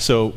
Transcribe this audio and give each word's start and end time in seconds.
So 0.00 0.32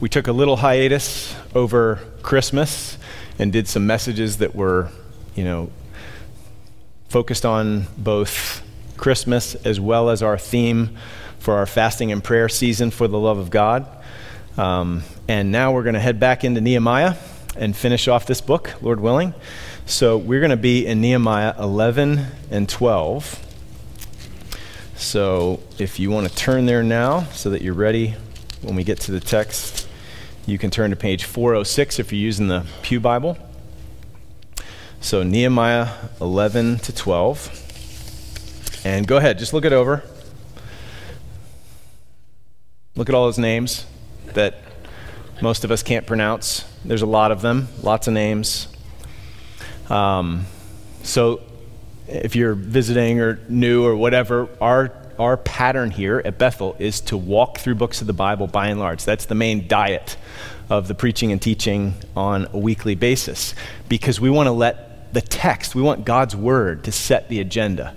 we 0.00 0.08
took 0.08 0.26
a 0.26 0.32
little 0.32 0.56
hiatus 0.56 1.32
over 1.54 2.00
Christmas 2.22 2.98
and 3.38 3.52
did 3.52 3.68
some 3.68 3.86
messages 3.86 4.38
that 4.38 4.56
were, 4.56 4.88
you 5.36 5.44
know, 5.44 5.70
focused 7.08 7.46
on 7.46 7.86
both 7.96 8.64
Christmas 8.96 9.54
as 9.54 9.78
well 9.78 10.10
as 10.10 10.24
our 10.24 10.36
theme 10.36 10.98
for 11.38 11.54
our 11.54 11.66
fasting 11.66 12.10
and 12.10 12.22
prayer 12.22 12.48
season 12.48 12.90
for 12.90 13.06
the 13.06 13.16
love 13.16 13.38
of 13.38 13.48
God. 13.48 13.86
Um, 14.58 15.04
and 15.28 15.52
now 15.52 15.72
we're 15.72 15.84
going 15.84 15.94
to 15.94 16.00
head 16.00 16.18
back 16.18 16.42
into 16.42 16.60
Nehemiah 16.60 17.14
and 17.56 17.76
finish 17.76 18.08
off 18.08 18.26
this 18.26 18.40
book, 18.40 18.74
Lord 18.82 18.98
willing. 18.98 19.34
So 19.86 20.18
we're 20.18 20.40
going 20.40 20.50
to 20.50 20.56
be 20.56 20.84
in 20.84 21.00
Nehemiah 21.00 21.54
11 21.60 22.26
and 22.50 22.68
12. 22.68 23.40
So 24.96 25.60
if 25.78 26.00
you 26.00 26.10
want 26.10 26.28
to 26.28 26.34
turn 26.34 26.66
there 26.66 26.82
now 26.82 27.22
so 27.26 27.50
that 27.50 27.62
you're 27.62 27.72
ready 27.72 28.16
when 28.64 28.76
we 28.76 28.84
get 28.84 29.00
to 29.00 29.12
the 29.12 29.20
text, 29.20 29.86
you 30.46 30.58
can 30.58 30.70
turn 30.70 30.90
to 30.90 30.96
page 30.96 31.24
406 31.24 31.98
if 31.98 32.12
you're 32.12 32.20
using 32.20 32.48
the 32.48 32.64
Pew 32.82 32.98
Bible. 32.98 33.36
So 35.00 35.22
Nehemiah 35.22 35.88
11 36.20 36.78
to 36.78 36.94
12. 36.94 38.82
And 38.84 39.06
go 39.06 39.18
ahead, 39.18 39.38
just 39.38 39.52
look 39.52 39.64
it 39.64 39.72
over. 39.72 40.02
Look 42.96 43.08
at 43.08 43.14
all 43.14 43.26
those 43.26 43.38
names 43.38 43.86
that 44.32 44.56
most 45.42 45.64
of 45.64 45.70
us 45.70 45.82
can't 45.82 46.06
pronounce. 46.06 46.64
There's 46.84 47.02
a 47.02 47.06
lot 47.06 47.32
of 47.32 47.42
them, 47.42 47.68
lots 47.82 48.06
of 48.06 48.14
names. 48.14 48.68
Um, 49.90 50.46
so 51.02 51.42
if 52.08 52.34
you're 52.36 52.54
visiting 52.54 53.20
or 53.20 53.40
new 53.48 53.84
or 53.84 53.96
whatever, 53.96 54.48
our 54.60 55.03
our 55.18 55.36
pattern 55.36 55.90
here 55.90 56.20
at 56.24 56.38
Bethel 56.38 56.76
is 56.78 57.00
to 57.02 57.16
walk 57.16 57.58
through 57.58 57.76
books 57.76 58.00
of 58.00 58.06
the 58.06 58.12
Bible 58.12 58.46
by 58.46 58.68
and 58.68 58.80
large. 58.80 59.04
That's 59.04 59.26
the 59.26 59.34
main 59.34 59.68
diet 59.68 60.16
of 60.70 60.88
the 60.88 60.94
preaching 60.94 61.32
and 61.32 61.40
teaching 61.40 61.94
on 62.16 62.48
a 62.52 62.58
weekly 62.58 62.94
basis 62.94 63.54
because 63.88 64.20
we 64.20 64.30
want 64.30 64.46
to 64.46 64.52
let 64.52 65.12
the 65.12 65.20
text, 65.20 65.74
we 65.74 65.82
want 65.82 66.04
God's 66.04 66.34
word 66.34 66.84
to 66.84 66.92
set 66.92 67.28
the 67.28 67.40
agenda. 67.40 67.94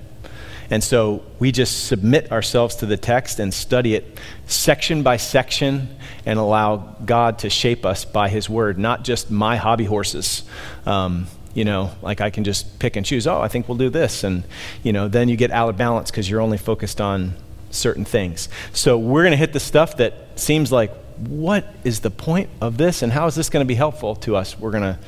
And 0.70 0.84
so 0.84 1.24
we 1.40 1.52
just 1.52 1.86
submit 1.86 2.32
ourselves 2.32 2.76
to 2.78 2.86
the 2.86 2.98
text 2.98 3.40
and 3.40 3.54
study 3.54 3.96
it 3.96 4.20
section 4.48 5.02
by 5.02 5.18
section 5.18 5.88
and 6.26 6.38
allow 6.38 6.98
God 7.06 7.40
to 7.40 7.50
shape 7.50 7.86
us 7.86 8.04
by 8.04 8.28
his 8.28 8.50
word, 8.50 8.78
not 8.78 9.04
just 9.04 9.32
my 9.32 9.56
hobby 9.56 9.86
horses. 9.86 10.44
Um, 10.86 11.28
you 11.58 11.66
know, 11.66 11.90
like 12.04 12.22
I 12.22 12.30
can 12.30 12.44
just 12.44 12.78
pick 12.78 12.96
and 12.96 13.04
choose, 13.04 13.26
oh, 13.26 13.42
I 13.42 13.48
think 13.48 13.68
we'll 13.68 13.80
do 13.80 13.90
this. 13.90 14.24
And, 14.24 14.44
you 14.84 14.94
know, 14.94 15.08
then 15.08 15.28
you 15.28 15.36
get 15.36 15.50
out 15.50 15.70
of 15.70 15.76
balance 15.76 16.12
because 16.12 16.30
you're 16.30 16.40
only 16.40 16.60
focused 16.60 17.02
on 17.02 17.34
certain 17.72 18.06
things. 18.06 18.48
So 18.74 18.96
we're 18.96 19.24
going 19.24 19.32
to 19.32 19.38
hit 19.38 19.54
the 19.54 19.60
stuff 19.60 19.98
that 19.98 20.40
seems 20.40 20.72
like, 20.72 20.94
what 21.16 21.66
is 21.84 22.02
the 22.02 22.12
point 22.12 22.52
of 22.62 22.78
this 22.78 23.02
and 23.02 23.12
how 23.12 23.26
is 23.26 23.34
this 23.34 23.50
going 23.50 23.66
to 23.66 23.68
be 23.68 23.74
helpful 23.74 24.16
to 24.18 24.36
us? 24.36 24.60
We're 24.60 24.70
going 24.70 24.84
to 24.84 25.00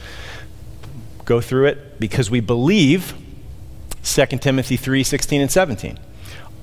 go 1.23 1.39
through 1.39 1.67
it 1.67 1.99
because 1.99 2.31
we 2.31 2.39
believe 2.39 3.13
2 4.03 4.25
Timothy 4.39 4.75
3 4.75 5.03
16 5.03 5.41
and 5.41 5.51
17. 5.51 5.99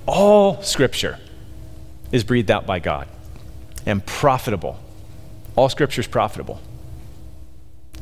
All 0.05 0.61
scripture 0.63 1.21
is 2.11 2.25
breathed 2.25 2.51
out 2.51 2.67
by 2.67 2.81
God 2.81 3.07
and 3.87 4.05
profitable. 4.05 4.81
All 5.55 5.69
scripture 5.69 6.01
is 6.01 6.09
profitable 6.09 6.61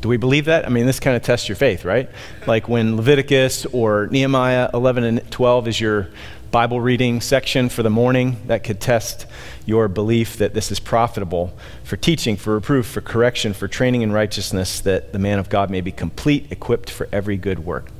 do 0.05 0.09
we 0.09 0.19
believe 0.19 0.45
that? 0.45 0.67
I 0.67 0.69
mean, 0.69 0.85
this 0.85 1.01
kind 1.01 1.17
of 1.17 1.23
tests 1.23 1.49
your 1.49 1.57
faith, 1.57 1.83
right? 1.87 2.11
Like 2.47 2.69
when 2.69 2.95
Leviticus 2.99 3.65
or 3.65 4.07
Nehemiah 4.09 4.69
11 4.75 5.03
and 5.03 5.31
12 5.31 5.69
is 5.69 5.81
your 5.81 6.11
Bible 6.51 6.79
reading 6.79 7.23
section 7.23 7.71
for 7.71 7.83
the 7.83 7.89
morning, 7.89 8.37
that 8.47 8.65
could 8.65 8.83
test 8.83 9.25
your 9.65 9.89
belief 9.89 10.37
that 10.37 10.53
this 10.53 10.71
is 10.71 10.79
profitable 10.79 11.57
for 11.85 11.97
teaching, 11.97 12.37
for 12.37 12.53
reproof, 12.53 12.85
for 12.85 13.01
correction, 13.01 13.55
for 13.55 13.67
training 13.67 14.03
in 14.03 14.13
righteousness, 14.13 14.79
that 14.81 15.15
the 15.15 15.19
man 15.19 15.39
of 15.39 15.49
God 15.49 15.71
may 15.71 15.81
be 15.81 15.91
complete, 15.91 16.53
equipped 16.53 16.91
for 16.91 17.09
every 17.11 17.39
good 17.39 17.61
work. 17.61 17.91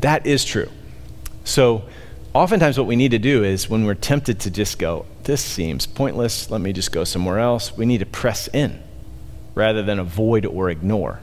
That 0.00 0.26
is 0.26 0.44
true. 0.44 0.68
So, 1.44 1.84
oftentimes 2.32 2.76
what 2.78 2.88
we 2.88 2.96
need 2.96 3.12
to 3.12 3.20
do 3.20 3.44
is 3.44 3.70
when 3.70 3.84
we're 3.84 3.94
tempted 3.94 4.40
to 4.40 4.50
just 4.50 4.80
go, 4.80 5.06
this 5.22 5.40
seems 5.40 5.86
pointless, 5.86 6.50
let 6.50 6.60
me 6.60 6.72
just 6.72 6.90
go 6.90 7.04
somewhere 7.04 7.38
else, 7.38 7.76
we 7.76 7.86
need 7.86 7.98
to 7.98 8.06
press 8.06 8.48
in 8.48 8.82
rather 9.54 9.84
than 9.84 10.00
avoid 10.00 10.44
or 10.46 10.68
ignore 10.68 11.20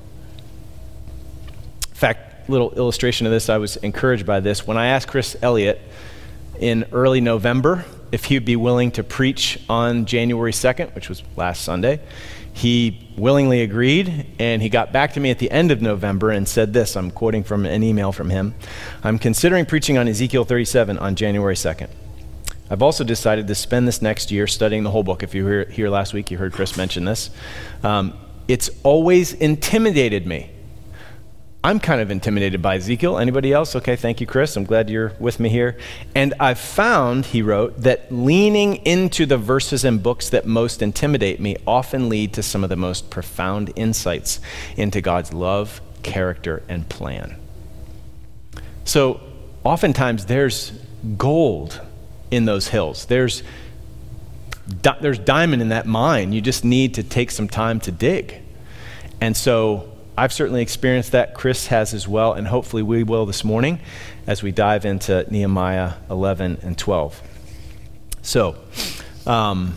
fact, 2.01 2.49
little 2.49 2.71
illustration 2.71 3.27
of 3.27 3.31
this, 3.31 3.47
I 3.47 3.57
was 3.57 3.77
encouraged 3.77 4.25
by 4.25 4.39
this. 4.39 4.65
When 4.65 4.75
I 4.75 4.87
asked 4.87 5.07
Chris 5.07 5.37
Elliott 5.41 5.79
in 6.59 6.85
early 6.91 7.21
November 7.21 7.85
if 8.11 8.25
he'd 8.25 8.43
be 8.43 8.55
willing 8.55 8.91
to 8.91 9.03
preach 9.03 9.59
on 9.69 10.05
January 10.05 10.51
2nd, 10.51 10.95
which 10.95 11.09
was 11.09 11.21
last 11.37 11.63
Sunday, 11.63 12.01
he 12.53 13.07
willingly 13.15 13.61
agreed, 13.61 14.25
and 14.39 14.63
he 14.63 14.67
got 14.67 14.91
back 14.91 15.13
to 15.13 15.19
me 15.19 15.29
at 15.29 15.37
the 15.37 15.49
end 15.51 15.71
of 15.71 15.81
November 15.81 16.31
and 16.31 16.47
said 16.47 16.73
this 16.73 16.97
I'm 16.97 17.11
quoting 17.11 17.43
from 17.43 17.67
an 17.67 17.83
email 17.83 18.11
from 18.11 18.31
him 18.31 18.55
I'm 19.03 19.19
considering 19.19 19.67
preaching 19.67 19.99
on 19.99 20.07
Ezekiel 20.07 20.43
37 20.43 20.97
on 20.97 21.15
January 21.15 21.55
2nd. 21.55 21.89
I've 22.71 22.81
also 22.81 23.03
decided 23.03 23.47
to 23.47 23.55
spend 23.55 23.87
this 23.87 24.01
next 24.01 24.31
year 24.31 24.47
studying 24.47 24.83
the 24.83 24.89
whole 24.89 25.03
book. 25.03 25.21
If 25.21 25.35
you 25.35 25.45
were 25.45 25.65
here 25.65 25.89
last 25.89 26.13
week, 26.13 26.31
you 26.31 26.37
heard 26.37 26.51
Chris 26.51 26.75
mention 26.75 27.05
this. 27.05 27.29
Um, 27.83 28.13
it's 28.47 28.71
always 28.83 29.33
intimidated 29.33 30.25
me 30.25 30.49
I'm 31.63 31.79
kind 31.79 32.01
of 32.01 32.09
intimidated 32.09 32.59
by 32.61 32.77
Ezekiel. 32.77 33.19
Anybody 33.19 33.53
else? 33.53 33.75
Okay, 33.75 33.95
thank 33.95 34.19
you, 34.19 34.25
Chris. 34.25 34.57
I'm 34.57 34.63
glad 34.63 34.89
you're 34.89 35.13
with 35.19 35.39
me 35.39 35.47
here. 35.47 35.77
And 36.15 36.33
I've 36.39 36.59
found, 36.59 37.27
he 37.27 37.43
wrote, 37.43 37.81
that 37.81 38.11
leaning 38.11 38.77
into 38.77 39.27
the 39.27 39.37
verses 39.37 39.85
and 39.85 40.01
books 40.01 40.29
that 40.29 40.47
most 40.47 40.81
intimidate 40.81 41.39
me 41.39 41.57
often 41.67 42.09
lead 42.09 42.33
to 42.33 42.41
some 42.41 42.63
of 42.63 42.71
the 42.71 42.75
most 42.75 43.11
profound 43.11 43.71
insights 43.75 44.39
into 44.75 45.01
God's 45.01 45.33
love, 45.33 45.81
character, 46.01 46.63
and 46.67 46.89
plan. 46.89 47.35
So, 48.83 49.21
oftentimes 49.63 50.25
there's 50.25 50.71
gold 51.15 51.79
in 52.31 52.45
those 52.45 52.69
hills. 52.69 53.05
There's 53.05 53.43
di- 54.81 54.97
there's 54.99 55.19
diamond 55.19 55.61
in 55.61 55.69
that 55.69 55.85
mine. 55.85 56.33
You 56.33 56.41
just 56.41 56.65
need 56.65 56.95
to 56.95 57.03
take 57.03 57.29
some 57.29 57.47
time 57.47 57.79
to 57.81 57.91
dig. 57.91 58.41
And 59.19 59.37
so 59.37 59.90
I've 60.21 60.31
certainly 60.31 60.61
experienced 60.61 61.13
that. 61.13 61.33
Chris 61.33 61.65
has 61.65 61.95
as 61.95 62.07
well, 62.07 62.33
and 62.33 62.45
hopefully 62.45 62.83
we 62.83 63.01
will 63.01 63.25
this 63.25 63.43
morning 63.43 63.79
as 64.27 64.43
we 64.43 64.51
dive 64.51 64.85
into 64.85 65.25
Nehemiah 65.31 65.93
11 66.11 66.59
and 66.61 66.77
12. 66.77 67.19
So, 68.21 68.55
um, 69.25 69.75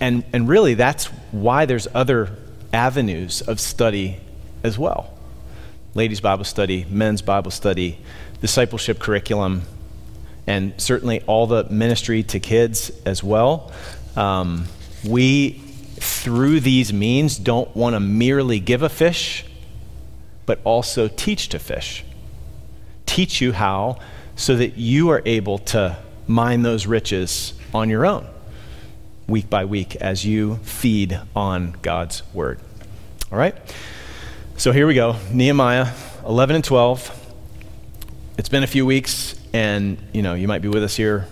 and, 0.00 0.24
and 0.32 0.48
really, 0.48 0.74
that's 0.74 1.04
why 1.30 1.64
there's 1.64 1.86
other 1.94 2.30
avenues 2.72 3.40
of 3.40 3.60
study 3.60 4.18
as 4.64 4.76
well 4.76 5.16
ladies' 5.94 6.20
Bible 6.20 6.44
study, 6.44 6.84
men's 6.90 7.22
Bible 7.22 7.52
study, 7.52 8.00
discipleship 8.40 8.98
curriculum, 8.98 9.62
and 10.48 10.74
certainly 10.76 11.20
all 11.28 11.46
the 11.46 11.62
ministry 11.70 12.24
to 12.24 12.40
kids 12.40 12.90
as 13.06 13.22
well. 13.22 13.70
Um, 14.16 14.66
we, 15.04 15.52
through 16.00 16.58
these 16.58 16.92
means, 16.92 17.38
don't 17.38 17.76
want 17.76 17.94
to 17.94 18.00
merely 18.00 18.58
give 18.58 18.82
a 18.82 18.88
fish 18.88 19.44
but 20.48 20.58
also 20.64 21.08
teach 21.08 21.50
to 21.50 21.58
fish. 21.58 22.02
Teach 23.04 23.42
you 23.42 23.52
how 23.52 23.98
so 24.34 24.56
that 24.56 24.78
you 24.78 25.10
are 25.10 25.20
able 25.26 25.58
to 25.58 25.94
mine 26.26 26.62
those 26.62 26.86
riches 26.86 27.52
on 27.74 27.90
your 27.90 28.06
own, 28.06 28.26
week 29.26 29.50
by 29.50 29.66
week, 29.66 29.94
as 29.96 30.24
you 30.24 30.56
feed 30.62 31.20
on 31.36 31.76
God's 31.82 32.22
word. 32.32 32.60
All 33.30 33.36
right? 33.36 33.54
So 34.56 34.72
here 34.72 34.86
we 34.86 34.94
go 34.94 35.16
Nehemiah 35.30 35.92
11 36.26 36.56
and 36.56 36.64
12. 36.64 37.34
It's 38.38 38.48
been 38.48 38.62
a 38.62 38.66
few 38.66 38.86
weeks, 38.86 39.38
and 39.52 39.98
you 40.14 40.22
know, 40.22 40.32
you 40.32 40.48
might 40.48 40.62
be 40.62 40.68
with 40.68 40.82
us 40.82 40.96
here 40.96 41.26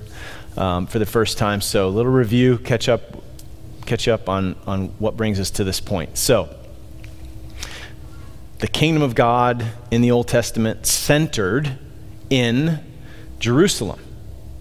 um, 0.58 0.86
for 0.86 0.98
the 0.98 1.06
first 1.06 1.38
time. 1.38 1.62
So, 1.62 1.88
a 1.88 1.88
little 1.88 2.12
review, 2.12 2.58
catch 2.58 2.90
up, 2.90 3.00
catch 3.86 4.08
up 4.08 4.28
on, 4.28 4.56
on 4.66 4.88
what 4.98 5.16
brings 5.16 5.40
us 5.40 5.50
to 5.52 5.64
this 5.64 5.80
point. 5.80 6.18
So, 6.18 6.54
the 8.58 8.68
kingdom 8.68 9.02
of 9.02 9.14
God 9.14 9.64
in 9.90 10.00
the 10.00 10.10
Old 10.10 10.28
Testament 10.28 10.86
centered 10.86 11.78
in 12.30 12.80
Jerusalem, 13.38 14.00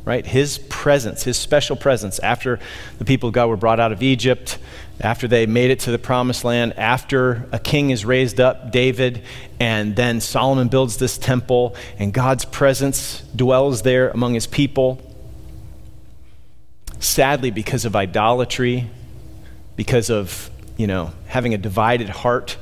right? 0.03 0.25
His 0.25 0.57
presence, 0.57 1.24
his 1.24 1.38
special 1.38 1.75
presence 1.75 2.19
after 2.19 2.59
the 2.97 3.06
people 3.06 3.30
of 3.30 3.33
God 3.33 3.47
were 3.47 3.57
brought 3.57 3.80
out 3.80 3.92
of 3.92 4.03
Egypt, 4.03 4.57
after 5.00 5.27
they 5.27 5.45
made 5.45 5.71
it 5.71 5.80
to 5.81 5.92
the 5.92 6.00
promised 6.00 6.44
land, 6.44 6.74
after 6.77 7.47
a 7.51 7.59
king 7.59 7.89
is 7.89 8.06
raised 8.06 8.39
up, 8.39 8.71
David, 8.71 9.24
and 9.59 9.95
then 9.95 10.21
Solomon 10.21 10.68
builds 10.68 10.97
this 10.97 11.18
temple, 11.18 11.75
and 11.97 12.13
God's 12.13 12.45
presence 12.45 13.21
dwells 13.36 13.81
there 13.81 14.09
among 14.09 14.33
his 14.33 14.47
people. 14.47 15.01
Sadly, 17.00 17.51
because 17.51 17.86
of 17.86 17.95
idolatry, 17.95 18.89
because 19.75 20.09
of, 20.09 20.50
you 20.77 20.88
know, 20.88 21.12
having 21.27 21.53
a 21.53 21.57
divided 21.57 22.09
heart, 22.09 22.57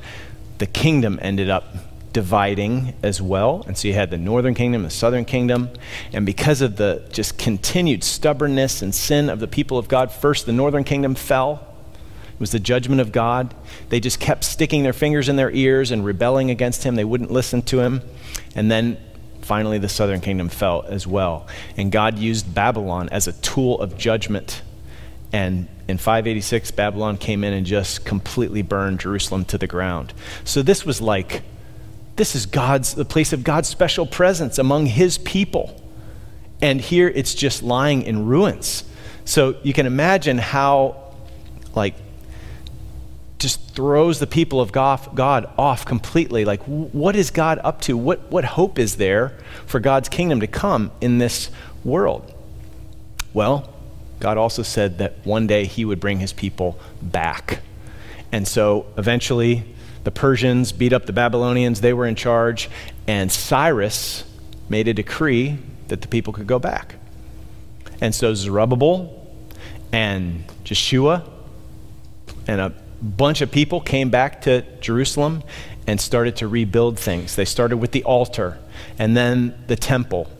the 0.58 0.66
kingdom 0.66 1.18
ended 1.22 1.50
up 1.50 1.64
dividing 2.12 2.94
as 3.02 3.20
well. 3.20 3.64
And 3.66 3.76
so 3.76 3.88
you 3.88 3.94
had 3.94 4.10
the 4.10 4.16
northern 4.16 4.54
kingdom, 4.54 4.84
the 4.84 4.90
southern 4.90 5.24
kingdom. 5.24 5.68
And 6.12 6.24
because 6.24 6.62
of 6.62 6.76
the 6.76 7.06
just 7.12 7.36
continued 7.36 8.04
stubbornness 8.04 8.80
and 8.80 8.94
sin 8.94 9.28
of 9.28 9.40
the 9.40 9.48
people 9.48 9.76
of 9.76 9.88
God, 9.88 10.10
first 10.10 10.46
the 10.46 10.52
northern 10.52 10.84
kingdom 10.84 11.14
fell. 11.14 11.66
It 12.32 12.40
was 12.40 12.52
the 12.52 12.60
judgment 12.60 13.00
of 13.00 13.12
God. 13.12 13.54
They 13.90 14.00
just 14.00 14.20
kept 14.20 14.44
sticking 14.44 14.82
their 14.82 14.92
fingers 14.92 15.28
in 15.28 15.36
their 15.36 15.50
ears 15.50 15.90
and 15.90 16.04
rebelling 16.04 16.50
against 16.50 16.84
him. 16.84 16.94
They 16.94 17.04
wouldn't 17.04 17.30
listen 17.30 17.62
to 17.62 17.80
him. 17.80 18.00
And 18.54 18.70
then 18.70 18.96
finally, 19.42 19.78
the 19.78 19.88
southern 19.88 20.20
kingdom 20.20 20.48
fell 20.48 20.84
as 20.88 21.06
well. 21.06 21.46
And 21.76 21.92
God 21.92 22.18
used 22.18 22.54
Babylon 22.54 23.08
as 23.10 23.28
a 23.28 23.32
tool 23.34 23.80
of 23.80 23.98
judgment. 23.98 24.62
And 25.34 25.66
in 25.88 25.98
586, 25.98 26.70
Babylon 26.70 27.18
came 27.18 27.42
in 27.42 27.52
and 27.52 27.66
just 27.66 28.04
completely 28.04 28.62
burned 28.62 29.00
Jerusalem 29.00 29.44
to 29.46 29.58
the 29.58 29.66
ground. 29.66 30.14
So 30.44 30.62
this 30.62 30.86
was 30.86 31.00
like, 31.00 31.42
this 32.14 32.36
is 32.36 32.46
God's, 32.46 32.94
the 32.94 33.04
place 33.04 33.32
of 33.32 33.42
God's 33.42 33.68
special 33.68 34.06
presence 34.06 34.58
among 34.58 34.86
his 34.86 35.18
people. 35.18 35.82
And 36.62 36.80
here 36.80 37.08
it's 37.08 37.34
just 37.34 37.64
lying 37.64 38.02
in 38.02 38.26
ruins. 38.26 38.84
So 39.24 39.56
you 39.64 39.72
can 39.72 39.86
imagine 39.86 40.38
how, 40.38 41.16
like, 41.74 41.96
just 43.40 43.74
throws 43.74 44.20
the 44.20 44.28
people 44.28 44.60
of 44.60 44.70
God 44.70 45.50
off 45.58 45.84
completely. 45.84 46.44
Like, 46.44 46.62
what 46.62 47.16
is 47.16 47.32
God 47.32 47.58
up 47.64 47.80
to? 47.82 47.96
What, 47.96 48.30
what 48.30 48.44
hope 48.44 48.78
is 48.78 48.98
there 48.98 49.36
for 49.66 49.80
God's 49.80 50.08
kingdom 50.08 50.38
to 50.38 50.46
come 50.46 50.92
in 51.00 51.18
this 51.18 51.50
world? 51.82 52.32
Well, 53.32 53.73
God 54.24 54.38
also 54.38 54.62
said 54.62 54.96
that 55.00 55.16
one 55.24 55.46
day 55.46 55.66
he 55.66 55.84
would 55.84 56.00
bring 56.00 56.18
his 56.18 56.32
people 56.32 56.78
back. 57.02 57.60
And 58.32 58.48
so 58.48 58.86
eventually, 58.96 59.64
the 60.04 60.10
Persians 60.10 60.72
beat 60.72 60.94
up 60.94 61.04
the 61.04 61.12
Babylonians, 61.12 61.82
they 61.82 61.92
were 61.92 62.06
in 62.06 62.14
charge, 62.14 62.70
and 63.06 63.30
Cyrus 63.30 64.24
made 64.66 64.88
a 64.88 64.94
decree 64.94 65.58
that 65.88 66.00
the 66.00 66.08
people 66.08 66.32
could 66.32 66.46
go 66.46 66.58
back. 66.58 66.94
And 68.00 68.14
so 68.14 68.32
Zerubbabel 68.32 69.30
and 69.92 70.44
Jeshua 70.64 71.30
and 72.46 72.62
a 72.62 72.72
bunch 73.02 73.42
of 73.42 73.50
people 73.50 73.82
came 73.82 74.08
back 74.08 74.40
to 74.44 74.62
Jerusalem 74.80 75.42
and 75.86 76.00
started 76.00 76.36
to 76.36 76.48
rebuild 76.48 76.98
things. 76.98 77.36
They 77.36 77.44
started 77.44 77.76
with 77.76 77.92
the 77.92 78.04
altar 78.04 78.56
and 78.98 79.14
then 79.14 79.62
the 79.66 79.76
temple. 79.76 80.30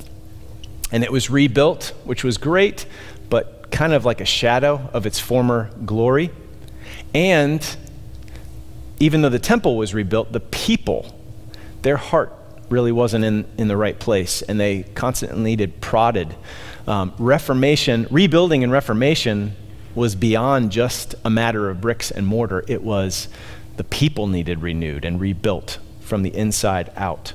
And 0.90 1.04
it 1.04 1.12
was 1.12 1.28
rebuilt, 1.28 1.92
which 2.04 2.24
was 2.24 2.38
great, 2.38 2.86
but 3.28 3.53
kind 3.70 3.92
of 3.92 4.04
like 4.04 4.20
a 4.20 4.24
shadow 4.24 4.88
of 4.92 5.06
its 5.06 5.18
former 5.18 5.70
glory. 5.84 6.30
And 7.14 7.76
even 9.00 9.22
though 9.22 9.28
the 9.28 9.38
temple 9.38 9.76
was 9.76 9.94
rebuilt, 9.94 10.32
the 10.32 10.40
people, 10.40 11.18
their 11.82 11.96
heart 11.96 12.32
really 12.70 12.92
wasn't 12.92 13.24
in, 13.24 13.44
in 13.58 13.68
the 13.68 13.76
right 13.76 13.98
place, 13.98 14.42
and 14.42 14.58
they 14.58 14.84
constantly 14.94 15.42
needed 15.42 15.80
prodded. 15.80 16.34
Um, 16.86 17.14
reformation, 17.18 18.06
rebuilding 18.10 18.62
and 18.62 18.72
reformation 18.72 19.54
was 19.94 20.14
beyond 20.14 20.72
just 20.72 21.14
a 21.24 21.30
matter 21.30 21.70
of 21.70 21.80
bricks 21.80 22.10
and 22.10 22.26
mortar. 22.26 22.64
It 22.66 22.82
was 22.82 23.28
the 23.76 23.84
people 23.84 24.26
needed 24.26 24.62
renewed 24.62 25.04
and 25.04 25.20
rebuilt 25.20 25.78
from 26.00 26.22
the 26.22 26.34
inside 26.34 26.90
out. 26.96 27.32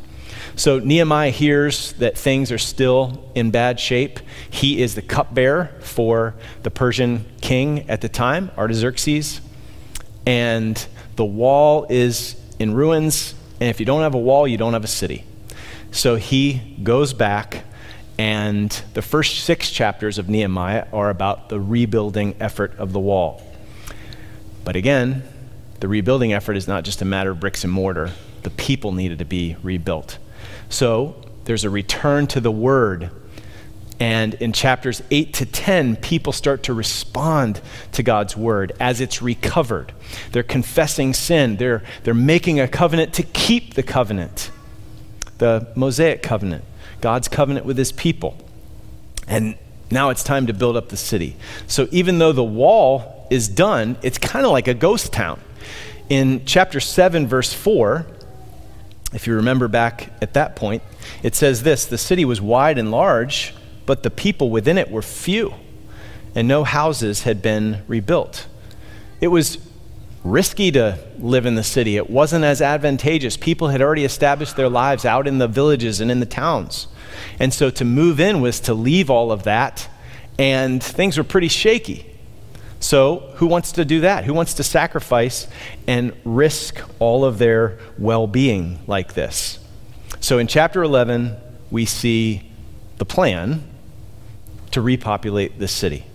So 0.55 0.79
Nehemiah 0.79 1.31
hears 1.31 1.93
that 1.93 2.17
things 2.17 2.51
are 2.51 2.57
still 2.57 3.31
in 3.35 3.51
bad 3.51 3.79
shape. 3.79 4.19
He 4.49 4.81
is 4.81 4.95
the 4.95 5.01
cupbearer 5.01 5.71
for 5.81 6.35
the 6.63 6.71
Persian 6.71 7.25
king 7.41 7.89
at 7.89 8.01
the 8.01 8.09
time, 8.09 8.51
Artaxerxes. 8.57 9.41
And 10.25 10.85
the 11.15 11.25
wall 11.25 11.85
is 11.89 12.35
in 12.59 12.73
ruins. 12.73 13.33
And 13.59 13.69
if 13.69 13.79
you 13.79 13.85
don't 13.85 14.01
have 14.01 14.13
a 14.13 14.19
wall, 14.19 14.47
you 14.47 14.57
don't 14.57 14.73
have 14.73 14.83
a 14.83 14.87
city. 14.87 15.23
So 15.91 16.15
he 16.15 16.77
goes 16.83 17.13
back 17.13 17.65
and 18.19 18.69
the 18.95 19.01
first 19.01 19.45
six 19.45 19.71
chapters 19.71 20.17
of 20.17 20.27
Nehemiah 20.27 20.87
are 20.91 21.09
about 21.09 21.47
the 21.47 21.57
rebuilding 21.57 22.35
effort 22.41 22.77
of 22.77 22.91
the 22.91 22.99
wall. 22.99 23.41
But 24.65 24.75
again, 24.75 25.23
the 25.79 25.87
rebuilding 25.87 26.33
effort 26.33 26.57
is 26.57 26.67
not 26.67 26.83
just 26.83 27.01
a 27.01 27.05
matter 27.05 27.31
of 27.31 27.39
bricks 27.39 27.63
and 27.63 27.71
mortar, 27.71 28.11
the 28.43 28.49
people 28.49 28.91
needed 28.91 29.19
to 29.19 29.25
be 29.25 29.55
rebuilt. 29.63 30.17
So 30.69 31.15
there's 31.45 31.65
a 31.65 31.69
return 31.69 32.27
to 32.27 32.39
the 32.39 32.51
word. 32.51 33.11
And 33.99 34.35
in 34.35 34.53
chapters 34.53 35.03
8 35.11 35.33
to 35.33 35.45
10, 35.45 35.97
people 35.97 36.31
start 36.31 36.63
to 36.63 36.73
respond 36.73 37.59
to 37.91 38.03
God's 38.03 38.37
word 38.37 38.71
as 38.79 39.01
it's 39.01 39.21
recovered. 39.21 39.91
They're 40.31 40.41
confessing 40.43 41.13
sin, 41.13 41.57
they're, 41.57 41.83
they're 42.03 42.13
making 42.13 42.59
a 42.61 42.67
covenant 42.67 43.13
to 43.15 43.23
keep 43.23 43.73
the 43.73 43.83
covenant, 43.83 44.51
the 45.39 45.67
Mosaic 45.75 46.23
covenant. 46.23 46.63
God's 47.01 47.27
covenant 47.27 47.65
with 47.65 47.77
his 47.77 47.91
people. 47.91 48.37
And 49.27 49.57
now 49.91 50.09
it's 50.09 50.23
time 50.23 50.47
to 50.47 50.53
build 50.53 50.77
up 50.77 50.89
the 50.89 50.97
city. 50.97 51.35
So 51.67 51.87
even 51.91 52.19
though 52.19 52.31
the 52.31 52.43
wall 52.43 53.27
is 53.29 53.47
done, 53.47 53.97
it's 54.01 54.17
kind 54.17 54.45
of 54.45 54.51
like 54.51 54.67
a 54.67 54.73
ghost 54.73 55.11
town. 55.13 55.39
In 56.09 56.45
chapter 56.45 56.79
7, 56.79 57.27
verse 57.27 57.53
4, 57.53 58.05
if 59.13 59.25
you 59.25 59.35
remember 59.35 59.67
back 59.67 60.11
at 60.21 60.33
that 60.33 60.55
point, 60.55 60.83
it 61.23 61.35
says 61.35 61.63
this 61.63 61.85
The 61.85 61.97
city 61.97 62.25
was 62.25 62.39
wide 62.41 62.77
and 62.77 62.91
large, 62.91 63.53
but 63.85 64.03
the 64.03 64.11
people 64.11 64.49
within 64.49 64.77
it 64.77 64.91
were 64.91 65.01
few, 65.01 65.53
and 66.35 66.47
no 66.47 66.63
houses 66.63 67.23
had 67.23 67.41
been 67.41 67.83
rebuilt. 67.87 68.47
It 69.19 69.27
was 69.27 69.57
risky 70.23 70.71
to 70.71 70.99
live 71.17 71.45
in 71.45 71.55
the 71.55 71.63
city. 71.63 71.97
It 71.97 72.09
wasn't 72.09 72.45
as 72.45 72.61
advantageous. 72.61 73.37
People 73.37 73.69
had 73.69 73.81
already 73.81 74.05
established 74.05 74.55
their 74.55 74.69
lives 74.69 75.05
out 75.05 75.27
in 75.27 75.37
the 75.37 75.47
villages 75.47 76.01
and 76.01 76.11
in 76.11 76.19
the 76.19 76.25
towns. 76.25 76.87
And 77.39 77.53
so 77.53 77.69
to 77.71 77.85
move 77.85 78.19
in 78.19 78.41
was 78.41 78.59
to 78.61 78.73
leave 78.73 79.09
all 79.09 79.31
of 79.31 79.43
that, 79.43 79.89
and 80.37 80.83
things 80.83 81.17
were 81.17 81.23
pretty 81.23 81.47
shaky. 81.47 82.08
So, 82.79 83.31
who 83.35 83.47
wants 83.47 83.73
to 83.73 83.83
do 83.83 84.01
that? 84.01 84.23
Who 84.23 84.33
wants 84.33 84.53
to 84.55 84.63
sacrifice 84.63 85.47
and 85.85 86.13
risk 86.23 86.81
all 86.99 87.25
of 87.25 87.37
their 87.37 87.77
well 87.97 88.25
being 88.25 88.79
like 88.87 89.13
this? 89.13 89.59
So, 90.21 90.37
in 90.37 90.47
chapter 90.47 90.81
11, 90.81 91.35
we 91.71 91.85
see 91.85 92.49
the 92.97 93.05
plan 93.05 93.63
to 94.71 94.81
repopulate 94.81 95.59
the 95.59 95.67
city. 95.67 96.05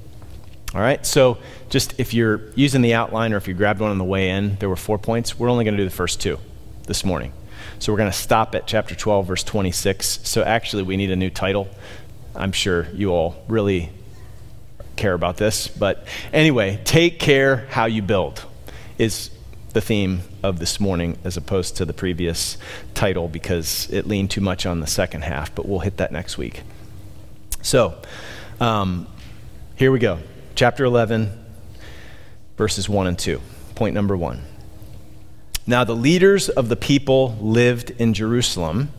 All 0.74 0.80
right, 0.80 1.04
so 1.06 1.38
just 1.70 1.98
if 2.00 2.12
you're 2.12 2.50
using 2.56 2.82
the 2.82 2.94
outline 2.94 3.32
or 3.32 3.36
if 3.36 3.46
you 3.46 3.54
grabbed 3.54 3.80
one 3.80 3.90
on 3.90 3.98
the 3.98 4.04
way 4.04 4.30
in, 4.30 4.56
there 4.56 4.68
were 4.68 4.76
four 4.76 4.98
points. 4.98 5.38
We're 5.38 5.48
only 5.48 5.64
going 5.64 5.76
to 5.76 5.82
do 5.82 5.88
the 5.88 5.94
first 5.94 6.20
two 6.20 6.38
this 6.86 7.04
morning. 7.04 7.32
So 7.78 7.92
we're 7.92 7.98
going 7.98 8.10
to 8.10 8.16
stop 8.16 8.54
at 8.54 8.66
chapter 8.66 8.94
12, 8.94 9.26
verse 9.26 9.44
26. 9.44 10.20
So 10.28 10.42
actually, 10.42 10.82
we 10.82 10.96
need 10.96 11.10
a 11.12 11.16
new 11.16 11.30
title. 11.30 11.68
I'm 12.34 12.50
sure 12.50 12.88
you 12.92 13.10
all 13.10 13.36
really 13.46 13.90
care 14.96 15.14
about 15.14 15.36
this. 15.36 15.68
But 15.68 16.06
anyway, 16.32 16.80
take 16.84 17.18
care 17.18 17.66
how 17.70 17.86
you 17.86 18.02
build 18.02 18.44
is 18.98 19.30
the 19.72 19.80
theme 19.80 20.20
of 20.42 20.58
this 20.60 20.78
morning 20.78 21.18
as 21.24 21.36
opposed 21.36 21.76
to 21.76 21.84
the 21.84 21.92
previous 21.92 22.56
title 22.94 23.28
because 23.28 23.90
it 23.90 24.06
leaned 24.06 24.30
too 24.30 24.40
much 24.40 24.66
on 24.66 24.80
the 24.80 24.86
second 24.86 25.22
half, 25.22 25.54
but 25.54 25.66
we'll 25.66 25.80
hit 25.80 25.96
that 25.96 26.12
next 26.12 26.38
week. 26.38 26.62
So, 27.60 28.00
um, 28.60 29.06
here 29.76 29.90
we 29.90 29.98
go 29.98 30.20
chapter 30.54 30.84
11, 30.84 31.30
verses 32.56 32.88
1 32.88 33.06
and 33.06 33.18
2. 33.18 33.40
Point 33.74 33.94
number 33.94 34.16
one. 34.16 34.42
Now, 35.66 35.84
the 35.84 35.96
leaders 35.96 36.48
of 36.48 36.68
the 36.68 36.76
people 36.76 37.36
lived 37.40 37.90
in 37.90 38.14
Jerusalem, 38.14 38.90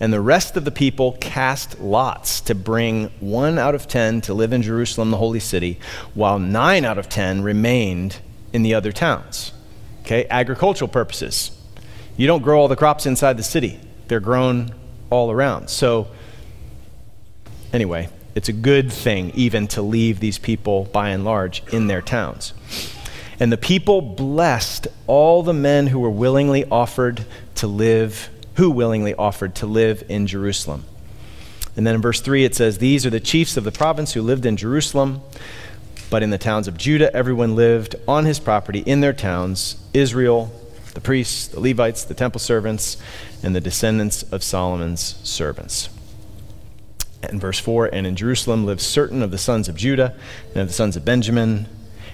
and 0.00 0.12
the 0.12 0.20
rest 0.20 0.56
of 0.56 0.64
the 0.64 0.70
people 0.70 1.12
cast 1.20 1.78
lots 1.78 2.40
to 2.40 2.54
bring 2.54 3.10
one 3.20 3.58
out 3.58 3.74
of 3.74 3.86
ten 3.86 4.22
to 4.22 4.34
live 4.34 4.52
in 4.52 4.62
Jerusalem, 4.62 5.10
the 5.10 5.18
holy 5.18 5.40
city, 5.40 5.78
while 6.14 6.38
nine 6.38 6.84
out 6.84 6.98
of 6.98 7.08
ten 7.08 7.42
remained 7.42 8.18
in 8.52 8.62
the 8.62 8.74
other 8.74 8.90
towns. 8.92 9.52
Okay, 10.00 10.26
agricultural 10.30 10.88
purposes. 10.88 11.50
You 12.16 12.26
don't 12.26 12.42
grow 12.42 12.60
all 12.60 12.68
the 12.68 12.76
crops 12.76 13.06
inside 13.06 13.36
the 13.36 13.42
city, 13.42 13.78
they're 14.08 14.20
grown 14.20 14.74
all 15.10 15.30
around. 15.30 15.68
So, 15.68 16.08
anyway, 17.72 18.08
it's 18.34 18.48
a 18.48 18.52
good 18.52 18.92
thing 18.92 19.30
even 19.34 19.68
to 19.68 19.82
leave 19.82 20.20
these 20.20 20.38
people, 20.38 20.84
by 20.84 21.10
and 21.10 21.24
large, 21.24 21.62
in 21.72 21.88
their 21.88 22.00
towns. 22.00 22.54
And 23.38 23.50
the 23.50 23.58
people 23.58 24.02
blessed 24.02 24.86
all 25.06 25.42
the 25.42 25.54
men 25.54 25.86
who 25.86 25.98
were 25.98 26.10
willingly 26.10 26.64
offered 26.66 27.24
to 27.56 27.66
live, 27.66 28.28
who 28.60 28.70
willingly 28.70 29.14
offered 29.14 29.54
to 29.54 29.64
live 29.64 30.04
in 30.10 30.26
Jerusalem. 30.26 30.84
And 31.78 31.86
then 31.86 31.94
in 31.94 32.02
verse 32.02 32.20
3 32.20 32.44
it 32.44 32.54
says, 32.54 32.76
These 32.76 33.06
are 33.06 33.10
the 33.10 33.18
chiefs 33.18 33.56
of 33.56 33.64
the 33.64 33.72
province 33.72 34.12
who 34.12 34.20
lived 34.20 34.44
in 34.44 34.58
Jerusalem, 34.58 35.22
but 36.10 36.22
in 36.22 36.28
the 36.28 36.36
towns 36.36 36.68
of 36.68 36.76
Judah 36.76 37.10
everyone 37.16 37.56
lived 37.56 37.96
on 38.06 38.26
his 38.26 38.38
property 38.38 38.80
in 38.80 39.00
their 39.00 39.14
towns 39.14 39.82
Israel, 39.94 40.52
the 40.92 41.00
priests, 41.00 41.48
the 41.48 41.58
Levites, 41.58 42.04
the 42.04 42.12
temple 42.12 42.38
servants, 42.38 42.98
and 43.42 43.56
the 43.56 43.62
descendants 43.62 44.24
of 44.24 44.42
Solomon's 44.42 45.16
servants. 45.22 45.88
And 47.22 47.40
verse 47.40 47.58
4 47.58 47.86
And 47.86 48.06
in 48.06 48.14
Jerusalem 48.14 48.66
lived 48.66 48.82
certain 48.82 49.22
of 49.22 49.30
the 49.30 49.38
sons 49.38 49.70
of 49.70 49.74
Judah 49.74 50.14
and 50.48 50.58
of 50.58 50.68
the 50.68 50.74
sons 50.74 50.96
of 50.96 51.04
Benjamin. 51.06 51.64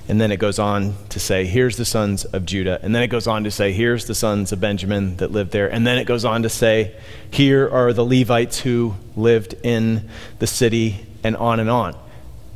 And 0.08 0.20
then 0.20 0.30
it 0.30 0.38
goes 0.38 0.58
on 0.58 0.94
to 1.08 1.18
say, 1.18 1.46
Here's 1.46 1.76
the 1.76 1.84
sons 1.84 2.24
of 2.24 2.46
Judah. 2.46 2.78
And 2.82 2.94
then 2.94 3.02
it 3.02 3.08
goes 3.08 3.26
on 3.26 3.44
to 3.44 3.50
say, 3.50 3.72
Here's 3.72 4.06
the 4.06 4.14
sons 4.14 4.52
of 4.52 4.60
Benjamin 4.60 5.16
that 5.16 5.32
lived 5.32 5.52
there. 5.52 5.70
And 5.70 5.86
then 5.86 5.98
it 5.98 6.04
goes 6.04 6.24
on 6.24 6.42
to 6.42 6.48
say, 6.48 6.94
Here 7.30 7.68
are 7.68 7.92
the 7.92 8.04
Levites 8.04 8.60
who 8.60 8.94
lived 9.16 9.54
in 9.62 10.08
the 10.38 10.46
city, 10.46 11.06
and 11.24 11.36
on 11.36 11.58
and 11.58 11.68
on. 11.68 11.96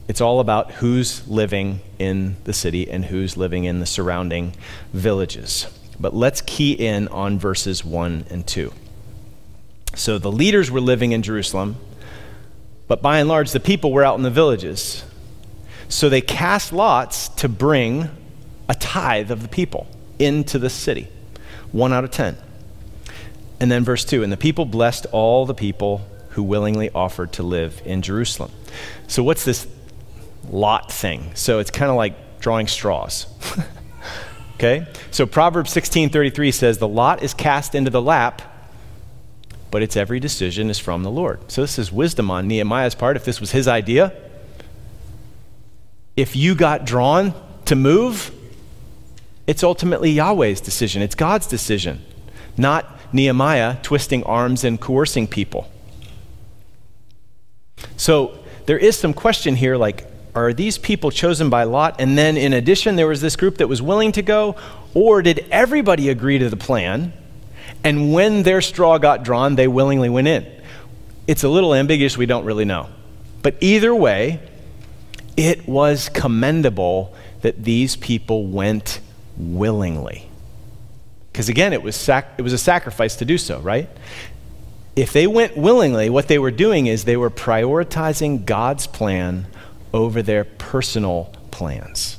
It's 0.07 0.21
all 0.21 0.40
about 0.40 0.73
who's 0.73 1.26
living 1.28 1.80
in 1.99 2.37
the 2.45 2.52
city 2.52 2.90
and 2.90 3.04
who's 3.04 3.37
living 3.37 3.64
in 3.64 3.80
the 3.80 3.87
surrounding 3.87 4.54
villages. 4.92 5.66
But 5.99 6.14
let's 6.14 6.40
key 6.40 6.73
in 6.73 7.09
on 7.09 7.38
verses 7.38 7.85
1 7.85 8.26
and 8.30 8.47
2. 8.47 8.73
So 9.95 10.19
the 10.19 10.33
leaders 10.33 10.71
were 10.71 10.80
living 10.80 11.12
in 11.12 11.23
Jerusalem, 11.23 11.76
but 12.88 13.02
by 13.02 13.19
and 13.19 13.28
large, 13.28 13.52
the 13.52 13.61
people 13.61 13.92
were 13.92 14.04
out 14.04 14.16
in 14.16 14.23
the 14.23 14.30
villages. 14.30 15.04
So 15.91 16.09
they 16.09 16.21
cast 16.21 16.73
lots 16.73 17.29
to 17.29 17.49
bring 17.49 18.09
a 18.69 18.75
tithe 18.75 19.33
of 19.33 19.43
the 19.43 19.49
people 19.49 19.89
into 20.21 20.59
the 20.59 20.71
city, 20.71 21.09
one 21.73 21.93
out 21.93 22.05
of 22.05 22.13
ten. 22.13 22.37
And 23.59 23.71
then 23.71 23.85
verse 23.85 24.05
2 24.05 24.23
And 24.23 24.33
the 24.33 24.37
people 24.37 24.65
blessed 24.65 25.07
all 25.13 25.45
the 25.45 25.55
people 25.55 26.07
who 26.31 26.45
willingly 26.45 26.91
offered 26.91 27.33
to 27.33 27.43
live 27.43 27.83
in 27.85 28.03
Jerusalem. 28.03 28.53
So, 29.09 29.25
what's 29.25 29.45
this 29.45 29.67
lot 30.49 30.93
thing? 30.93 31.33
So, 31.35 31.59
it's 31.59 31.73
kind 31.73 31.91
of 31.91 31.97
like 31.97 32.41
drawing 32.41 32.69
straws. 32.69 33.27
okay? 34.55 34.87
So, 35.11 35.27
Proverbs 35.27 35.75
16:33 35.75 36.55
says, 36.55 36.79
The 36.79 36.89
lot 36.89 37.23
is 37.23 37.35
cast 37.35 37.75
into 37.75 37.91
the 37.91 38.01
lap, 38.01 38.43
but 39.73 39.83
its 39.83 39.97
every 39.97 40.21
decision 40.21 40.71
is 40.71 40.79
from 40.79 41.03
the 41.03 41.11
Lord. 41.11 41.51
So, 41.51 41.63
this 41.63 41.81
is 41.81 41.91
wisdom 41.91 42.31
on 42.31 42.47
Nehemiah's 42.47 42.95
part. 42.95 43.17
If 43.17 43.25
this 43.25 43.41
was 43.41 43.51
his 43.51 43.67
idea, 43.67 44.15
if 46.21 46.37
you 46.37 46.55
got 46.55 46.85
drawn 46.85 47.33
to 47.65 47.75
move, 47.75 48.31
it's 49.47 49.62
ultimately 49.62 50.11
Yahweh's 50.11 50.61
decision, 50.61 51.00
it's 51.00 51.15
God's 51.15 51.47
decision, 51.47 52.05
not 52.59 52.99
Nehemiah 53.15 53.79
twisting 53.83 54.23
arms 54.25 54.62
and 54.62 54.79
coercing 54.79 55.27
people. 55.27 55.71
So 57.97 58.39
there 58.67 58.77
is 58.77 58.99
some 58.99 59.15
question 59.15 59.57
here 59.57 59.77
like, 59.77 60.07
are 60.35 60.53
these 60.53 60.77
people 60.77 61.11
chosen 61.11 61.49
by 61.49 61.65
Lot? 61.65 61.97
And 61.99 62.17
then 62.19 62.37
in 62.37 62.53
addition, 62.53 62.97
there 62.97 63.09
was 63.09 63.23
this 63.23 63.35
group 63.35 63.57
that 63.59 63.67
was 63.67 63.81
willing 63.81 64.12
to 64.12 64.23
go? 64.23 64.57
Or 64.95 65.23
did 65.23 65.47
everybody 65.50 66.11
agree 66.11 66.39
to 66.39 66.50
the 66.50 66.57
plan? 66.57 67.15
And 67.83 68.12
when 68.12 68.43
their 68.43 68.61
straw 68.61 68.99
got 68.99 69.25
drawn, 69.25 69.57
they 69.57 69.67
willingly 69.67 70.11
went 70.11 70.29
in. 70.29 70.47
It's 71.27 71.45
a 71.45 71.49
little 71.49 71.75
ambiguous, 71.75 72.19
we 72.19 72.27
don't 72.27 72.45
really 72.45 72.67
know. 72.67 72.91
But 73.43 73.57
either 73.61 73.95
way, 73.95 74.41
it 75.41 75.67
was 75.67 76.11
commendable 76.11 77.15
that 77.41 77.65
these 77.65 77.97
people 77.97 78.47
went 78.47 79.01
willingly. 79.39 80.29
Because 81.33 81.49
again, 81.49 81.73
it 81.73 81.83
was, 81.83 81.97
sac- 81.97 82.35
it 82.37 82.43
was 82.43 82.53
a 82.53 82.59
sacrifice 82.59 83.17
to 83.17 83.25
do 83.25 83.39
so, 83.39 83.59
right? 83.61 83.89
If 84.95 85.15
they 85.15 85.27
went 85.27 85.57
willingly, 85.57 86.11
what 86.11 86.29
they 86.29 86.39
were 86.39 86.51
doing 86.51 86.89
is 86.89 87.05
they 87.05 87.17
were 87.17 87.31
prioritizing 87.31 88.45
God's 88.45 88.87
plan 88.87 89.47
over 89.95 90.21
their 90.21 90.45
personal 90.45 91.35
plans, 91.51 92.19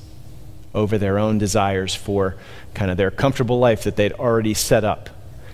over 0.73 0.97
their 0.97 1.19
own 1.19 1.37
desires 1.37 1.93
for 1.93 2.37
kind 2.73 2.89
of 2.89 2.97
their 2.97 3.11
comfortable 3.11 3.59
life 3.59 3.83
that 3.83 3.97
they'd 3.97 4.13
already 4.13 4.55
set 4.55 4.83
up. 4.83 5.11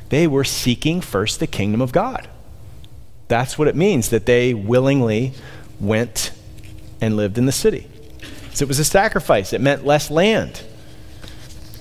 They 0.08 0.26
were 0.26 0.46
seeking 0.46 1.02
first 1.02 1.42
the 1.42 1.48
kingdom 1.48 1.82
of 1.82 1.92
God. 1.92 2.30
That's 3.28 3.60
what 3.60 3.68
it 3.68 3.76
means 3.76 4.08
that 4.12 4.26
they 4.26 4.54
willingly 4.54 5.34
went 5.82 6.32
and 7.02 7.16
lived 7.16 7.38
in 7.38 7.46
the 7.46 7.52
city. 7.52 7.88
So 8.54 8.64
it 8.64 8.68
was 8.68 8.80
a 8.80 8.86
sacrifice, 8.86 9.54
it 9.54 9.62
meant 9.62 9.86
less 9.86 10.10
land. 10.10 10.64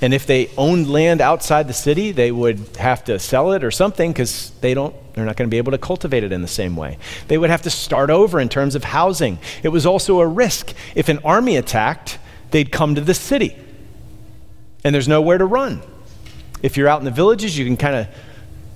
And 0.03 0.13
if 0.13 0.27
they 0.27 0.51
owned 0.59 0.91
land 0.91 1.21
outside 1.21 1.69
the 1.69 1.75
city, 1.75 2.13
they 2.13 2.31
would 2.31 2.59
have 2.79 3.05
to 3.05 3.19
sell 3.19 3.53
it 3.53 3.65
or 3.65 3.71
something 3.71 4.13
because 4.13 4.51
they 4.61 4.75
don't 4.75 4.95
they're 5.15 5.25
not 5.25 5.37
going 5.37 5.49
to 5.49 5.51
be 5.51 5.57
able 5.57 5.73
to 5.73 5.79
cultivate 5.79 6.25
it 6.25 6.33
in 6.33 6.43
the 6.43 6.49
same 6.49 6.77
way. 6.77 6.99
They 7.29 7.39
would 7.39 7.49
have 7.49 7.63
to 7.63 7.71
start 7.71 8.11
over 8.11 8.39
in 8.39 8.51
terms 8.51 8.75
of 8.75 8.85
housing. 8.85 9.39
It 9.63 9.71
was 9.71 9.87
also 9.87 10.21
a 10.21 10.27
risk. 10.27 10.75
If 10.95 11.09
an 11.09 11.21
army 11.25 11.57
attacked, 11.57 12.19
they'd 12.51 12.71
come 12.71 12.95
to 12.97 13.01
the 13.01 13.15
city. 13.15 13.57
And 14.85 14.95
there's 14.95 15.09
nowhere 15.09 15.39
to 15.39 15.47
run. 15.47 15.81
If 16.63 16.77
you're 16.77 16.87
out 16.87 16.99
in 16.99 17.07
the 17.07 17.11
villages, 17.11 17.57
you 17.57 17.65
can 17.65 17.79
kind 17.79 17.97
of 17.97 18.09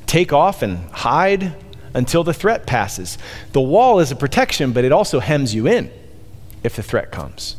take 0.07 0.33
off 0.33 0.63
and 0.63 0.79
hide 0.93 1.55
until 1.93 2.25
the 2.25 2.33
threat 2.33 2.67
passes. 2.67 3.19
The 3.53 3.61
wall 3.61 4.01
is 4.01 4.11
a 4.11 4.17
protection, 4.17 4.73
but 4.73 4.87
it 4.87 4.93
also 4.93 5.21
hems 5.21 5.55
you 5.55 5.69
in 5.69 5.91
if 6.63 6.77
the 6.77 6.83
threat 6.83 7.11
comes. 7.11 7.57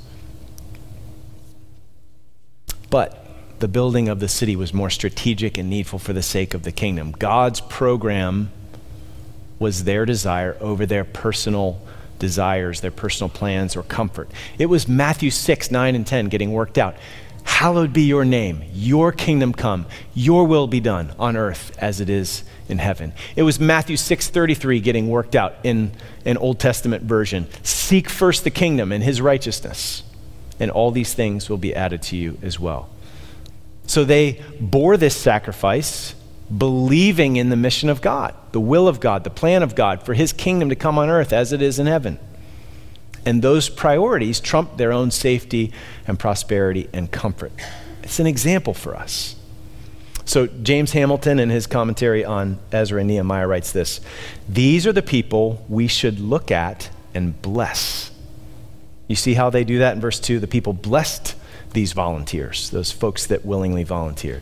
But 2.89 3.25
the 3.59 3.67
building 3.67 4.09
of 4.09 4.19
the 4.19 4.27
city 4.27 4.55
was 4.55 4.73
more 4.73 4.89
strategic 4.89 5.57
and 5.57 5.69
needful 5.69 5.99
for 5.99 6.13
the 6.13 6.23
sake 6.23 6.53
of 6.53 6.63
the 6.63 6.71
kingdom. 6.71 7.11
God's 7.11 7.61
program 7.61 8.51
was 9.59 9.83
their 9.83 10.05
desire 10.05 10.57
over 10.59 10.85
their 10.85 11.03
personal 11.03 11.79
desires, 12.17 12.81
their 12.81 12.91
personal 12.91 13.29
plans, 13.29 13.75
or 13.75 13.83
comfort. 13.83 14.29
It 14.57 14.65
was 14.65 14.87
Matthew 14.87 15.29
6, 15.29 15.71
9, 15.71 15.95
and 15.95 16.05
10 16.05 16.29
getting 16.29 16.51
worked 16.51 16.77
out. 16.77 16.95
Hallowed 17.43 17.93
be 17.93 18.03
your 18.03 18.25
name, 18.25 18.63
your 18.73 19.11
kingdom 19.11 19.53
come, 19.53 19.85
your 20.13 20.45
will 20.45 20.67
be 20.67 20.79
done 20.79 21.13
on 21.19 21.37
earth 21.37 21.71
as 21.77 21.99
it 21.99 22.09
is 22.09 22.43
in 22.67 22.79
heaven. 22.79 23.13
It 23.35 23.43
was 23.43 23.59
Matthew 23.59 23.97
6:33 23.97 24.79
getting 24.79 25.09
worked 25.09 25.35
out 25.35 25.55
in 25.63 25.91
an 26.25 26.37
Old 26.37 26.59
Testament 26.59 27.03
version. 27.03 27.47
Seek 27.63 28.09
first 28.09 28.43
the 28.43 28.49
kingdom 28.49 28.91
and 28.91 29.03
his 29.03 29.21
righteousness, 29.21 30.03
and 30.59 30.71
all 30.71 30.91
these 30.91 31.13
things 31.13 31.49
will 31.49 31.57
be 31.57 31.75
added 31.75 32.01
to 32.03 32.17
you 32.17 32.37
as 32.41 32.59
well. 32.59 32.89
So 33.85 34.03
they 34.05 34.41
bore 34.59 34.97
this 34.97 35.15
sacrifice, 35.15 36.15
believing 36.55 37.35
in 37.35 37.49
the 37.49 37.55
mission 37.55 37.89
of 37.89 38.01
God, 38.01 38.33
the 38.53 38.59
will 38.59 38.87
of 38.87 38.99
God, 38.99 39.23
the 39.23 39.29
plan 39.29 39.63
of 39.63 39.75
God 39.75 40.03
for 40.03 40.13
his 40.13 40.33
kingdom 40.33 40.69
to 40.69 40.75
come 40.75 40.97
on 40.97 41.09
earth 41.09 41.33
as 41.33 41.53
it 41.53 41.61
is 41.61 41.77
in 41.77 41.87
heaven. 41.87 42.17
And 43.25 43.41
those 43.41 43.69
priorities 43.69 44.39
trumped 44.39 44.77
their 44.77 44.91
own 44.91 45.11
safety 45.11 45.71
and 46.07 46.17
prosperity 46.17 46.89
and 46.91 47.11
comfort. 47.11 47.51
It's 48.03 48.19
an 48.19 48.27
example 48.27 48.73
for 48.73 48.95
us. 48.95 49.35
So, 50.25 50.47
James 50.47 50.93
Hamilton, 50.93 51.39
in 51.39 51.49
his 51.49 51.67
commentary 51.67 52.23
on 52.23 52.59
Ezra 52.71 52.99
and 52.99 53.07
Nehemiah, 53.07 53.47
writes 53.47 53.71
this 53.71 54.01
These 54.47 54.87
are 54.87 54.93
the 54.93 55.01
people 55.01 55.65
we 55.67 55.87
should 55.87 56.19
look 56.19 56.51
at 56.51 56.89
and 57.13 57.39
bless. 57.41 58.11
You 59.07 59.15
see 59.15 59.33
how 59.33 59.49
they 59.49 59.63
do 59.63 59.79
that 59.79 59.95
in 59.95 60.01
verse 60.01 60.19
2? 60.19 60.39
The 60.39 60.47
people 60.47 60.73
blessed 60.73 61.35
these 61.73 61.93
volunteers, 61.93 62.69
those 62.69 62.91
folks 62.91 63.27
that 63.27 63.45
willingly 63.45 63.83
volunteered. 63.83 64.41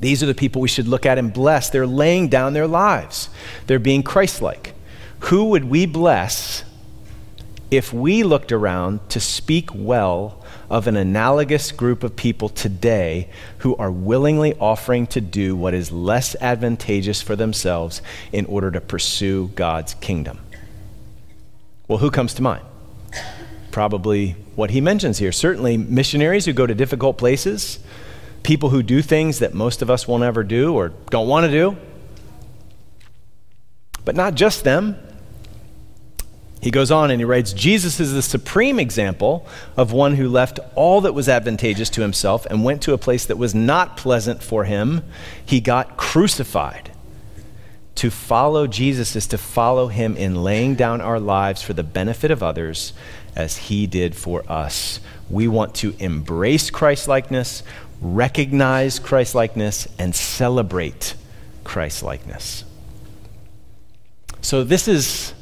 These 0.00 0.22
are 0.22 0.26
the 0.26 0.34
people 0.34 0.62
we 0.62 0.68
should 0.68 0.88
look 0.88 1.04
at 1.06 1.18
and 1.18 1.32
bless. 1.32 1.70
They're 1.70 1.86
laying 1.86 2.28
down 2.28 2.52
their 2.52 2.66
lives, 2.66 3.28
they're 3.66 3.78
being 3.78 4.02
Christ 4.02 4.42
like. 4.42 4.74
Who 5.24 5.50
would 5.50 5.64
we 5.64 5.84
bless 5.86 6.64
if 7.70 7.92
we 7.92 8.22
looked 8.22 8.52
around 8.52 9.08
to 9.10 9.20
speak 9.20 9.70
well 9.74 10.44
of 10.68 10.86
an 10.86 10.96
analogous 10.96 11.72
group 11.72 12.02
of 12.02 12.16
people 12.16 12.48
today 12.48 13.28
who 13.58 13.76
are 13.76 13.90
willingly 13.90 14.54
offering 14.54 15.06
to 15.08 15.20
do 15.20 15.54
what 15.56 15.74
is 15.74 15.92
less 15.92 16.34
advantageous 16.40 17.22
for 17.22 17.36
themselves 17.36 18.02
in 18.32 18.46
order 18.46 18.70
to 18.70 18.80
pursue 18.80 19.48
God's 19.54 19.94
kingdom? 19.94 20.40
Well, 21.88 21.98
who 21.98 22.10
comes 22.10 22.34
to 22.34 22.42
mind? 22.42 22.64
probably 23.70 24.32
what 24.56 24.70
he 24.70 24.80
mentions 24.80 25.18
here. 25.18 25.32
Certainly, 25.32 25.76
missionaries 25.78 26.44
who 26.44 26.52
go 26.52 26.66
to 26.66 26.74
difficult 26.74 27.18
places, 27.18 27.78
people 28.42 28.70
who 28.70 28.82
do 28.82 29.02
things 29.02 29.38
that 29.38 29.54
most 29.54 29.82
of 29.82 29.90
us 29.90 30.06
won't 30.08 30.22
ever 30.22 30.42
do 30.42 30.74
or 30.74 30.90
don't 31.10 31.28
want 31.28 31.46
to 31.46 31.50
do. 31.50 31.76
But 34.04 34.16
not 34.16 34.34
just 34.34 34.64
them. 34.64 34.96
He 36.60 36.70
goes 36.70 36.90
on 36.90 37.10
and 37.10 37.20
he 37.20 37.24
writes 37.24 37.52
Jesus 37.52 37.98
is 38.00 38.12
the 38.12 38.22
supreme 38.22 38.78
example 38.78 39.46
of 39.76 39.92
one 39.92 40.16
who 40.16 40.28
left 40.28 40.60
all 40.74 41.00
that 41.00 41.14
was 41.14 41.28
advantageous 41.28 41.88
to 41.90 42.02
himself 42.02 42.44
and 42.46 42.64
went 42.64 42.82
to 42.82 42.92
a 42.92 42.98
place 42.98 43.24
that 43.26 43.38
was 43.38 43.54
not 43.54 43.96
pleasant 43.96 44.42
for 44.42 44.64
him. 44.64 45.02
He 45.44 45.60
got 45.60 45.96
crucified. 45.96 46.90
To 47.96 48.10
follow 48.10 48.66
Jesus 48.66 49.16
is 49.16 49.26
to 49.28 49.38
follow 49.38 49.88
him 49.88 50.16
in 50.16 50.42
laying 50.42 50.74
down 50.74 51.00
our 51.00 51.20
lives 51.20 51.62
for 51.62 51.72
the 51.72 51.82
benefit 51.82 52.30
of 52.30 52.42
others 52.42 52.92
as 53.34 53.56
he 53.56 53.86
did 53.86 54.14
for 54.14 54.42
us. 54.50 55.00
We 55.28 55.48
want 55.48 55.74
to 55.76 55.94
embrace 55.98 56.70
Christlikeness, 56.70 57.62
recognize 58.00 58.98
Christlikeness, 58.98 59.88
and 59.98 60.14
celebrate 60.14 61.14
Christlikeness. 61.64 62.64
So 64.40 64.64
this 64.64 64.88
is 64.88 65.34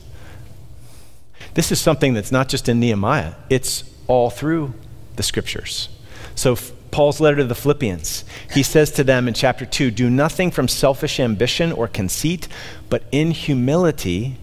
this 1.58 1.72
is 1.72 1.80
something 1.80 2.14
that's 2.14 2.30
not 2.30 2.48
just 2.48 2.68
in 2.68 2.78
Nehemiah, 2.78 3.34
it's 3.50 3.82
all 4.06 4.30
through 4.30 4.74
the 5.16 5.24
scriptures. 5.24 5.88
So 6.36 6.56
Paul's 6.92 7.18
letter 7.18 7.38
to 7.38 7.44
the 7.44 7.56
Philippians, 7.56 8.24
he 8.54 8.62
says 8.62 8.92
to 8.92 9.02
them 9.02 9.26
in 9.26 9.34
chapter 9.34 9.66
2, 9.66 9.90
do 9.90 10.08
nothing 10.08 10.52
from 10.52 10.68
selfish 10.68 11.18
ambition 11.18 11.72
or 11.72 11.88
conceit, 11.88 12.46
but 12.88 13.02
in 13.10 13.32
humility 13.32 14.36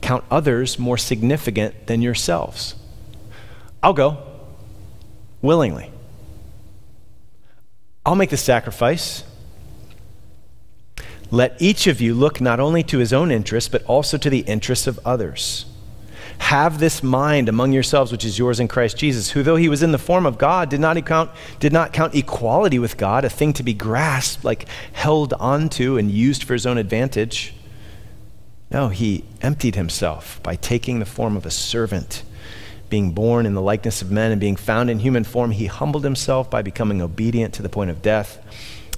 count 0.00 0.24
others 0.30 0.78
more 0.78 0.96
significant 0.96 1.86
than 1.86 2.00
yourselves. 2.00 2.76
I'll 3.82 3.92
go 3.92 4.16
willingly. 5.42 5.90
I'll 8.06 8.16
make 8.16 8.30
the 8.30 8.38
sacrifice. 8.38 9.22
Let 11.30 11.60
each 11.60 11.86
of 11.86 12.00
you 12.00 12.14
look 12.14 12.40
not 12.40 12.58
only 12.58 12.82
to 12.84 12.96
his 12.96 13.12
own 13.12 13.30
interests, 13.30 13.68
but 13.68 13.84
also 13.84 14.16
to 14.16 14.30
the 14.30 14.40
interests 14.40 14.86
of 14.86 14.98
others. 15.04 15.66
Have 16.38 16.78
this 16.78 17.02
mind 17.02 17.48
among 17.48 17.72
yourselves, 17.72 18.10
which 18.10 18.24
is 18.24 18.38
yours 18.38 18.58
in 18.58 18.68
Christ 18.68 18.96
Jesus, 18.96 19.30
who, 19.30 19.42
though 19.42 19.56
he 19.56 19.68
was 19.68 19.82
in 19.82 19.92
the 19.92 19.98
form 19.98 20.24
of 20.24 20.38
God, 20.38 20.70
did 20.70 20.80
not, 20.80 21.04
count, 21.04 21.30
did 21.60 21.72
not 21.72 21.92
count 21.92 22.14
equality 22.14 22.78
with 22.78 22.96
God 22.96 23.24
a 23.24 23.30
thing 23.30 23.52
to 23.54 23.62
be 23.62 23.74
grasped, 23.74 24.44
like 24.44 24.66
held 24.92 25.34
onto 25.34 25.98
and 25.98 26.10
used 26.10 26.44
for 26.44 26.54
his 26.54 26.64
own 26.64 26.78
advantage. 26.78 27.54
No, 28.70 28.88
he 28.88 29.24
emptied 29.42 29.74
himself 29.74 30.40
by 30.42 30.56
taking 30.56 30.98
the 30.98 31.06
form 31.06 31.36
of 31.36 31.46
a 31.46 31.50
servant. 31.50 32.22
Being 32.88 33.12
born 33.12 33.44
in 33.44 33.54
the 33.54 33.60
likeness 33.60 34.00
of 34.00 34.10
men 34.10 34.32
and 34.32 34.40
being 34.40 34.56
found 34.56 34.88
in 34.88 35.00
human 35.00 35.24
form, 35.24 35.50
he 35.50 35.66
humbled 35.66 36.04
himself 36.04 36.50
by 36.50 36.62
becoming 36.62 37.02
obedient 37.02 37.52
to 37.54 37.62
the 37.62 37.68
point 37.68 37.90
of 37.90 38.00
death, 38.00 38.38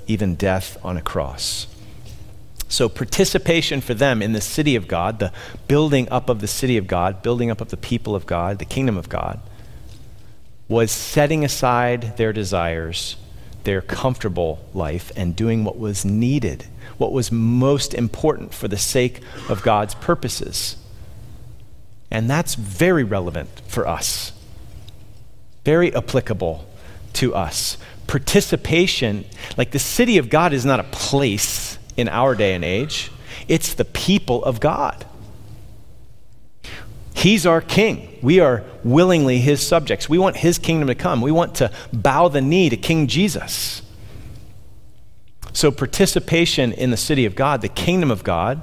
even 0.07 0.35
death 0.37 0.77
on 0.85 0.97
a 0.97 1.03
cross. 1.03 1.67
So, 2.71 2.89
participation 2.89 3.81
for 3.81 3.95
them 3.95 4.23
in 4.23 4.33
the 4.33 4.41
city 4.41 4.77
of 4.77 4.87
God, 4.87 5.19
the 5.19 5.33
building 5.67 6.09
up 6.09 6.29
of 6.29 6.41
the 6.41 6.47
city 6.47 6.77
of 6.77 6.87
God, 6.87 7.21
building 7.21 7.51
up 7.51 7.61
of 7.61 7.71
the 7.71 7.77
people 7.77 8.15
of 8.15 8.27
God, 8.27 8.61
the 8.61 8.65
kingdom 8.65 8.97
of 8.97 9.09
God, 9.09 9.41
was 10.69 10.93
setting 10.93 11.45
aside 11.45 12.17
their 12.17 12.33
desires, 12.33 13.17
their 13.65 13.81
comfortable 13.81 14.65
life, 14.73 15.11
and 15.17 15.35
doing 15.35 15.65
what 15.65 15.81
was 15.81 16.05
needed, 16.05 16.65
what 16.97 17.11
was 17.13 17.33
most 17.33 17.93
important 17.93 18.55
for 18.55 18.69
the 18.69 18.79
sake 18.79 19.21
of 19.49 19.63
God's 19.63 19.97
purposes. 19.97 20.77
And 22.09 22.31
that's 22.31 22.55
very 22.55 23.03
relevant 23.03 23.49
for 23.67 23.89
us, 23.89 24.33
very 25.65 25.93
applicable 25.93 26.65
to 27.15 27.35
us. 27.35 27.79
Participation, 28.07 29.25
like 29.57 29.73
the 29.73 29.81
city 29.81 30.19
of 30.19 30.31
God, 30.31 30.53
is 30.53 30.65
not 30.65 30.79
a 30.79 30.85
place 30.85 31.70
in 31.97 32.09
our 32.09 32.35
day 32.35 32.55
and 32.55 32.65
age, 32.65 33.11
it's 33.49 33.75
the 33.75 33.85
people 33.85 34.45
of 34.45 34.61
God. 34.61 35.05
He's 37.15 37.45
our 37.45 37.61
king. 37.61 38.19
We 38.23 38.41
are 38.41 38.65
willingly 38.83 39.41
his 39.41 39.67
subjects. 39.67 40.09
We 40.09 40.19
want 40.19 40.37
his 40.37 40.59
kingdom 40.59 40.89
to 40.89 40.95
come. 40.95 41.21
We 41.21 41.33
want 41.33 41.55
to 41.57 41.71
bow 41.93 42.29
the 42.29 42.41
knee 42.41 42.71
to 42.71 42.77
King 42.77 43.09
Jesus. 43.09 43.83
So, 45.53 45.71
participation 45.71 46.73
in 46.73 46.91
the 46.91 46.97
city 46.97 47.27
of 47.27 47.35
God, 47.35 47.61
the 47.61 47.69
kingdom 47.69 48.11
of 48.11 48.23
God, 48.23 48.63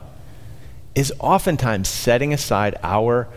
is 0.96 1.14
oftentimes 1.20 1.88
setting 1.90 2.34
aside 2.34 2.76
our 2.82 3.28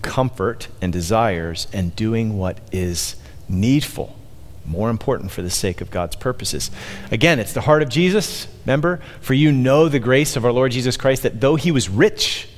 comfort 0.00 0.68
and 0.80 0.92
desires 0.92 1.66
and 1.72 1.94
doing 1.94 2.38
what 2.38 2.58
is 2.72 3.16
needful 3.48 4.16
more 4.64 4.90
important 4.90 5.30
for 5.30 5.42
the 5.42 5.50
sake 5.50 5.80
of 5.80 5.90
God's 5.90 6.16
purposes. 6.16 6.70
Again, 7.10 7.38
it's 7.38 7.52
the 7.52 7.62
heart 7.62 7.82
of 7.82 7.88
Jesus, 7.88 8.46
remember? 8.64 9.00
For 9.20 9.34
you 9.34 9.52
know 9.52 9.88
the 9.88 9.98
grace 9.98 10.36
of 10.36 10.44
our 10.44 10.52
Lord 10.52 10.72
Jesus 10.72 10.96
Christ, 10.96 11.22
that 11.22 11.40
though 11.40 11.56
he 11.56 11.70
was 11.72 11.88
rich, 11.88 12.48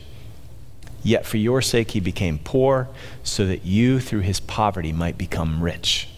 yet 1.03 1.27
for 1.27 1.37
your 1.37 1.63
sake 1.63 1.93
he 1.93 2.01
became 2.01 2.39
poor, 2.39 2.89
so 3.23 3.47
that 3.47 3.65
you 3.65 4.01
through 4.01 4.21
his 4.21 4.41
poverty 4.41 4.93
might 4.93 5.17
become 5.17 5.63
rich. 5.63 6.09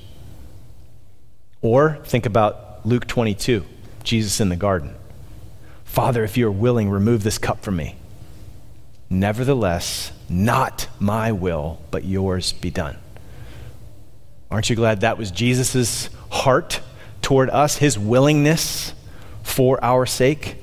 Or 1.63 1.99
think 2.05 2.27
about 2.27 2.85
Luke 2.85 3.07
22, 3.07 3.65
Jesus 4.03 4.41
in 4.41 4.49
the 4.49 4.57
garden. 4.57 4.95
Father, 5.85 6.25
if 6.25 6.37
you 6.37 6.49
are 6.49 6.53
willing, 6.53 6.91
remove 6.91 7.23
this 7.23 7.39
cup 7.39 7.63
from 7.63 7.77
me. 7.77 7.97
Nevertheless, 9.09 10.13
not 10.29 10.89
my 10.99 11.31
will, 11.31 11.81
but 11.91 12.05
yours 12.05 12.53
be 12.53 12.71
done. 12.71 12.97
Aren't 14.51 14.71
you 14.71 14.77
glad 14.77 15.01
that 15.01 15.19
was 15.19 15.31
Jesus' 15.31 16.11
heart 16.31 16.81
toward 17.23 17.51
us, 17.51 17.79
his 17.79 17.99
willingness 17.99 18.95
for 19.43 19.83
our 19.83 20.07
sake? 20.07 20.57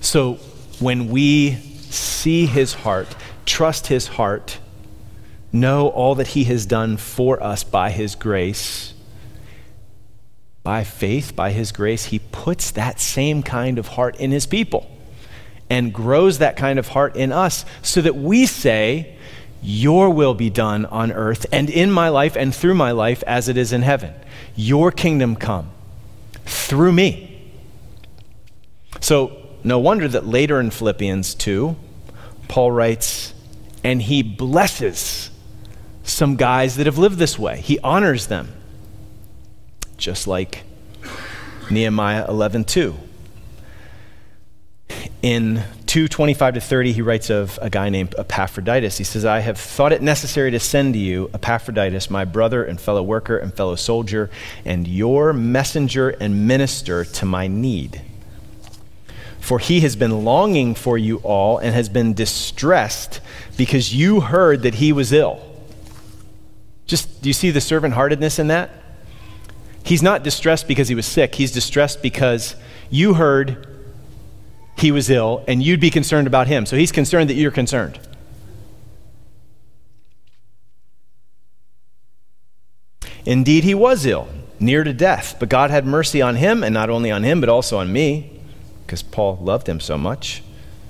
So 0.00 0.34
when 0.80 1.08
we 1.08 1.54
see 1.54 2.46
his 2.46 2.74
heart, 2.74 3.08
trust 3.46 3.86
his 3.86 4.06
heart, 4.06 4.58
know 5.52 5.88
all 5.88 6.14
that 6.16 6.28
he 6.28 6.44
has 6.44 6.66
done 6.66 6.96
for 6.96 7.42
us 7.42 7.64
by 7.64 7.90
his 7.90 8.14
grace, 8.14 8.94
by 10.62 10.82
faith, 10.82 11.36
by 11.36 11.52
his 11.52 11.72
grace, 11.72 12.06
he 12.06 12.18
puts 12.18 12.70
that 12.72 12.98
same 12.98 13.42
kind 13.42 13.78
of 13.78 13.88
heart 13.88 14.16
in 14.16 14.30
his 14.30 14.46
people 14.46 14.90
and 15.70 15.92
grows 15.92 16.38
that 16.38 16.56
kind 16.56 16.78
of 16.78 16.88
heart 16.88 17.16
in 17.16 17.32
us 17.32 17.64
so 17.82 18.00
that 18.00 18.16
we 18.16 18.46
say, 18.46 19.13
your 19.64 20.10
will 20.10 20.34
be 20.34 20.50
done 20.50 20.84
on 20.86 21.10
earth 21.10 21.46
and 21.50 21.70
in 21.70 21.90
my 21.90 22.10
life 22.10 22.36
and 22.36 22.54
through 22.54 22.74
my 22.74 22.90
life 22.90 23.22
as 23.26 23.48
it 23.48 23.56
is 23.56 23.72
in 23.72 23.80
heaven. 23.80 24.12
Your 24.54 24.92
kingdom 24.92 25.34
come 25.36 25.70
through 26.44 26.92
me. 26.92 27.50
So, 29.00 29.36
no 29.64 29.78
wonder 29.78 30.06
that 30.06 30.26
later 30.26 30.60
in 30.60 30.70
Philippians 30.70 31.34
2, 31.34 31.76
Paul 32.46 32.72
writes, 32.72 33.32
and 33.82 34.02
he 34.02 34.22
blesses 34.22 35.30
some 36.02 36.36
guys 36.36 36.76
that 36.76 36.84
have 36.84 36.98
lived 36.98 37.16
this 37.16 37.38
way. 37.38 37.60
He 37.62 37.78
honors 37.78 38.26
them. 38.26 38.52
Just 39.96 40.26
like 40.26 40.64
Nehemiah 41.70 42.26
11:2. 42.28 42.96
In 45.24 45.62
225 45.86 46.52
to 46.52 46.60
30, 46.60 46.92
he 46.92 47.00
writes 47.00 47.30
of 47.30 47.58
a 47.62 47.70
guy 47.70 47.88
named 47.88 48.14
Epaphroditus. 48.18 48.98
He 48.98 49.04
says, 49.04 49.24
I 49.24 49.38
have 49.38 49.56
thought 49.56 49.90
it 49.90 50.02
necessary 50.02 50.50
to 50.50 50.60
send 50.60 50.92
to 50.92 51.00
you 51.00 51.30
Epaphroditus, 51.32 52.10
my 52.10 52.26
brother 52.26 52.62
and 52.62 52.78
fellow 52.78 53.02
worker 53.02 53.38
and 53.38 53.54
fellow 53.54 53.74
soldier, 53.74 54.28
and 54.66 54.86
your 54.86 55.32
messenger 55.32 56.10
and 56.10 56.46
minister 56.46 57.06
to 57.06 57.24
my 57.24 57.46
need. 57.46 58.02
For 59.40 59.58
he 59.58 59.80
has 59.80 59.96
been 59.96 60.26
longing 60.26 60.74
for 60.74 60.98
you 60.98 61.20
all 61.22 61.56
and 61.56 61.74
has 61.74 61.88
been 61.88 62.12
distressed 62.12 63.22
because 63.56 63.94
you 63.94 64.20
heard 64.20 64.60
that 64.60 64.74
he 64.74 64.92
was 64.92 65.10
ill. 65.10 65.40
Just, 66.84 67.22
do 67.22 67.30
you 67.30 67.32
see 67.32 67.50
the 67.50 67.62
servant 67.62 67.94
heartedness 67.94 68.38
in 68.38 68.48
that? 68.48 68.68
He's 69.84 70.02
not 70.02 70.22
distressed 70.22 70.68
because 70.68 70.88
he 70.88 70.94
was 70.94 71.06
sick, 71.06 71.36
he's 71.36 71.50
distressed 71.50 72.02
because 72.02 72.56
you 72.90 73.14
heard 73.14 73.73
he 74.84 74.92
was 74.92 75.08
ill 75.08 75.42
and 75.48 75.62
you'd 75.62 75.80
be 75.80 75.90
concerned 75.90 76.26
about 76.26 76.46
him. 76.46 76.66
So 76.66 76.76
he's 76.76 76.92
concerned 76.92 77.30
that 77.30 77.34
you're 77.34 77.50
concerned. 77.50 77.98
Indeed, 83.24 83.64
he 83.64 83.74
was 83.74 84.04
ill, 84.04 84.28
near 84.60 84.84
to 84.84 84.92
death, 84.92 85.36
but 85.40 85.48
God 85.48 85.70
had 85.70 85.86
mercy 85.86 86.20
on 86.20 86.36
him, 86.36 86.62
and 86.62 86.74
not 86.74 86.90
only 86.90 87.10
on 87.10 87.22
him, 87.22 87.40
but 87.40 87.48
also 87.48 87.78
on 87.78 87.90
me, 87.90 88.38
because 88.84 89.02
Paul 89.02 89.38
loved 89.40 89.66
him 89.66 89.80
so 89.80 89.96
much. 89.96 90.42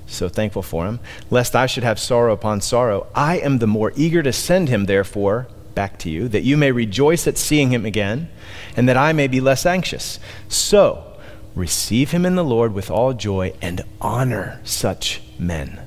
So 0.05 0.27
thankful 0.27 0.61
for 0.61 0.85
him. 0.85 0.99
Lest 1.29 1.55
I 1.55 1.65
should 1.65 1.85
have 1.85 1.97
sorrow 1.97 2.33
upon 2.33 2.59
sorrow, 2.59 3.07
I 3.15 3.37
am 3.37 3.59
the 3.59 3.67
more 3.67 3.93
eager 3.95 4.21
to 4.21 4.33
send 4.33 4.67
him, 4.67 4.83
therefore, 4.83 5.47
back 5.75 5.97
to 5.99 6.09
you, 6.09 6.27
that 6.27 6.43
you 6.43 6.57
may 6.57 6.73
rejoice 6.73 7.25
at 7.25 7.37
seeing 7.37 7.71
him 7.71 7.85
again, 7.85 8.27
and 8.75 8.89
that 8.89 8.97
I 8.97 9.13
may 9.13 9.27
be 9.27 9.39
less 9.39 9.65
anxious. 9.65 10.19
So, 10.49 11.14
receive 11.55 12.11
him 12.11 12.25
in 12.25 12.35
the 12.35 12.43
Lord 12.43 12.73
with 12.73 12.91
all 12.91 13.13
joy 13.13 13.53
and 13.61 13.81
honor 14.01 14.59
such 14.63 15.21
men 15.39 15.81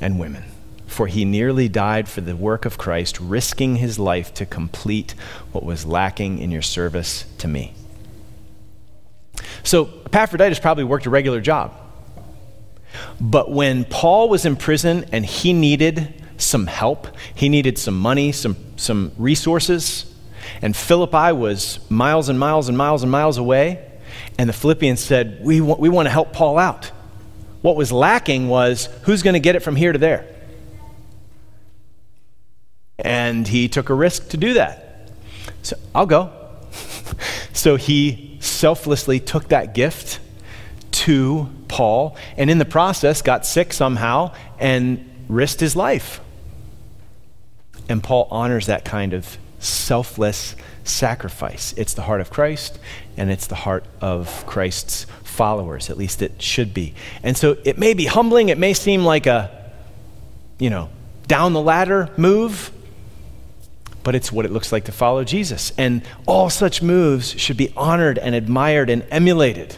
and 0.00 0.18
women. 0.18 0.44
For 0.86 1.06
he 1.06 1.24
nearly 1.24 1.68
died 1.68 2.08
for 2.08 2.20
the 2.20 2.36
work 2.36 2.64
of 2.64 2.78
Christ, 2.78 3.18
risking 3.18 3.76
his 3.76 3.98
life 3.98 4.34
to 4.34 4.46
complete 4.46 5.12
what 5.52 5.64
was 5.64 5.86
lacking 5.86 6.38
in 6.38 6.50
your 6.50 6.62
service 6.62 7.24
to 7.38 7.48
me. 7.48 7.74
So, 9.62 9.90
Epaphroditus 10.06 10.60
probably 10.60 10.84
worked 10.84 11.06
a 11.06 11.10
regular 11.10 11.40
job. 11.40 11.74
But 13.20 13.50
when 13.50 13.84
Paul 13.84 14.28
was 14.28 14.44
in 14.44 14.56
prison 14.56 15.06
and 15.10 15.24
he 15.24 15.52
needed 15.52 16.22
some 16.36 16.66
help, 16.66 17.08
he 17.34 17.48
needed 17.48 17.78
some 17.78 17.98
money, 17.98 18.30
some, 18.30 18.56
some 18.76 19.12
resources, 19.18 20.13
and 20.62 20.76
Philippi 20.76 21.32
was 21.32 21.78
miles 21.90 22.28
and 22.28 22.38
miles 22.38 22.68
and 22.68 22.76
miles 22.76 23.02
and 23.02 23.10
miles 23.10 23.38
away. 23.38 23.84
And 24.38 24.48
the 24.48 24.52
Philippians 24.52 25.00
said, 25.00 25.38
We, 25.42 25.60
want, 25.60 25.80
we 25.80 25.88
want 25.88 26.06
to 26.06 26.10
help 26.10 26.32
Paul 26.32 26.58
out. 26.58 26.90
What 27.62 27.76
was 27.76 27.90
lacking 27.92 28.48
was 28.48 28.88
who's 29.02 29.22
going 29.22 29.34
to 29.34 29.40
get 29.40 29.56
it 29.56 29.60
from 29.60 29.76
here 29.76 29.92
to 29.92 29.98
there? 29.98 30.26
And 32.98 33.48
he 33.48 33.68
took 33.68 33.90
a 33.90 33.94
risk 33.94 34.28
to 34.30 34.36
do 34.36 34.54
that. 34.54 35.10
So 35.62 35.76
I'll 35.94 36.06
go. 36.06 36.32
so 37.52 37.76
he 37.76 38.36
selflessly 38.40 39.20
took 39.20 39.48
that 39.48 39.74
gift 39.74 40.20
to 40.92 41.50
Paul 41.68 42.16
and 42.36 42.50
in 42.50 42.58
the 42.58 42.64
process 42.64 43.22
got 43.22 43.44
sick 43.44 43.72
somehow 43.72 44.32
and 44.58 45.10
risked 45.28 45.60
his 45.60 45.74
life. 45.74 46.20
And 47.88 48.02
Paul 48.02 48.28
honors 48.30 48.66
that 48.66 48.84
kind 48.84 49.12
of 49.12 49.36
selfless 49.64 50.54
sacrifice. 50.84 51.74
It's 51.76 51.94
the 51.94 52.02
heart 52.02 52.20
of 52.20 52.30
Christ, 52.30 52.78
and 53.16 53.30
it's 53.30 53.46
the 53.46 53.54
heart 53.54 53.84
of 54.00 54.44
Christ's 54.46 55.06
followers. 55.22 55.90
At 55.90 55.96
least 55.96 56.22
it 56.22 56.40
should 56.40 56.72
be. 56.72 56.94
And 57.22 57.36
so 57.36 57.56
it 57.64 57.78
may 57.78 57.94
be 57.94 58.06
humbling, 58.06 58.48
it 58.48 58.58
may 58.58 58.74
seem 58.74 59.04
like 59.04 59.26
a, 59.26 59.72
you 60.58 60.70
know, 60.70 60.90
down 61.26 61.52
the 61.52 61.60
ladder 61.60 62.10
move, 62.16 62.70
but 64.02 64.14
it's 64.14 64.30
what 64.30 64.44
it 64.44 64.52
looks 64.52 64.70
like 64.70 64.84
to 64.84 64.92
follow 64.92 65.24
Jesus. 65.24 65.72
And 65.78 66.02
all 66.26 66.50
such 66.50 66.82
moves 66.82 67.38
should 67.40 67.56
be 67.56 67.72
honored 67.76 68.18
and 68.18 68.34
admired 68.34 68.90
and 68.90 69.04
emulated. 69.10 69.76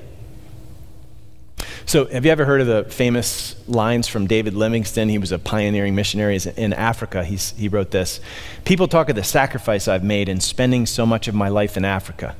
So, 1.88 2.06
have 2.06 2.24
you 2.24 2.32
ever 2.32 2.44
heard 2.44 2.60
of 2.60 2.66
the 2.66 2.82
famous 2.82 3.54
lines 3.68 4.08
from 4.08 4.26
David 4.26 4.54
Livingstone? 4.54 5.08
He 5.08 5.18
was 5.18 5.30
a 5.30 5.38
pioneering 5.38 5.94
missionary 5.94 6.36
in 6.56 6.72
Africa. 6.72 7.24
He's, 7.24 7.52
he 7.52 7.68
wrote 7.68 7.92
this 7.92 8.18
People 8.64 8.88
talk 8.88 9.08
of 9.08 9.14
the 9.14 9.22
sacrifice 9.22 9.86
I've 9.86 10.02
made 10.02 10.28
in 10.28 10.40
spending 10.40 10.86
so 10.86 11.06
much 11.06 11.28
of 11.28 11.34
my 11.36 11.48
life 11.48 11.76
in 11.76 11.84
Africa. 11.84 12.34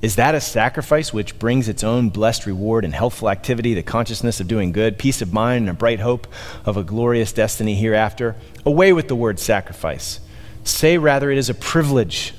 Is 0.00 0.16
that 0.16 0.34
a 0.34 0.40
sacrifice 0.40 1.12
which 1.12 1.38
brings 1.38 1.68
its 1.68 1.84
own 1.84 2.08
blessed 2.08 2.46
reward 2.46 2.86
and 2.86 2.94
healthful 2.94 3.28
activity, 3.28 3.74
the 3.74 3.82
consciousness 3.82 4.40
of 4.40 4.48
doing 4.48 4.72
good, 4.72 4.98
peace 4.98 5.20
of 5.20 5.34
mind, 5.34 5.68
and 5.68 5.70
a 5.70 5.74
bright 5.74 6.00
hope 6.00 6.26
of 6.64 6.78
a 6.78 6.82
glorious 6.82 7.30
destiny 7.30 7.74
hereafter? 7.74 8.36
Away 8.64 8.94
with 8.94 9.06
the 9.06 9.14
word 9.14 9.38
sacrifice. 9.38 10.18
Say 10.64 10.96
rather, 10.96 11.30
it 11.30 11.36
is 11.36 11.50
a 11.50 11.54
privilege 11.54 12.32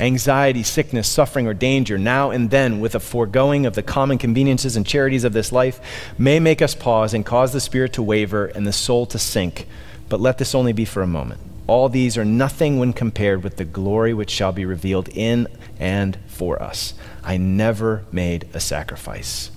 anxiety, 0.00 0.62
sickness, 0.62 1.08
suffering, 1.08 1.46
or 1.46 1.54
danger, 1.54 1.98
now 1.98 2.30
and 2.30 2.50
then, 2.50 2.80
with 2.80 2.94
a 2.94 3.00
foregoing 3.00 3.66
of 3.66 3.74
the 3.74 3.82
common 3.82 4.18
conveniences 4.18 4.76
and 4.76 4.86
charities 4.86 5.24
of 5.24 5.32
this 5.32 5.52
life, 5.52 5.80
may 6.18 6.40
make 6.40 6.62
us 6.62 6.74
pause 6.74 7.14
and 7.14 7.26
cause 7.26 7.52
the 7.52 7.60
spirit 7.60 7.92
to 7.92 8.02
waver 8.02 8.46
and 8.46 8.66
the 8.66 8.72
soul 8.72 9.06
to 9.06 9.18
sink. 9.18 9.66
But 10.08 10.20
let 10.20 10.38
this 10.38 10.54
only 10.54 10.72
be 10.72 10.84
for 10.84 11.02
a 11.02 11.06
moment. 11.06 11.40
All 11.66 11.88
these 11.88 12.18
are 12.18 12.24
nothing 12.24 12.78
when 12.78 12.92
compared 12.92 13.44
with 13.44 13.56
the 13.56 13.64
glory 13.64 14.12
which 14.12 14.30
shall 14.30 14.50
be 14.50 14.64
revealed 14.64 15.08
in 15.08 15.46
and 15.78 16.18
for 16.26 16.60
us. 16.60 16.94
I 17.22 17.36
never 17.36 18.04
made 18.10 18.48
a 18.52 18.60
sacrifice. 18.60 19.52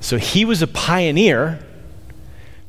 So 0.00 0.18
he 0.18 0.44
was 0.44 0.62
a 0.62 0.66
pioneer 0.68 1.58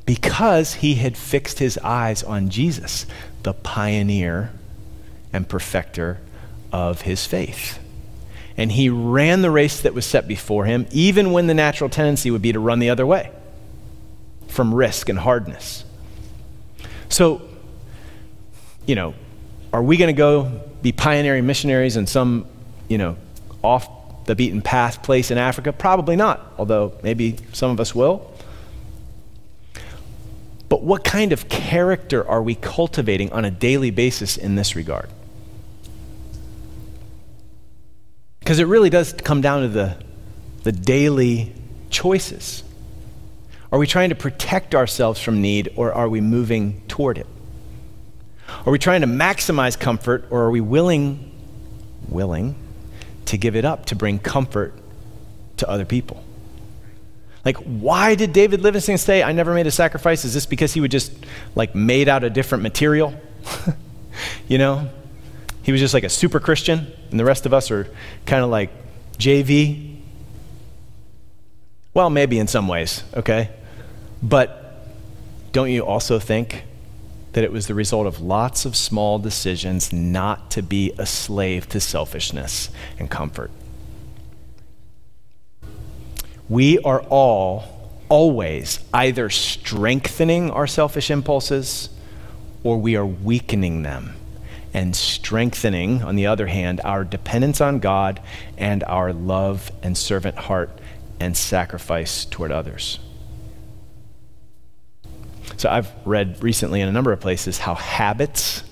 because 0.05 0.75
he 0.75 0.95
had 0.95 1.17
fixed 1.17 1.59
his 1.59 1.77
eyes 1.79 2.23
on 2.23 2.49
Jesus, 2.49 3.05
the 3.43 3.53
pioneer 3.53 4.51
and 5.33 5.47
perfecter 5.47 6.19
of 6.75 7.03
his 7.03 7.25
faith. 7.25 7.79
And 8.57 8.69
he 8.69 8.89
ran 8.89 9.41
the 9.41 9.49
race 9.49 9.81
that 9.83 9.93
was 9.93 10.05
set 10.05 10.27
before 10.27 10.65
him, 10.65 10.88
even 10.91 11.31
when 11.31 11.47
the 11.47 11.53
natural 11.53 11.89
tendency 11.89 12.29
would 12.31 12.41
be 12.41 12.51
to 12.51 12.59
run 12.59 12.79
the 12.79 12.89
other 12.89 13.05
way 13.05 13.31
from 14.49 14.73
risk 14.73 15.07
and 15.07 15.17
hardness. 15.17 15.85
So, 17.07 17.47
you 18.85 18.95
know, 18.95 19.13
are 19.71 19.81
we 19.81 19.95
going 19.95 20.13
to 20.13 20.17
go 20.17 20.63
be 20.81 20.91
pioneering 20.91 21.45
missionaries 21.45 21.95
in 21.95 22.07
some, 22.07 22.45
you 22.89 22.97
know, 22.97 23.15
off 23.63 24.25
the 24.25 24.35
beaten 24.35 24.61
path 24.61 25.01
place 25.01 25.31
in 25.31 25.38
Africa? 25.38 25.71
Probably 25.71 26.17
not, 26.17 26.55
although 26.57 26.91
maybe 27.03 27.38
some 27.53 27.71
of 27.71 27.79
us 27.79 27.95
will. 27.95 28.33
But 30.67 30.83
what 30.83 31.05
kind 31.05 31.31
of 31.31 31.47
character 31.47 32.27
are 32.27 32.43
we 32.43 32.55
cultivating 32.55 33.31
on 33.31 33.45
a 33.45 33.51
daily 33.51 33.91
basis 33.91 34.35
in 34.35 34.55
this 34.55 34.75
regard? 34.75 35.09
Because 38.45 38.60
it 38.60 38.65
really 38.65 38.91
does 38.91 39.12
come 39.12 39.41
down 39.41 39.63
to 39.63 39.67
the, 39.67 39.97
the 40.62 40.71
daily 40.71 41.51
choices. 41.89 42.63
Are 43.71 43.79
we 43.79 43.88
trying 43.88 44.10
to 44.10 44.15
protect 44.15 44.75
ourselves 44.75 45.19
from 45.19 45.41
need 45.41 45.73
or 45.75 45.91
are 45.91 46.08
we 46.08 46.21
moving 46.21 46.84
toward 46.88 47.17
it? 47.17 47.25
Are 48.63 48.71
we 48.71 48.77
trying 48.77 49.01
to 49.01 49.08
maximize 49.08 49.79
comfort 49.79 50.25
or 50.29 50.43
are 50.43 50.51
we 50.51 50.62
willing, 50.62 51.31
willing 52.08 52.55
to 53.25 53.36
give 53.36 53.55
it 53.55 53.65
up 53.65 53.88
to 53.88 53.95
bring 53.95 54.19
comfort 54.19 54.75
to 55.58 55.67
other 55.67 55.84
people? 55.84 56.23
Like, 57.43 57.58
why 57.58 58.13
did 58.13 58.31
David 58.31 58.62
Livingstone 58.62 58.99
say, 58.99 59.23
I 59.23 59.31
never 59.31 59.55
made 59.55 59.65
a 59.65 59.71
sacrifice? 59.71 60.23
Is 60.23 60.36
this 60.36 60.45
because 60.45 60.71
he 60.71 60.81
would 60.81 60.91
just 60.91 61.12
like 61.55 61.73
made 61.73 62.08
out 62.08 62.23
a 62.23 62.29
different 62.29 62.62
material? 62.62 63.19
you 64.47 64.60
know? 64.60 64.88
He 65.65 65.71
was 65.71 65.82
just 65.82 65.95
like 65.95 66.04
a 66.04 66.10
super 66.10 66.39
Christian, 66.39 66.86
and 67.10 67.19
the 67.19 67.25
rest 67.25 67.47
of 67.47 67.54
us 67.54 67.71
are 67.71 67.89
kind 68.28 68.43
of 68.43 68.51
like 68.51 68.69
JV. 69.17 69.97
Well, 71.95 72.12
maybe 72.12 72.38
in 72.38 72.45
some 72.45 72.67
ways, 72.67 73.04
okay? 73.15 73.49
But 74.21 74.86
don't 75.54 75.71
you 75.71 75.84
also 75.84 76.19
think 76.19 76.65
that 77.34 77.43
it 77.43 77.51
was 77.51 77.65
the 77.65 77.73
result 77.73 78.06
of 78.06 78.21
lots 78.21 78.65
of 78.65 78.75
small 78.75 79.17
decisions 79.17 79.91
not 79.91 80.51
to 80.51 80.62
be 80.62 80.93
a 80.99 81.06
slave 81.08 81.67
to 81.69 81.80
selfishness 81.80 82.69
and 82.99 83.10
comfort? 83.10 83.49
We 86.47 86.78
are 86.78 87.01
all 87.10 87.89
always 88.08 88.82
either 88.93 89.32
strengthening 89.32 90.51
our 90.51 90.67
selfish 90.67 91.10
impulses 91.10 91.89
or 92.63 92.78
we 92.78 92.95
are 92.95 93.06
weakening 93.06 93.82
them 93.82 94.13
and 94.75 94.93
strengthening, 94.93 96.03
on 96.03 96.17
the 96.17 96.27
other 96.27 96.47
hand, 96.47 96.81
our 96.83 97.05
dependence 97.05 97.61
on 97.61 97.79
God 97.79 98.19
and 98.57 98.83
our 98.83 99.13
love 99.13 99.71
and 99.81 99.97
servant 99.97 100.38
heart 100.38 100.69
and 101.17 101.38
sacrifice 101.38 102.25
toward 102.25 102.51
others. 102.51 102.99
So 105.55 105.69
I've 105.69 105.89
read 106.03 106.43
recently 106.43 106.81
in 106.81 106.89
a 106.89 106.91
number 106.91 107.13
of 107.13 107.21
places 107.21 107.59
how 107.59 107.75
habits 107.75 108.65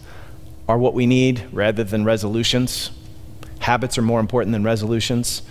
are 0.67 0.77
what 0.77 0.93
we 0.93 1.05
need 1.05 1.47
rather 1.53 1.85
than 1.85 2.03
resolutions. 2.03 2.91
Habits 3.59 3.97
are 3.97 4.01
more 4.01 4.19
important 4.19 4.51
than 4.51 4.61
resolutions. 4.61 5.41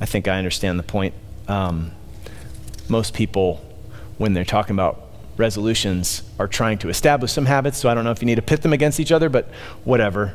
I 0.00 0.06
think 0.06 0.28
I 0.28 0.38
understand 0.38 0.78
the 0.78 0.84
point. 0.84 1.12
Um, 1.48 1.90
most 2.88 3.14
people, 3.14 3.56
when 4.16 4.32
they're 4.32 4.44
talking 4.44 4.76
about 4.76 5.07
resolutions 5.38 6.22
are 6.38 6.48
trying 6.48 6.78
to 6.78 6.88
establish 6.88 7.32
some 7.32 7.46
habits, 7.46 7.78
so 7.78 7.88
I 7.88 7.94
don't 7.94 8.04
know 8.04 8.10
if 8.10 8.20
you 8.20 8.26
need 8.26 8.36
to 8.36 8.42
pit 8.42 8.62
them 8.62 8.72
against 8.72 9.00
each 9.00 9.12
other, 9.12 9.28
but 9.28 9.46
whatever. 9.84 10.34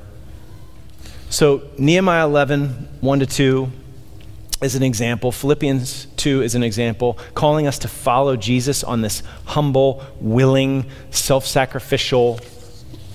So, 1.29 1.63
Nehemiah 1.77 2.25
11, 2.25 2.99
1 3.01 3.19
to 3.19 3.25
2 3.25 3.71
is 4.61 4.75
an 4.75 4.83
example. 4.83 5.31
Philippians 5.31 6.05
2 6.17 6.41
is 6.41 6.55
an 6.55 6.63
example, 6.63 7.17
calling 7.33 7.67
us 7.67 7.79
to 7.79 7.87
follow 7.87 8.35
Jesus 8.35 8.83
on 8.83 9.01
this 9.01 9.23
humble, 9.45 10.03
willing, 10.19 10.85
self 11.09 11.45
sacrificial 11.45 12.39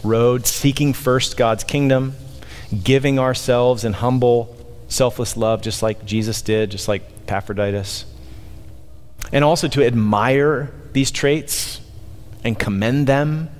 road, 0.04 0.46
seeking 0.46 0.92
first 0.92 1.36
God's 1.36 1.64
kingdom, 1.64 2.14
giving 2.82 3.18
ourselves 3.18 3.84
in 3.84 3.94
humble, 3.94 4.54
selfless 4.88 5.36
love, 5.36 5.62
just 5.62 5.82
like 5.82 6.04
Jesus 6.04 6.42
did, 6.42 6.70
just 6.70 6.88
like 6.88 7.02
Epaphroditus. 7.22 8.04
And 9.32 9.44
also 9.44 9.68
to 9.68 9.84
admire 9.84 10.72
these 10.92 11.10
traits 11.10 11.80
and 12.44 12.58
commend 12.58 13.06
them 13.06 13.50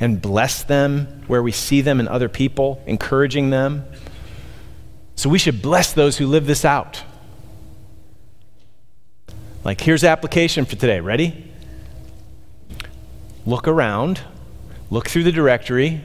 and 0.00 0.20
bless 0.20 0.62
them 0.62 1.22
where 1.26 1.42
we 1.42 1.52
see 1.52 1.80
them 1.80 2.00
in 2.00 2.08
other 2.08 2.28
people, 2.28 2.82
encouraging 2.86 3.50
them. 3.50 3.84
So 5.16 5.28
we 5.28 5.38
should 5.38 5.62
bless 5.62 5.92
those 5.92 6.18
who 6.18 6.26
live 6.26 6.46
this 6.46 6.64
out. 6.64 7.02
Like, 9.64 9.80
here's 9.80 10.02
application 10.02 10.64
for 10.64 10.76
today. 10.76 11.00
Ready? 11.00 11.50
Look 13.46 13.68
around, 13.68 14.20
look 14.90 15.08
through 15.08 15.24
the 15.24 15.32
directory, 15.32 16.00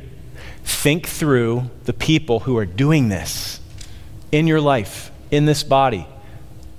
think 0.63 1.07
through 1.07 1.69
the 1.85 1.93
people 1.93 2.41
who 2.41 2.57
are 2.57 2.65
doing 2.65 3.09
this 3.09 3.59
in 4.31 4.47
your 4.47 4.61
life, 4.61 5.11
in 5.31 5.45
this 5.45 5.63
body. 5.63 6.07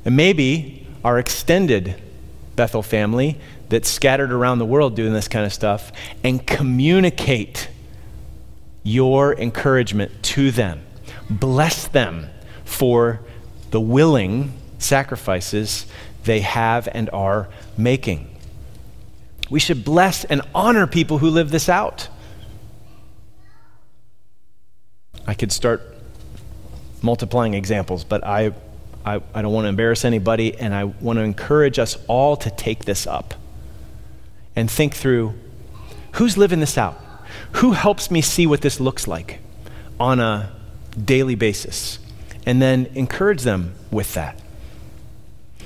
And 0.04 0.16
maybe 0.16 0.86
our 1.04 1.18
extended 1.18 2.00
Bethel 2.58 2.82
family 2.82 3.38
that's 3.68 3.88
scattered 3.88 4.32
around 4.32 4.58
the 4.58 4.66
world 4.66 4.96
doing 4.96 5.12
this 5.12 5.28
kind 5.28 5.46
of 5.46 5.52
stuff 5.52 5.92
and 6.24 6.44
communicate 6.44 7.68
your 8.82 9.32
encouragement 9.32 10.10
to 10.24 10.50
them. 10.50 10.82
Bless 11.30 11.86
them 11.86 12.28
for 12.64 13.20
the 13.70 13.80
willing 13.80 14.52
sacrifices 14.78 15.86
they 16.24 16.40
have 16.40 16.88
and 16.90 17.08
are 17.10 17.48
making. 17.76 18.28
We 19.48 19.60
should 19.60 19.84
bless 19.84 20.24
and 20.24 20.42
honor 20.52 20.88
people 20.88 21.18
who 21.18 21.30
live 21.30 21.52
this 21.52 21.68
out. 21.68 22.08
I 25.28 25.34
could 25.34 25.52
start 25.52 25.96
multiplying 27.02 27.54
examples, 27.54 28.02
but 28.02 28.24
I, 28.24 28.52
I, 29.08 29.20
I 29.34 29.42
don't 29.42 29.52
want 29.52 29.64
to 29.64 29.68
embarrass 29.68 30.04
anybody, 30.04 30.54
and 30.58 30.74
I 30.74 30.84
want 30.84 31.18
to 31.18 31.22
encourage 31.22 31.78
us 31.78 31.96
all 32.08 32.36
to 32.36 32.50
take 32.50 32.84
this 32.84 33.06
up 33.06 33.34
and 34.54 34.70
think 34.70 34.94
through 34.94 35.34
who's 36.12 36.36
living 36.36 36.60
this 36.60 36.76
out? 36.76 37.00
Who 37.52 37.72
helps 37.72 38.10
me 38.10 38.20
see 38.20 38.46
what 38.46 38.60
this 38.60 38.80
looks 38.80 39.08
like 39.08 39.40
on 39.98 40.20
a 40.20 40.52
daily 41.02 41.36
basis? 41.36 41.98
And 42.44 42.60
then 42.60 42.86
encourage 42.94 43.42
them 43.42 43.74
with 43.90 44.14
that. 44.14 44.40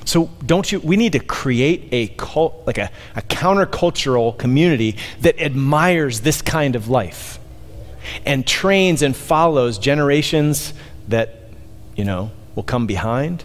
So 0.05 0.31
don't 0.45 0.71
you 0.71 0.81
we 0.81 0.97
need 0.97 1.13
to 1.13 1.21
create 1.21 1.89
a 1.93 2.09
cult 2.09 2.67
like 2.67 2.79
a, 2.79 2.91
a 3.15 3.23
countercultural 3.23 4.37
community 4.37 4.97
that 5.21 5.41
admires 5.41 6.21
this 6.21 6.43
kind 6.43 6.77
of 6.77 6.89
life 6.89 7.39
and 8.27 8.47
trains 8.47 9.03
and 9.03 9.15
follows 9.17 9.79
generations 9.79 10.75
that, 11.09 11.51
you 11.95 12.05
know, 12.05 12.33
will 12.55 12.63
come 12.63 12.87
behind 12.87 13.45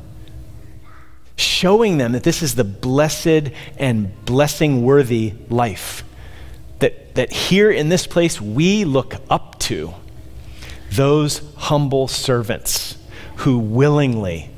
showing 1.38 2.00
them 2.00 2.14
that 2.14 2.24
this 2.24 2.42
is 2.42 2.56
the 2.56 2.64
blessed 2.64 3.52
and 3.78 4.26
blessing 4.26 4.84
worthy 4.84 5.34
life. 5.50 6.04
That, 6.80 7.16
that 7.16 7.32
here 7.32 7.72
in 7.72 7.90
this 7.90 8.06
place 8.06 8.42
we 8.42 8.84
look 8.86 9.16
up 9.30 9.60
to 9.60 9.94
those 10.92 11.42
humble 11.56 12.08
servants 12.08 12.98
who 13.38 13.60
willingly 13.60 14.50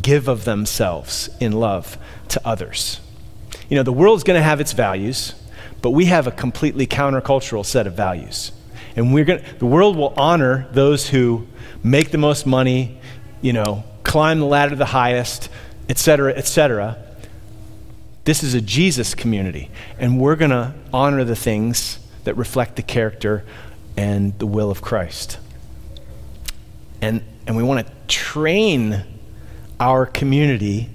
give 0.00 0.28
of 0.28 0.44
themselves 0.44 1.28
in 1.40 1.52
love 1.52 1.98
to 2.28 2.40
others. 2.46 3.00
You 3.68 3.76
know, 3.76 3.82
the 3.82 3.92
world's 3.92 4.22
going 4.22 4.38
to 4.38 4.42
have 4.42 4.60
its 4.60 4.72
values, 4.72 5.34
but 5.82 5.90
we 5.90 6.04
have 6.06 6.26
a 6.26 6.30
completely 6.30 6.86
countercultural 6.86 7.64
set 7.64 7.86
of 7.88 7.94
values. 7.94 8.52
And 8.94 9.12
we're 9.12 9.24
going 9.24 9.42
the 9.58 9.66
world 9.66 9.96
will 9.96 10.14
honor 10.16 10.68
those 10.72 11.08
who 11.08 11.46
make 11.82 12.10
the 12.10 12.18
most 12.18 12.46
money, 12.46 13.00
you 13.40 13.52
know, 13.52 13.84
climb 14.02 14.40
the 14.40 14.46
ladder 14.46 14.70
to 14.70 14.76
the 14.76 14.86
highest, 14.86 15.48
etc., 15.88 16.32
cetera, 16.32 16.38
et 16.38 16.46
cetera. 16.46 16.98
This 18.24 18.42
is 18.42 18.54
a 18.54 18.60
Jesus 18.60 19.14
community, 19.14 19.70
and 19.98 20.20
we're 20.20 20.36
going 20.36 20.50
to 20.50 20.74
honor 20.92 21.24
the 21.24 21.36
things 21.36 21.98
that 22.24 22.34
reflect 22.36 22.76
the 22.76 22.82
character 22.82 23.44
and 23.96 24.38
the 24.38 24.46
will 24.46 24.70
of 24.70 24.82
Christ. 24.82 25.38
And, 27.00 27.22
and 27.46 27.56
we 27.56 27.62
want 27.62 27.86
to 27.86 27.92
train 28.06 29.04
our 29.80 30.04
community 30.04 30.90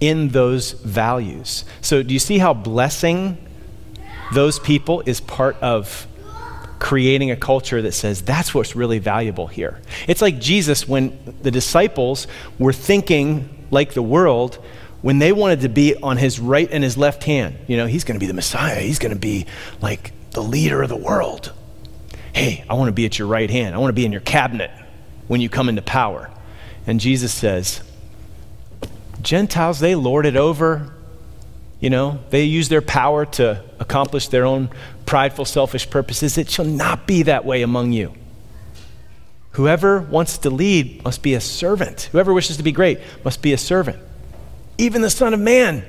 in 0.00 0.30
those 0.30 0.72
values. 0.72 1.64
So, 1.80 2.02
do 2.02 2.12
you 2.12 2.20
see 2.20 2.38
how 2.38 2.54
blessing 2.54 3.38
those 4.32 4.58
people 4.58 5.02
is 5.06 5.20
part 5.20 5.56
of 5.62 6.07
creating 6.78 7.30
a 7.30 7.36
culture 7.36 7.82
that 7.82 7.92
says 7.92 8.22
that's 8.22 8.54
what's 8.54 8.76
really 8.76 8.98
valuable 8.98 9.46
here? 9.46 9.80
It's 10.06 10.22
like 10.22 10.38
Jesus 10.38 10.86
when 10.86 11.18
the 11.42 11.50
disciples 11.50 12.26
were 12.58 12.72
thinking 12.72 13.66
like 13.70 13.94
the 13.94 14.02
world 14.02 14.58
when 15.00 15.18
they 15.18 15.32
wanted 15.32 15.60
to 15.60 15.68
be 15.68 15.94
on 15.96 16.16
his 16.16 16.40
right 16.40 16.68
and 16.70 16.82
his 16.82 16.96
left 16.96 17.24
hand. 17.24 17.56
You 17.66 17.76
know, 17.76 17.86
he's 17.86 18.04
going 18.04 18.16
to 18.16 18.20
be 18.20 18.26
the 18.26 18.34
Messiah, 18.34 18.80
he's 18.80 18.98
going 18.98 19.14
to 19.14 19.18
be 19.18 19.46
like 19.80 20.12
the 20.32 20.42
leader 20.42 20.82
of 20.82 20.88
the 20.88 20.96
world. 20.96 21.52
Hey, 22.32 22.64
I 22.68 22.74
want 22.74 22.88
to 22.88 22.92
be 22.92 23.06
at 23.06 23.18
your 23.18 23.28
right 23.28 23.50
hand, 23.50 23.74
I 23.74 23.78
want 23.78 23.90
to 23.90 23.94
be 23.94 24.04
in 24.04 24.12
your 24.12 24.20
cabinet 24.20 24.70
when 25.26 25.40
you 25.40 25.48
come 25.48 25.68
into 25.68 25.82
power. 25.82 26.30
And 26.86 27.00
Jesus 27.00 27.32
says, 27.32 27.82
Gentiles, 29.20 29.80
they 29.80 29.94
lord 29.94 30.26
it 30.26 30.36
over. 30.36 30.94
You 31.80 31.90
know, 31.90 32.20
they 32.30 32.44
use 32.44 32.68
their 32.68 32.82
power 32.82 33.24
to 33.26 33.62
accomplish 33.78 34.28
their 34.28 34.44
own 34.44 34.70
prideful, 35.08 35.46
selfish 35.46 35.88
purposes. 35.88 36.36
It 36.36 36.50
shall 36.50 36.66
not 36.66 37.06
be 37.06 37.22
that 37.22 37.46
way 37.46 37.62
among 37.62 37.92
you. 37.92 38.12
Whoever 39.52 40.00
wants 40.00 40.36
to 40.38 40.50
lead 40.50 41.02
must 41.02 41.22
be 41.22 41.32
a 41.32 41.40
servant. 41.40 42.10
Whoever 42.12 42.34
wishes 42.34 42.58
to 42.58 42.62
be 42.62 42.72
great 42.72 43.00
must 43.24 43.40
be 43.40 43.54
a 43.54 43.58
servant. 43.58 43.98
Even 44.76 45.00
the 45.00 45.08
Son 45.08 45.32
of 45.32 45.40
Man 45.40 45.82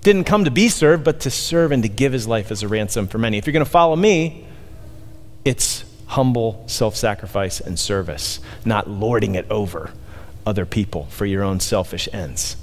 didn't 0.00 0.24
come 0.24 0.46
to 0.46 0.50
be 0.50 0.70
served, 0.70 1.04
but 1.04 1.20
to 1.20 1.30
serve 1.30 1.72
and 1.72 1.82
to 1.82 1.90
give 1.90 2.14
his 2.14 2.26
life 2.26 2.50
as 2.50 2.62
a 2.62 2.68
ransom 2.68 3.06
for 3.06 3.18
many. 3.18 3.36
If 3.36 3.46
you're 3.46 3.52
going 3.52 3.66
to 3.66 3.70
follow 3.70 3.96
me, 3.96 4.46
it's 5.44 5.84
humble 6.06 6.64
self 6.68 6.96
sacrifice 6.96 7.60
and 7.60 7.78
service, 7.78 8.40
not 8.64 8.88
lording 8.88 9.34
it 9.34 9.46
over 9.50 9.92
other 10.46 10.64
people 10.64 11.04
for 11.10 11.26
your 11.26 11.42
own 11.42 11.60
selfish 11.60 12.08
ends. 12.14 12.56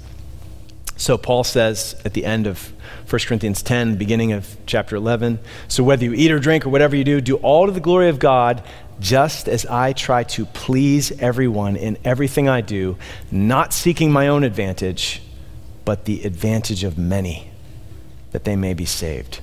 So 0.96 1.16
Paul 1.16 1.44
says 1.44 1.94
at 2.04 2.12
the 2.12 2.24
end 2.24 2.48
of 2.48 2.72
1 3.10 3.18
Corinthians 3.26 3.60
10, 3.60 3.96
beginning 3.96 4.30
of 4.30 4.56
chapter 4.66 4.94
11, 4.94 5.40
so 5.66 5.82
whether 5.82 6.04
you 6.04 6.14
eat 6.14 6.30
or 6.30 6.38
drink 6.38 6.64
or 6.64 6.68
whatever 6.68 6.94
you 6.94 7.02
do, 7.02 7.20
do 7.20 7.36
all 7.38 7.66
to 7.66 7.72
the 7.72 7.80
glory 7.80 8.08
of 8.08 8.20
God, 8.20 8.62
just 9.00 9.48
as 9.48 9.66
I 9.66 9.92
try 9.94 10.22
to 10.24 10.46
please 10.46 11.10
everyone 11.20 11.74
in 11.74 11.98
everything 12.04 12.48
I 12.48 12.60
do, 12.60 12.96
not 13.32 13.72
seeking 13.72 14.12
my 14.12 14.28
own 14.28 14.44
advantage, 14.44 15.22
but 15.84 16.04
the 16.04 16.22
advantage 16.22 16.84
of 16.84 16.98
many, 16.98 17.50
that 18.30 18.44
they 18.44 18.54
may 18.54 18.74
be 18.74 18.84
saved. 18.84 19.40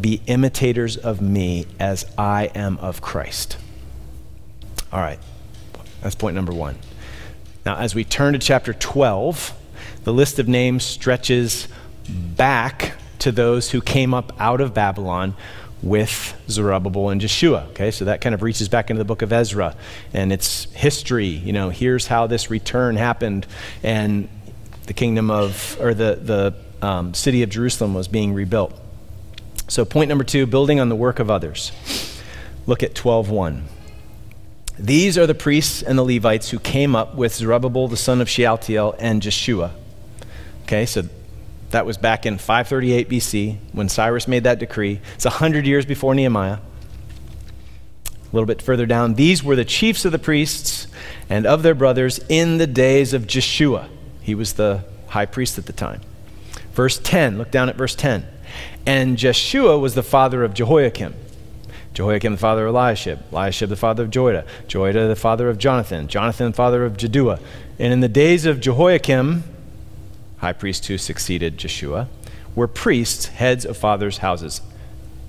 Be 0.00 0.22
imitators 0.26 0.96
of 0.96 1.20
me 1.20 1.66
as 1.80 2.06
I 2.16 2.52
am 2.54 2.78
of 2.78 3.00
Christ. 3.00 3.56
All 4.92 5.00
right, 5.00 5.18
that's 6.02 6.14
point 6.14 6.36
number 6.36 6.52
one. 6.52 6.78
Now, 7.66 7.78
as 7.78 7.96
we 7.96 8.04
turn 8.04 8.34
to 8.34 8.38
chapter 8.38 8.72
12, 8.72 9.52
the 10.04 10.12
list 10.12 10.38
of 10.38 10.46
names 10.46 10.84
stretches 10.84 11.66
back 12.08 12.94
to 13.20 13.32
those 13.32 13.70
who 13.70 13.80
came 13.80 14.14
up 14.14 14.32
out 14.38 14.60
of 14.60 14.74
Babylon 14.74 15.34
with 15.82 16.34
Zerubbabel 16.48 17.10
and 17.10 17.20
Jeshua. 17.20 17.66
Okay, 17.70 17.90
so 17.90 18.04
that 18.06 18.20
kind 18.20 18.34
of 18.34 18.42
reaches 18.42 18.68
back 18.68 18.90
into 18.90 18.98
the 18.98 19.04
book 19.04 19.22
of 19.22 19.32
Ezra 19.32 19.76
and 20.12 20.32
its 20.32 20.64
history. 20.74 21.26
You 21.26 21.52
know, 21.52 21.70
here's 21.70 22.06
how 22.08 22.26
this 22.26 22.50
return 22.50 22.96
happened, 22.96 23.46
and 23.82 24.28
the 24.86 24.92
kingdom 24.92 25.30
of, 25.30 25.76
or 25.80 25.94
the, 25.94 26.18
the 26.20 26.86
um, 26.86 27.14
city 27.14 27.42
of 27.42 27.50
Jerusalem 27.50 27.94
was 27.94 28.08
being 28.08 28.32
rebuilt. 28.32 28.78
So, 29.68 29.84
point 29.84 30.08
number 30.08 30.24
two 30.24 30.46
building 30.46 30.80
on 30.80 30.88
the 30.88 30.96
work 30.96 31.18
of 31.18 31.30
others. 31.30 31.72
Look 32.66 32.82
at 32.82 32.94
12.1. 32.94 33.62
These 34.78 35.18
are 35.18 35.26
the 35.26 35.34
priests 35.34 35.82
and 35.82 35.98
the 35.98 36.04
Levites 36.04 36.50
who 36.50 36.58
came 36.58 36.94
up 36.94 37.14
with 37.14 37.34
Zerubbabel 37.34 37.88
the 37.88 37.96
son 37.96 38.20
of 38.20 38.28
Shealtiel 38.28 38.94
and 38.98 39.20
Jeshua. 39.20 39.74
Okay, 40.62 40.86
so 40.86 41.02
that 41.70 41.86
was 41.86 41.98
back 41.98 42.24
in 42.24 42.38
538 42.38 43.08
BC 43.08 43.58
when 43.72 43.88
Cyrus 43.88 44.26
made 44.26 44.44
that 44.44 44.58
decree. 44.58 45.00
It's 45.14 45.24
100 45.24 45.66
years 45.66 45.84
before 45.84 46.14
Nehemiah. 46.14 46.58
A 48.04 48.32
little 48.32 48.46
bit 48.46 48.60
further 48.60 48.86
down, 48.86 49.14
these 49.14 49.42
were 49.42 49.56
the 49.56 49.64
chiefs 49.64 50.04
of 50.04 50.12
the 50.12 50.18
priests 50.18 50.86
and 51.28 51.46
of 51.46 51.62
their 51.62 51.74
brothers 51.74 52.20
in 52.28 52.58
the 52.58 52.66
days 52.66 53.14
of 53.14 53.26
Jeshua. 53.26 53.88
He 54.20 54.34
was 54.34 54.54
the 54.54 54.84
high 55.08 55.26
priest 55.26 55.58
at 55.58 55.66
the 55.66 55.72
time. 55.72 56.02
Verse 56.72 56.98
10, 56.98 57.38
look 57.38 57.50
down 57.50 57.68
at 57.68 57.76
verse 57.76 57.94
10. 57.94 58.26
And 58.86 59.16
Jeshua 59.16 59.78
was 59.78 59.94
the 59.94 60.02
father 60.02 60.44
of 60.44 60.54
Jehoiakim. 60.54 61.14
Jehoiakim 61.94 62.32
the 62.32 62.38
father 62.38 62.66
of 62.66 62.74
Eliashib, 62.74 63.18
Eliashib 63.32 63.68
the 63.68 63.76
father 63.76 64.04
of 64.04 64.10
Joiada, 64.10 64.46
Joiada 64.68 65.08
the 65.08 65.16
father 65.16 65.48
of 65.48 65.58
Jonathan, 65.58 66.06
Jonathan 66.06 66.52
the 66.52 66.56
father 66.56 66.84
of 66.84 66.96
Jaddua. 66.96 67.40
And 67.78 67.92
in 67.92 68.00
the 68.00 68.08
days 68.08 68.46
of 68.46 68.60
Jehoiakim, 68.60 69.42
high 70.38 70.52
priest 70.52 70.86
who 70.86 70.98
succeeded 70.98 71.58
Jeshua, 71.58 72.08
were 72.54 72.68
priests, 72.68 73.26
heads 73.26 73.64
of 73.64 73.76
fathers' 73.76 74.18
houses, 74.18 74.60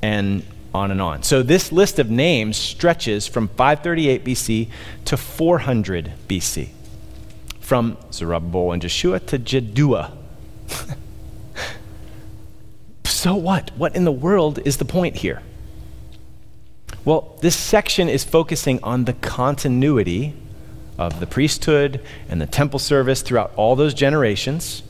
and 0.02 0.44
on 0.74 0.92
and 0.92 1.02
on. 1.02 1.24
So 1.24 1.44
this 1.44 1.72
list 1.72 2.00
of 2.00 2.10
names 2.10 2.58
stretches 2.58 3.28
from 3.28 3.48
538 3.50 4.24
BC 4.24 4.70
to 5.06 5.18
400 5.18 6.14
BC, 6.28 6.70
from 7.60 7.98
Zerubbabel 8.12 8.72
and 8.72 8.82
Jeshua 8.82 9.20
to 9.22 9.40
Jaddua. 9.40 10.12
so 13.06 13.36
what? 13.36 13.72
What 13.78 13.96
in 13.96 14.06
the 14.06 14.12
world 14.12 14.60
is 14.66 14.78
the 14.78 14.86
point 14.86 15.18
here? 15.18 15.42
Well, 17.06 17.38
this 17.42 17.56
section 17.56 18.10
is 18.10 18.24
focusing 18.24 18.80
on 18.84 19.06
the 19.06 19.14
continuity 19.14 20.36
of 20.98 21.20
the 21.20 21.26
priesthood 21.26 22.02
and 22.28 22.42
the 22.42 22.46
temple 22.46 22.78
service 22.78 23.22
throughout 23.22 23.54
all 23.56 23.76
those 23.76 23.94
generations. 23.94 24.84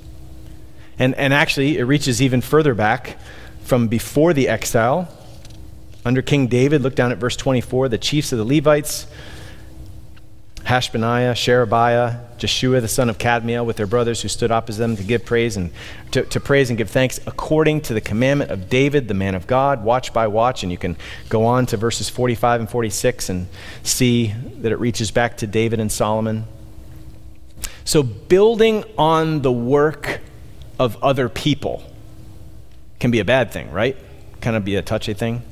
And, 1.00 1.16
and 1.16 1.34
actually, 1.34 1.78
it 1.78 1.84
reaches 1.84 2.22
even 2.22 2.42
further 2.42 2.76
back 2.76 3.18
from 3.64 3.88
before 3.88 4.34
the 4.34 4.50
exile. 4.50 5.08
Under 6.06 6.22
King 6.22 6.48
David, 6.48 6.82
look 6.82 6.96
down 6.96 7.12
at 7.12 7.18
verse 7.18 7.36
24, 7.36 7.90
the 7.90 7.98
chiefs 7.98 8.32
of 8.32 8.38
the 8.38 8.46
Levites 8.46 9.08
Hashabiah, 10.70 11.36
Sherebiah, 11.36 12.20
Jeshua 12.38 12.80
the 12.80 12.88
son 12.88 13.10
of 13.10 13.18
Kadmiel 13.18 13.66
with 13.66 13.78
their 13.78 13.88
brothers 13.88 14.22
who 14.22 14.28
stood 14.28 14.52
opposite 14.52 14.80
them 14.80 14.96
to 14.98 15.04
give 15.04 15.26
praise 15.26 15.58
and 15.58 15.72
to, 16.12 16.24
to, 16.24 16.40
praise 16.40 16.70
and 16.70 16.78
give 16.78 16.92
thanks 16.92 17.20
according 17.26 17.82
to 17.82 17.96
the 17.96 18.02
commandment 18.02 18.52
of 18.52 18.70
David, 18.70 19.08
the 19.08 19.16
man 19.16 19.34
of 19.34 19.48
God, 19.48 19.84
watch 19.84 20.14
by 20.14 20.28
watch. 20.28 20.62
And 20.62 20.72
you 20.72 20.78
can 20.78 20.96
go 21.28 21.46
on 21.46 21.66
to 21.68 21.78
verses 21.78 22.08
45 22.08 22.62
and 22.62 22.70
46 22.70 23.30
and 23.30 23.48
see 23.82 24.28
that 24.60 24.72
it 24.72 24.80
reaches 24.80 25.10
back 25.10 25.38
to 25.38 25.48
David 25.48 25.80
and 25.80 25.92
Solomon. 25.92 26.46
So 27.84 28.04
building 28.04 28.84
on 28.96 29.42
the 29.42 29.52
work 29.52 30.22
of 30.80 31.02
other 31.04 31.30
people 31.30 31.84
can 33.00 33.12
be 33.12 33.20
a 33.20 33.26
bad 33.26 33.52
thing, 33.52 33.72
right? 33.72 33.96
Kind 34.42 34.56
of 34.56 34.66
be 34.66 34.76
a 34.76 34.82
touchy 34.82 35.14
thing. 35.14 35.44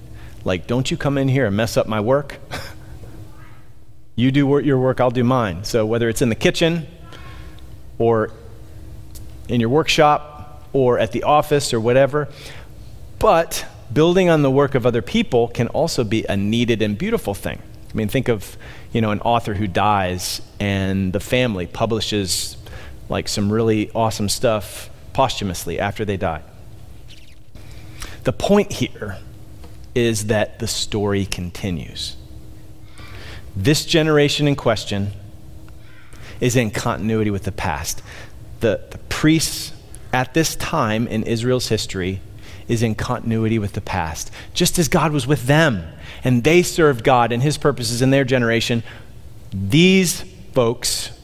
Like, 0.43 0.65
don't 0.65 0.89
you 0.89 0.97
come 0.97 1.17
in 1.17 1.27
here 1.27 1.45
and 1.45 1.55
mess 1.55 1.77
up 1.77 1.87
my 1.87 1.99
work? 1.99 2.39
You 4.17 4.31
do 4.31 4.59
your 4.61 4.79
work, 4.79 4.99
I'll 4.99 5.11
do 5.11 5.23
mine. 5.23 5.63
So 5.63 5.85
whether 5.85 6.09
it's 6.09 6.23
in 6.23 6.29
the 6.29 6.35
kitchen 6.35 6.87
or 7.99 8.31
in 9.47 9.59
your 9.59 9.69
workshop 9.69 10.67
or 10.73 10.97
at 10.97 11.11
the 11.11 11.21
office 11.21 11.71
or 11.71 11.79
whatever, 11.79 12.27
but 13.19 13.63
building 13.93 14.27
on 14.27 14.41
the 14.41 14.49
work 14.49 14.73
of 14.73 14.87
other 14.87 15.03
people 15.03 15.49
can 15.49 15.67
also 15.67 16.03
be 16.03 16.25
a 16.25 16.35
needed 16.35 16.81
and 16.81 16.97
beautiful 16.97 17.35
thing. 17.35 17.61
I 17.91 17.93
mean, 17.93 18.07
think 18.07 18.27
of, 18.27 18.57
you 18.91 19.01
know, 19.01 19.11
an 19.11 19.21
author 19.21 19.53
who 19.53 19.67
dies 19.67 20.41
and 20.59 21.13
the 21.13 21.19
family 21.19 21.67
publishes 21.67 22.57
like 23.09 23.27
some 23.27 23.53
really 23.53 23.91
awesome 23.91 24.29
stuff 24.29 24.89
posthumously 25.17 25.79
after 25.79 26.05
they 26.05 26.15
die. 26.15 26.43
The 28.23 28.31
point 28.31 28.71
here 28.71 29.17
is 29.95 30.27
that 30.27 30.59
the 30.59 30.67
story 30.67 31.25
continues. 31.25 32.15
This 33.55 33.83
generation 33.83 34.47
in 34.47 34.55
question 34.55 35.13
is 36.39 36.55
in 36.55 36.69
continuity 36.69 37.31
with 37.31 37.45
the 37.45 37.51
past. 37.51 38.03
The, 38.59 38.79
the 38.91 38.99
priests 39.09 39.73
at 40.13 40.35
this 40.35 40.55
time 40.55 41.07
in 41.07 41.23
Israel's 41.23 41.69
history 41.69 42.21
is 42.67 42.83
in 42.83 42.93
continuity 42.93 43.57
with 43.57 43.73
the 43.73 43.81
past. 43.81 44.29
Just 44.53 44.77
as 44.77 44.87
God 44.87 45.11
was 45.13 45.25
with 45.25 45.47
them 45.47 45.83
and 46.23 46.43
they 46.43 46.61
served 46.61 47.03
God 47.03 47.31
and 47.31 47.41
his 47.41 47.57
purposes 47.57 48.03
in 48.03 48.11
their 48.11 48.23
generation, 48.23 48.83
these 49.51 50.21
folks 50.53 51.16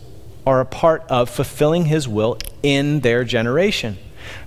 are 0.45 0.59
a 0.59 0.65
part 0.65 1.03
of 1.09 1.29
fulfilling 1.29 1.85
his 1.85 2.07
will 2.07 2.37
in 2.61 2.99
their 2.99 3.23
generation. 3.23 3.97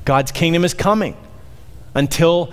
God's 0.04 0.32
kingdom 0.32 0.64
is 0.64 0.74
coming 0.74 1.16
until 1.94 2.52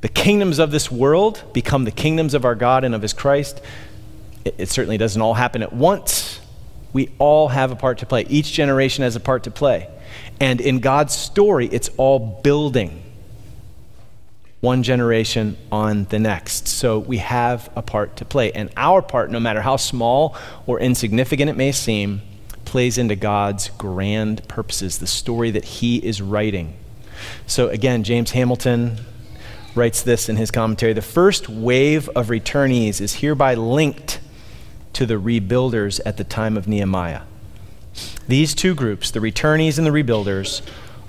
the 0.00 0.08
kingdoms 0.08 0.58
of 0.58 0.70
this 0.70 0.90
world 0.90 1.42
become 1.52 1.84
the 1.84 1.90
kingdoms 1.90 2.34
of 2.34 2.44
our 2.44 2.54
God 2.54 2.84
and 2.84 2.94
of 2.94 3.02
his 3.02 3.12
Christ. 3.12 3.60
It, 4.44 4.54
it, 4.58 4.68
certainly 4.68 4.98
doesn't 4.98 5.20
all 5.20 5.34
happen 5.34 5.62
at 5.62 5.72
once. 5.72 6.40
We 6.92 7.10
all 7.18 7.48
have 7.48 7.70
a 7.70 7.76
part 7.76 7.98
to 7.98 8.06
play. 8.06 8.26
Each 8.28 8.52
generation 8.52 9.02
has 9.02 9.16
a 9.16 9.20
part 9.20 9.44
to 9.44 9.50
play. 9.50 9.88
And 10.40 10.60
in 10.60 10.80
God's 10.80 11.14
story, 11.14 11.68
it's 11.68 11.90
all 11.96 12.40
building 12.42 13.03
one 14.64 14.82
generation 14.82 15.58
on 15.70 16.04
the 16.06 16.18
next. 16.18 16.66
So 16.66 16.98
we 16.98 17.18
have 17.18 17.70
a 17.76 17.82
part 17.82 18.16
to 18.16 18.24
play. 18.24 18.50
And 18.50 18.70
our 18.76 19.02
part, 19.02 19.30
no 19.30 19.38
matter 19.38 19.60
how 19.60 19.76
small 19.76 20.34
or 20.66 20.80
insignificant 20.80 21.50
it 21.50 21.56
may 21.56 21.70
seem, 21.70 22.22
plays 22.64 22.96
into 22.96 23.14
God's 23.14 23.68
grand 23.76 24.48
purposes, 24.48 24.98
the 24.98 25.06
story 25.06 25.50
that 25.50 25.64
He 25.64 25.98
is 25.98 26.22
writing. 26.22 26.76
So 27.46 27.68
again, 27.68 28.04
James 28.04 28.30
Hamilton 28.30 28.96
writes 29.74 30.02
this 30.02 30.28
in 30.28 30.36
his 30.36 30.50
commentary 30.50 30.92
The 30.92 31.02
first 31.02 31.48
wave 31.48 32.08
of 32.10 32.28
returnees 32.28 33.00
is 33.00 33.16
hereby 33.16 33.54
linked 33.54 34.20
to 34.94 35.04
the 35.04 35.14
rebuilders 35.14 36.00
at 36.06 36.16
the 36.16 36.24
time 36.24 36.56
of 36.56 36.66
Nehemiah. 36.66 37.22
These 38.26 38.54
two 38.54 38.74
groups, 38.74 39.10
the 39.10 39.20
returnees 39.20 39.76
and 39.78 39.86
the 39.86 39.90
rebuilders, 39.90 40.62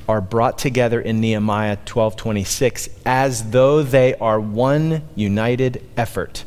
are 0.07 0.21
brought 0.21 0.57
together 0.57 1.01
in 1.01 1.19
Nehemiah 1.19 1.77
12:26 1.85 2.89
as 3.05 3.51
though 3.51 3.81
they 3.81 4.15
are 4.15 4.39
one 4.39 5.01
united 5.15 5.81
effort 5.97 6.43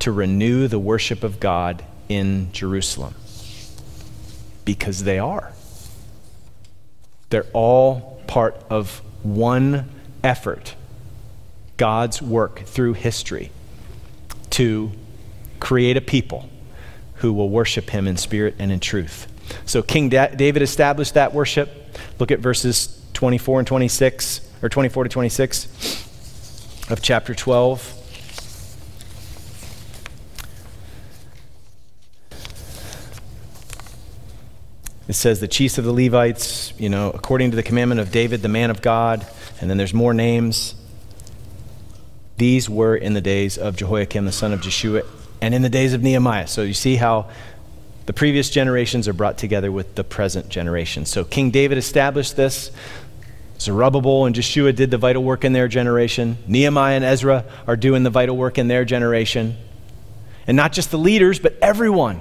to 0.00 0.12
renew 0.12 0.68
the 0.68 0.78
worship 0.78 1.24
of 1.24 1.40
God 1.40 1.82
in 2.08 2.50
Jerusalem. 2.52 3.14
Because 4.64 5.04
they 5.04 5.18
are. 5.18 5.52
They're 7.30 7.46
all 7.52 8.22
part 8.26 8.62
of 8.70 9.02
one 9.22 9.88
effort. 10.22 10.74
God's 11.76 12.20
work 12.20 12.60
through 12.64 12.94
history 12.94 13.50
to 14.50 14.92
create 15.60 15.96
a 15.96 16.00
people 16.00 16.48
who 17.16 17.32
will 17.32 17.48
worship 17.48 17.90
him 17.90 18.06
in 18.06 18.16
spirit 18.16 18.54
and 18.58 18.70
in 18.70 18.80
truth. 18.80 19.26
So 19.64 19.82
King 19.82 20.08
da- 20.08 20.28
David 20.28 20.62
established 20.62 21.14
that 21.14 21.34
worship. 21.34 21.96
Look 22.18 22.30
at 22.30 22.40
verses 22.40 22.97
24 23.18 23.58
and 23.58 23.66
26, 23.66 24.48
or 24.62 24.68
24 24.68 25.02
to 25.02 25.10
26 25.10 26.86
of 26.88 27.02
chapter 27.02 27.34
12. 27.34 27.94
It 35.08 35.14
says 35.14 35.40
the 35.40 35.48
chiefs 35.48 35.78
of 35.78 35.84
the 35.84 35.92
Levites, 35.92 36.72
you 36.78 36.88
know, 36.88 37.10
according 37.10 37.50
to 37.50 37.56
the 37.56 37.64
commandment 37.64 38.00
of 38.00 38.12
David, 38.12 38.40
the 38.42 38.48
man 38.48 38.70
of 38.70 38.82
God, 38.82 39.26
and 39.60 39.68
then 39.68 39.78
there's 39.78 39.92
more 39.92 40.14
names. 40.14 40.76
These 42.36 42.70
were 42.70 42.94
in 42.94 43.14
the 43.14 43.20
days 43.20 43.58
of 43.58 43.74
Jehoiakim, 43.74 44.26
the 44.26 44.30
son 44.30 44.52
of 44.52 44.60
Jeshua, 44.60 45.02
and 45.42 45.56
in 45.56 45.62
the 45.62 45.68
days 45.68 45.92
of 45.92 46.04
Nehemiah. 46.04 46.46
So 46.46 46.62
you 46.62 46.72
see 46.72 46.94
how 46.94 47.28
the 48.06 48.12
previous 48.12 48.48
generations 48.48 49.08
are 49.08 49.12
brought 49.12 49.38
together 49.38 49.72
with 49.72 49.96
the 49.96 50.04
present 50.04 50.48
generation. 50.48 51.04
So 51.04 51.24
King 51.24 51.50
David 51.50 51.78
established 51.78 52.36
this. 52.36 52.70
Zerubbabel 53.60 54.26
and 54.26 54.34
Jeshua 54.34 54.72
did 54.72 54.90
the 54.90 54.98
vital 54.98 55.22
work 55.22 55.44
in 55.44 55.52
their 55.52 55.68
generation. 55.68 56.38
Nehemiah 56.46 56.96
and 56.96 57.04
Ezra 57.04 57.44
are 57.66 57.76
doing 57.76 58.04
the 58.04 58.10
vital 58.10 58.36
work 58.36 58.56
in 58.56 58.68
their 58.68 58.84
generation. 58.84 59.56
And 60.46 60.56
not 60.56 60.72
just 60.72 60.90
the 60.90 60.98
leaders, 60.98 61.38
but 61.38 61.56
everyone. 61.60 62.20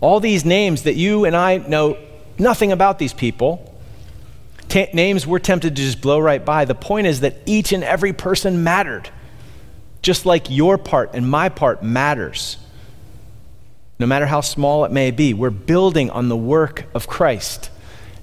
All 0.00 0.20
these 0.20 0.44
names 0.44 0.84
that 0.84 0.94
you 0.94 1.24
and 1.24 1.36
I 1.36 1.58
know 1.58 1.98
nothing 2.38 2.72
about 2.72 2.98
these 2.98 3.12
people. 3.12 3.68
T- 4.68 4.88
names 4.94 5.26
we're 5.26 5.40
tempted 5.40 5.76
to 5.76 5.82
just 5.82 6.00
blow 6.00 6.18
right 6.18 6.44
by. 6.44 6.64
The 6.64 6.74
point 6.74 7.08
is 7.08 7.20
that 7.20 7.36
each 7.44 7.72
and 7.72 7.82
every 7.82 8.12
person 8.12 8.62
mattered. 8.62 9.10
Just 10.00 10.26
like 10.26 10.48
your 10.48 10.78
part 10.78 11.10
and 11.12 11.28
my 11.28 11.48
part 11.48 11.82
matters. 11.82 12.56
No 13.98 14.06
matter 14.06 14.26
how 14.26 14.40
small 14.40 14.84
it 14.84 14.92
may 14.92 15.10
be, 15.10 15.34
we're 15.34 15.50
building 15.50 16.08
on 16.10 16.28
the 16.28 16.36
work 16.36 16.86
of 16.94 17.06
Christ 17.06 17.70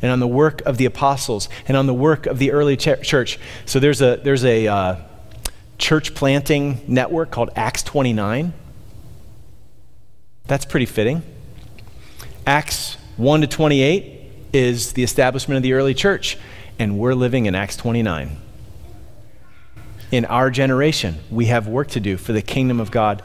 and 0.02 0.12
on 0.12 0.20
the 0.20 0.28
work 0.28 0.62
of 0.62 0.78
the 0.78 0.86
apostles 0.86 1.50
and 1.68 1.76
on 1.76 1.88
the 1.88 1.94
work 1.94 2.26
of 2.26 2.40
the 2.40 2.52
early 2.52 2.78
ch- 2.78 3.02
church. 3.02 3.40
So 3.66 3.80
there's 3.80 4.02
a, 4.02 4.20
there's 4.24 4.46
a 4.46 4.68
uh, 4.68 4.96
church 5.78 6.14
planting 6.16 6.82
network 6.88 7.32
called 7.32 7.50
Acts 7.56 7.84
29. 7.84 8.54
That's 10.46 10.66
pretty 10.66 10.86
fitting. 10.86 11.24
Acts 12.46 12.96
1 13.18 13.42
to 13.42 13.48
28 13.48 14.32
is 14.54 14.94
the 14.94 15.04
establishment 15.04 15.58
of 15.58 15.64
the 15.64 15.74
early 15.74 15.94
church, 15.94 16.38
and 16.80 16.98
we're 16.98 17.14
living 17.14 17.46
in 17.46 17.56
Acts 17.56 17.76
29. 17.78 18.38
In 20.12 20.26
our 20.26 20.50
generation, 20.50 21.20
we 21.30 21.46
have 21.46 21.68
work 21.68 21.90
to 21.90 22.00
do 22.00 22.18
for 22.18 22.34
the 22.34 22.42
kingdom 22.42 22.80
of 22.80 22.90
God 22.90 23.22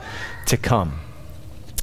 to 0.47 0.57
come. 0.57 1.01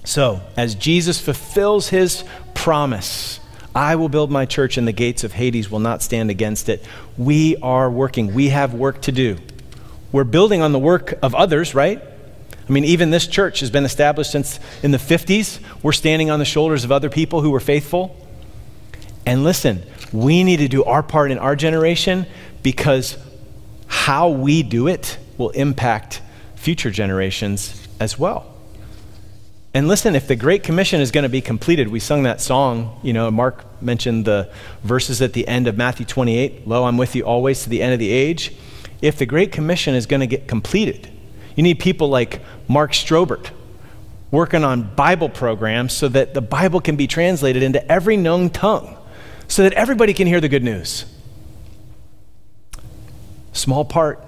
So, 0.03 0.41
as 0.57 0.75
Jesus 0.75 1.19
fulfills 1.19 1.89
his 1.89 2.23
promise, 2.53 3.39
I 3.73 3.95
will 3.95 4.09
build 4.09 4.31
my 4.31 4.45
church, 4.45 4.77
and 4.77 4.87
the 4.87 4.91
gates 4.91 5.23
of 5.23 5.33
Hades 5.33 5.71
will 5.71 5.79
not 5.79 6.01
stand 6.01 6.29
against 6.29 6.67
it. 6.69 6.83
We 7.17 7.55
are 7.57 7.89
working. 7.89 8.33
We 8.33 8.49
have 8.49 8.73
work 8.73 9.01
to 9.03 9.11
do. 9.11 9.37
We're 10.11 10.25
building 10.25 10.61
on 10.61 10.73
the 10.73 10.79
work 10.79 11.13
of 11.21 11.33
others, 11.33 11.73
right? 11.73 12.01
I 12.01 12.71
mean, 12.71 12.83
even 12.85 13.09
this 13.09 13.27
church 13.27 13.61
has 13.61 13.71
been 13.71 13.85
established 13.85 14.31
since 14.31 14.59
in 14.83 14.91
the 14.91 14.97
50s. 14.97 15.59
We're 15.81 15.91
standing 15.93 16.29
on 16.29 16.39
the 16.39 16.45
shoulders 16.45 16.83
of 16.83 16.91
other 16.91 17.09
people 17.09 17.41
who 17.41 17.51
were 17.51 17.59
faithful. 17.59 18.15
And 19.25 19.43
listen, 19.43 19.83
we 20.11 20.43
need 20.43 20.57
to 20.57 20.67
do 20.67 20.83
our 20.83 21.03
part 21.03 21.31
in 21.31 21.37
our 21.37 21.55
generation 21.55 22.25
because 22.63 23.17
how 23.87 24.29
we 24.29 24.63
do 24.63 24.87
it 24.87 25.17
will 25.37 25.49
impact 25.51 26.21
future 26.55 26.91
generations 26.91 27.87
as 27.99 28.17
well. 28.19 28.50
And 29.73 29.87
listen, 29.87 30.15
if 30.15 30.27
the 30.27 30.35
Great 30.35 30.63
Commission 30.63 30.99
is 30.99 31.11
going 31.11 31.23
to 31.23 31.29
be 31.29 31.39
completed, 31.39 31.87
we 31.87 31.99
sung 32.01 32.23
that 32.23 32.41
song. 32.41 32.99
You 33.03 33.13
know, 33.13 33.31
Mark 33.31 33.81
mentioned 33.81 34.25
the 34.25 34.51
verses 34.83 35.21
at 35.21 35.31
the 35.31 35.47
end 35.47 35.67
of 35.67 35.77
Matthew 35.77 36.05
28 36.05 36.67
Lo, 36.67 36.83
I'm 36.83 36.97
with 36.97 37.15
you 37.15 37.23
always 37.23 37.63
to 37.63 37.69
the 37.69 37.81
end 37.81 37.93
of 37.93 37.99
the 37.99 38.11
age. 38.11 38.53
If 39.01 39.17
the 39.17 39.25
Great 39.25 39.51
Commission 39.51 39.95
is 39.95 40.05
going 40.05 40.19
to 40.19 40.27
get 40.27 40.47
completed, 40.47 41.09
you 41.55 41.63
need 41.63 41.79
people 41.79 42.09
like 42.09 42.41
Mark 42.67 42.91
Strobert 42.91 43.51
working 44.29 44.63
on 44.63 44.93
Bible 44.95 45.29
programs 45.29 45.93
so 45.93 46.07
that 46.09 46.33
the 46.33 46.41
Bible 46.41 46.81
can 46.81 46.97
be 46.97 47.07
translated 47.07 47.63
into 47.63 47.89
every 47.89 48.17
known 48.17 48.49
tongue, 48.49 48.97
so 49.47 49.63
that 49.63 49.73
everybody 49.73 50.13
can 50.13 50.27
hear 50.27 50.41
the 50.41 50.49
good 50.49 50.63
news. 50.63 51.05
Small 53.53 53.85
part, 53.85 54.23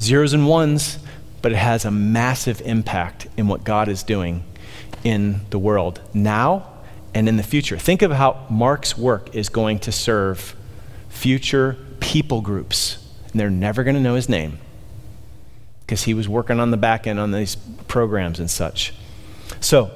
zeros 0.00 0.32
and 0.32 0.46
ones, 0.46 0.98
but 1.40 1.52
it 1.52 1.56
has 1.56 1.84
a 1.84 1.90
massive 1.90 2.60
impact 2.62 3.26
in 3.36 3.48
what 3.48 3.64
God 3.64 3.88
is 3.88 4.02
doing 4.02 4.44
in 5.04 5.40
the 5.50 5.58
world 5.58 6.00
now 6.12 6.66
and 7.14 7.28
in 7.28 7.36
the 7.36 7.42
future. 7.42 7.78
Think 7.78 8.02
of 8.02 8.12
how 8.12 8.46
Mark's 8.50 8.96
work 8.96 9.34
is 9.34 9.48
going 9.48 9.80
to 9.80 9.92
serve 9.92 10.54
future 11.08 11.76
people 12.00 12.40
groups, 12.40 13.04
and 13.30 13.40
they're 13.40 13.50
never 13.50 13.84
going 13.84 13.96
to 13.96 14.02
know 14.02 14.14
his 14.14 14.28
name 14.28 14.58
because 15.80 16.04
he 16.04 16.14
was 16.14 16.28
working 16.28 16.60
on 16.60 16.70
the 16.70 16.76
back 16.76 17.06
end 17.06 17.18
on 17.18 17.32
these 17.32 17.56
programs 17.86 18.38
and 18.38 18.50
such. 18.50 18.92
So, 19.60 19.90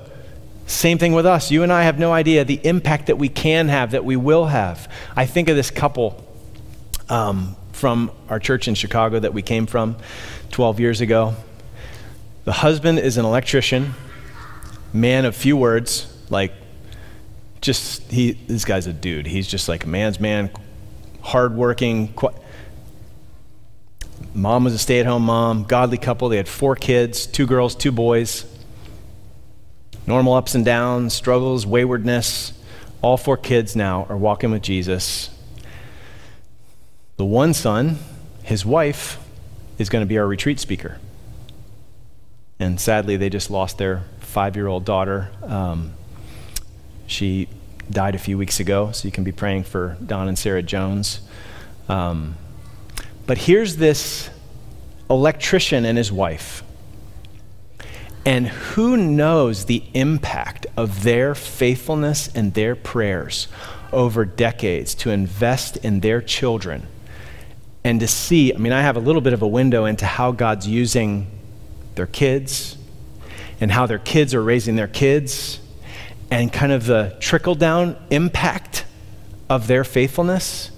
same 0.66 0.96
thing 0.96 1.12
with 1.12 1.26
us. 1.26 1.50
You 1.50 1.62
and 1.62 1.72
I 1.72 1.82
have 1.82 1.98
no 1.98 2.12
idea 2.12 2.44
the 2.44 2.60
impact 2.66 3.08
that 3.08 3.18
we 3.18 3.28
can 3.28 3.68
have, 3.68 3.90
that 3.90 4.04
we 4.04 4.16
will 4.16 4.46
have. 4.46 4.90
I 5.14 5.26
think 5.26 5.48
of 5.48 5.56
this 5.56 5.70
couple 5.70 6.24
um, 7.08 7.56
from 7.72 8.10
our 8.30 8.38
church 8.38 8.68
in 8.68 8.74
Chicago 8.74 9.18
that 9.18 9.34
we 9.34 9.42
came 9.42 9.66
from 9.66 9.96
12 10.50 10.80
years 10.80 11.00
ago. 11.00 11.34
The 12.44 12.52
husband 12.52 12.98
is 12.98 13.18
an 13.18 13.24
electrician 13.24 13.94
man 14.92 15.24
of 15.24 15.35
few 15.35 15.57
words, 15.57 16.07
like 16.31 16.52
just 17.61 18.11
he 18.11 18.33
this 18.33 18.64
guy's 18.64 18.87
a 18.87 18.92
dude. 18.92 19.26
He's 19.26 19.46
just 19.46 19.68
like 19.68 19.85
a 19.85 19.88
man's 19.88 20.20
man, 20.20 20.50
hardworking. 21.20 22.12
Qu- 22.14 22.35
mom 24.35 24.64
was 24.64 24.75
a 24.75 24.79
stay-at-home 24.79 25.23
mom, 25.25 25.64
godly 25.64 25.98
couple. 25.98 26.29
They 26.29 26.37
had 26.37 26.48
four 26.48 26.77
kids, 26.77 27.27
two 27.27 27.46
girls, 27.46 27.75
two 27.75 27.92
boys. 27.92 28.46
Normal 30.06 30.35
ups 30.35 30.54
and 30.54 30.64
downs, 30.64 31.14
struggles, 31.14 31.64
waywardness. 31.64 32.52
All 33.02 33.16
four 33.16 33.37
kids 33.37 33.77
now 33.77 34.06
are 34.08 34.16
walking 34.16 34.50
with 34.50 34.62
Jesus. 34.62 35.31
The 37.16 37.25
one 37.25 37.54
son, 37.54 37.98
his 38.42 38.66
wife, 38.66 39.19
is 39.79 39.88
going 39.88 40.02
to 40.02 40.06
be 40.06 40.19
our 40.19 40.27
retreat 40.27 40.58
speaker. 40.58 40.98
And 42.58 42.81
sadly, 42.81 43.16
they 43.16 43.29
just 43.29 43.50
lost 43.50 43.79
their 43.79 44.04
five 44.33 44.56
year 44.56 44.66
old 44.66 44.85
daughter. 44.85 45.30
Um, 45.42 45.92
she 47.06 47.48
died 47.90 48.14
a 48.14 48.18
few 48.18 48.38
weeks 48.38 48.60
ago, 48.60 48.90
so 48.92 49.06
you 49.06 49.12
can 49.12 49.24
be 49.24 49.33
praying 49.33 49.64
for 49.64 49.96
Don 50.04 50.28
and 50.28 50.38
Sarah 50.38 50.62
Jones. 50.62 51.20
Um, 51.88 52.37
but 53.26 53.38
here's 53.38 53.76
this 53.76 54.30
electrician 55.08 55.85
and 55.85 55.96
his 55.96 56.10
wife. 56.10 56.62
And 58.24 58.46
who 58.48 58.96
knows 58.96 59.64
the 59.64 59.83
impact 59.94 60.66
of 60.66 60.72
of 60.76 61.02
their 61.02 61.35
faithfulness 61.35 62.28
and 62.35 62.54
their 62.54 62.74
prayers 62.74 63.48
over 63.92 64.24
decades 64.24 64.94
to 64.96 65.10
invest 65.10 65.76
in 65.78 66.00
their 66.00 66.20
children 66.20 66.87
and 67.85 68.00
to 68.00 68.08
see. 68.08 68.54
I 68.54 68.58
mean, 68.58 68.72
I 68.72 68.83
have 68.83 68.96
a 68.96 69.00
little 69.00 69.20
bit 69.20 69.33
of 69.33 69.42
a 69.42 69.46
window 69.46 69.85
into 69.85 70.06
how 70.06 70.33
God's 70.33 70.66
using 70.66 71.26
their 71.94 72.06
kids 72.06 72.76
and 73.61 73.71
how 73.71 73.87
their 73.87 73.98
kids 73.98 74.35
are 74.35 74.42
raising 74.42 74.77
their 74.77 74.88
kids 74.88 75.61
and 76.31 76.53
kind 76.53 76.73
of 76.73 76.87
the 76.87 77.17
trickle 77.21 77.55
down 77.55 77.96
impact 78.11 78.85
of 79.50 79.67
their 79.67 79.85
faithfulness, 79.85 80.71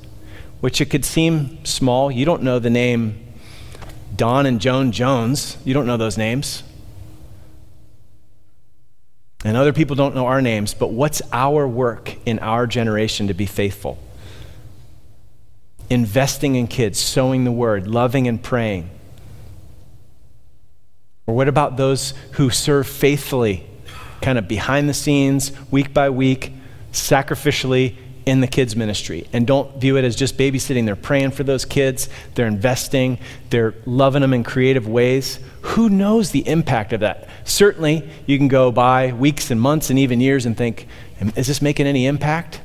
which 0.60 0.80
it 0.80 0.86
could 0.86 1.04
seem 1.04 1.64
small. 1.64 2.10
You 2.10 2.24
don't 2.24 2.42
know 2.42 2.58
the 2.58 2.70
name 2.70 3.20
Don 4.16 4.46
and 4.46 4.60
Joan 4.60 4.92
Jones, 4.92 5.56
you 5.64 5.74
don't 5.74 5.86
know 5.86 5.96
those 5.96 6.18
names. 6.18 6.62
And 9.44 9.56
other 9.56 9.72
people 9.72 9.94
don't 9.94 10.14
know 10.14 10.26
our 10.26 10.40
names, 10.40 10.72
but 10.72 10.90
what's 10.90 11.20
our 11.32 11.68
work 11.68 12.16
in 12.24 12.38
our 12.38 12.66
generation 12.66 13.28
to 13.28 13.34
be 13.34 13.44
faithful? 13.44 13.98
Investing 15.90 16.54
in 16.54 16.66
kids, 16.66 16.98
sowing 16.98 17.44
the 17.44 17.52
word, 17.52 17.86
loving 17.86 18.26
and 18.26 18.42
praying. 18.42 18.88
Or 21.26 21.34
what 21.34 21.48
about 21.48 21.76
those 21.76 22.12
who 22.32 22.50
serve 22.50 22.86
faithfully, 22.86 23.66
kind 24.20 24.38
of 24.38 24.46
behind 24.46 24.88
the 24.88 24.94
scenes, 24.94 25.52
week 25.70 25.94
by 25.94 26.10
week, 26.10 26.52
sacrificially 26.92 27.96
in 28.26 28.40
the 28.40 28.46
kids' 28.46 28.76
ministry? 28.76 29.26
And 29.32 29.46
don't 29.46 29.80
view 29.80 29.96
it 29.96 30.04
as 30.04 30.16
just 30.16 30.36
babysitting. 30.36 30.84
They're 30.84 30.96
praying 30.96 31.30
for 31.30 31.42
those 31.42 31.64
kids, 31.64 32.08
they're 32.34 32.46
investing, 32.46 33.18
they're 33.48 33.74
loving 33.86 34.20
them 34.20 34.34
in 34.34 34.44
creative 34.44 34.86
ways. 34.86 35.40
Who 35.62 35.88
knows 35.88 36.30
the 36.30 36.46
impact 36.46 36.92
of 36.92 37.00
that? 37.00 37.28
Certainly, 37.44 38.08
you 38.26 38.36
can 38.36 38.48
go 38.48 38.70
by 38.70 39.12
weeks 39.12 39.50
and 39.50 39.58
months 39.58 39.88
and 39.88 39.98
even 39.98 40.20
years 40.20 40.44
and 40.44 40.56
think, 40.56 40.86
is 41.36 41.46
this 41.46 41.62
making 41.62 41.86
any 41.86 42.06
impact? 42.06 42.60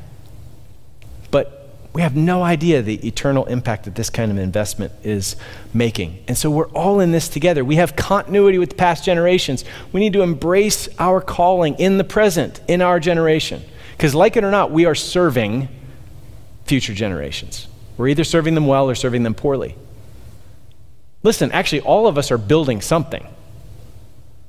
We 1.91 2.03
have 2.03 2.15
no 2.15 2.43
idea 2.43 2.81
the 2.81 3.07
eternal 3.07 3.45
impact 3.45 3.85
that 3.85 3.95
this 3.95 4.09
kind 4.09 4.31
of 4.31 4.37
investment 4.37 4.93
is 5.03 5.35
making. 5.73 6.23
And 6.27 6.37
so 6.37 6.51
we're 6.51 6.69
all 6.69 6.99
in 6.99 7.11
this 7.11 7.27
together. 7.27 7.65
We 7.65 7.75
have 7.75 7.95
continuity 7.95 8.59
with 8.59 8.77
past 8.77 9.03
generations. 9.03 9.65
We 9.91 9.99
need 9.99 10.13
to 10.13 10.21
embrace 10.21 10.87
our 10.99 11.19
calling 11.19 11.75
in 11.79 11.97
the 11.97 12.03
present, 12.03 12.61
in 12.67 12.81
our 12.81 12.99
generation. 12.99 13.63
Because, 13.97 14.13
like 14.13 14.37
it 14.37 14.43
or 14.43 14.51
not, 14.51 14.71
we 14.71 14.85
are 14.85 14.95
serving 14.95 15.67
future 16.65 16.93
generations. 16.93 17.67
We're 17.97 18.09
either 18.09 18.23
serving 18.23 18.53
them 18.53 18.67
well 18.67 18.89
or 18.89 18.95
serving 18.95 19.23
them 19.23 19.33
poorly. 19.33 19.75
Listen, 21.23 21.51
actually, 21.51 21.81
all 21.81 22.07
of 22.07 22.17
us 22.17 22.31
are 22.31 22.37
building 22.37 22.81
something 22.81 23.27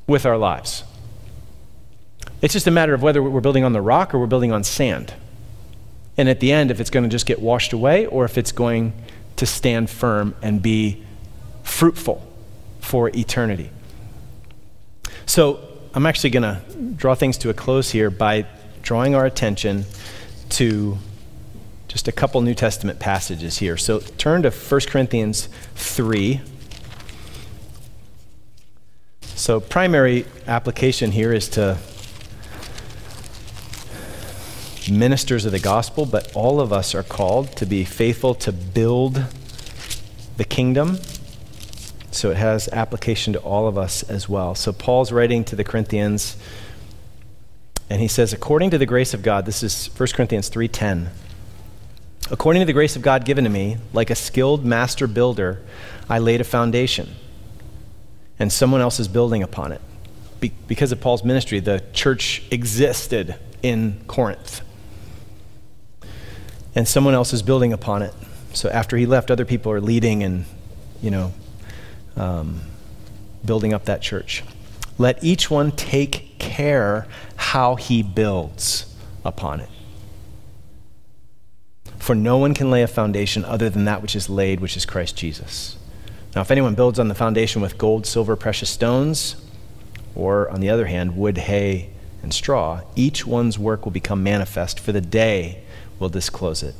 with 0.07 0.27
our 0.27 0.37
lives. 0.37 0.85
It's 2.43 2.53
just 2.53 2.67
a 2.67 2.71
matter 2.71 2.95
of 2.95 3.03
whether 3.03 3.23
we're 3.23 3.41
building 3.41 3.65
on 3.65 3.73
the 3.73 3.81
rock 3.81 4.15
or 4.15 4.19
we're 4.19 4.27
building 4.27 4.53
on 4.53 4.63
sand. 4.63 5.15
And 6.21 6.29
at 6.29 6.39
the 6.39 6.53
end, 6.53 6.71
if 6.71 6.81
it's 6.81 6.91
going 6.91 7.05
to 7.05 7.09
just 7.09 7.25
get 7.25 7.41
washed 7.41 7.73
away 7.73 8.05
or 8.05 8.27
if 8.27 8.37
it's 8.37 8.53
going 8.53 8.93
to 9.37 9.47
stand 9.47 9.89
firm 9.89 10.35
and 10.43 10.61
be 10.61 11.03
fruitful 11.63 12.23
for 12.79 13.09
eternity. 13.09 13.71
So 15.25 15.67
I'm 15.95 16.05
actually 16.05 16.29
going 16.29 16.43
to 16.43 16.61
draw 16.95 17.15
things 17.15 17.39
to 17.39 17.49
a 17.49 17.55
close 17.55 17.93
here 17.93 18.11
by 18.11 18.45
drawing 18.83 19.15
our 19.15 19.25
attention 19.25 19.87
to 20.51 20.99
just 21.89 22.07
a 22.07 22.13
couple 22.13 22.43
New 22.43 22.55
Testament 22.55 22.99
passages 22.99 23.57
here. 23.57 23.79
So 23.79 24.01
turn 24.01 24.43
to 24.43 24.51
1 24.51 24.81
Corinthians 24.89 25.49
3. 25.77 26.43
So, 29.37 29.59
primary 29.59 30.27
application 30.47 31.13
here 31.13 31.33
is 31.33 31.49
to 31.51 31.79
ministers 34.91 35.45
of 35.45 35.53
the 35.53 35.59
gospel, 35.59 36.07
but 36.07 36.35
all 36.35 36.61
of 36.61 36.73
us 36.73 36.95
are 36.95 37.03
called 37.03 37.57
to 37.57 37.67
be 37.67 37.85
faithful 37.85 38.35
to 38.37 38.53
build 38.53 39.25
the 40.37 40.45
kingdom. 40.45 40.99
So 42.11 42.31
it 42.31 42.37
has 42.37 42.69
application 42.69 43.33
to 43.35 43.39
all 43.41 43.69
of 43.69 43.79
us 43.79 44.03
as 44.05 44.29
well. 44.29 44.55
So 44.55 44.73
Paul's 44.73 45.13
writing 45.13 45.45
to 45.45 45.57
the 45.57 45.65
Corinthians 45.65 46.37
and 47.89 48.01
he 48.01 48.09
says 48.09 48.33
according 48.33 48.71
to 48.71 48.79
the 48.79 48.87
grace 48.87 49.15
of 49.15 49.23
God, 49.23 49.47
this 49.47 49.65
is 49.65 49.89
1 49.97 50.15
Corinthians 50.15 50.49
3:10. 50.49 51.11
According 52.31 52.61
to 52.61 52.67
the 52.67 52.73
grace 52.73 52.95
of 52.95 53.03
God 53.03 53.25
given 53.25 53.43
to 53.45 53.51
me, 53.51 53.79
like 53.93 54.11
a 54.11 54.15
skilled 54.15 54.65
master 54.65 55.09
builder, 55.09 55.61
I 56.09 56.21
laid 56.21 56.41
a 56.41 56.45
foundation 56.45 57.17
and 58.39 58.53
someone 58.53 58.81
else 58.81 59.01
is 59.01 59.09
building 59.09 59.43
upon 59.43 59.73
it. 59.73 59.81
Be- 60.39 60.53
because 60.69 60.93
of 60.93 61.01
Paul's 61.01 61.25
ministry, 61.25 61.61
the 61.61 61.83
church 61.93 62.43
existed 62.51 63.35
in 63.63 64.01
Corinth. 64.07 64.63
And 66.75 66.87
someone 66.87 67.15
else 67.15 67.33
is 67.33 67.43
building 67.43 67.73
upon 67.73 68.03
it. 68.03 68.15
So 68.53 68.69
after 68.69 68.97
he 68.97 69.07
left, 69.07 69.31
other 69.31 69.45
people 69.45 69.73
are 69.73 69.81
leading 69.81 70.23
and, 70.23 70.45
you 71.03 71.11
know, 71.11 71.33
um, 72.17 72.61
building 73.45 73.73
up 73.73 73.85
that 73.87 74.03
church. 74.03 74.45
Let 74.99 75.23
each 75.25 75.51
one 75.51 75.73
take 75.73 76.39
care 76.39 77.07
how 77.37 77.77
he 77.77 78.03
builds 78.03 78.95
upon 79.25 79.61
it. 79.61 79.69
For 81.99 82.15
no 82.15 82.39
one 82.39 82.55
can 82.55 82.71
lay 82.71 82.83
a 82.83 82.89
foundation 82.89 83.45
other 83.45 83.71
than 83.71 83.85
that 83.85 84.03
which 84.03 84.17
is 84.17 84.29
laid, 84.29 84.61
which 84.61 84.77
is 84.77 84.85
Christ 84.85 85.17
Jesus. 85.17 85.77
Now, 86.35 86.43
if 86.43 86.51
anyone 86.51 86.75
builds 86.75 86.99
on 86.99 87.09
the 87.09 87.15
foundation 87.15 87.61
with 87.61 87.77
gold, 87.77 88.07
silver, 88.07 88.37
precious 88.37 88.71
stones, 88.71 89.37
or 90.15 90.49
on 90.51 90.61
the 90.61 90.71
other 90.71 90.87
hand, 90.87 91.17
wood, 91.17 91.39
hay, 91.39 91.91
and 92.23 92.33
straw, 92.33 92.83
each 92.95 93.27
one's 93.27 93.59
work 93.59 93.85
will 93.85 93.93
become 93.93 94.23
manifest, 94.23 94.79
for 94.79 94.93
the 94.93 95.01
day 95.01 95.63
will 96.01 96.09
disclose 96.09 96.65
it, 96.65 96.75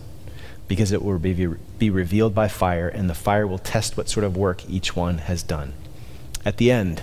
because 0.67 0.91
it 0.91 1.03
will 1.03 1.19
be, 1.19 1.47
be 1.79 1.91
revealed 1.91 2.35
by 2.35 2.49
fire, 2.49 2.89
and 2.89 3.09
the 3.09 3.15
fire 3.15 3.47
will 3.47 3.59
test 3.59 3.97
what 3.97 4.09
sort 4.09 4.25
of 4.25 4.37
work 4.37 4.69
each 4.69 4.97
one 4.97 5.19
has 5.19 5.43
done. 5.45 5.75
At 6.45 6.57
the 6.57 6.73
end, 6.73 7.03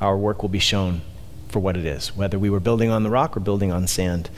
our 0.00 0.18
work 0.18 0.42
will 0.42 0.50
be 0.50 0.58
shown 0.58 1.00
for 1.48 1.60
what 1.60 1.76
it 1.76 1.86
is, 1.86 2.14
whether 2.16 2.38
we 2.38 2.50
were 2.50 2.60
building 2.60 2.90
on 2.90 3.02
the 3.04 3.10
rock 3.10 3.36
or 3.36 3.40
building 3.40 3.72
on 3.72 3.86
sand, 3.86 4.28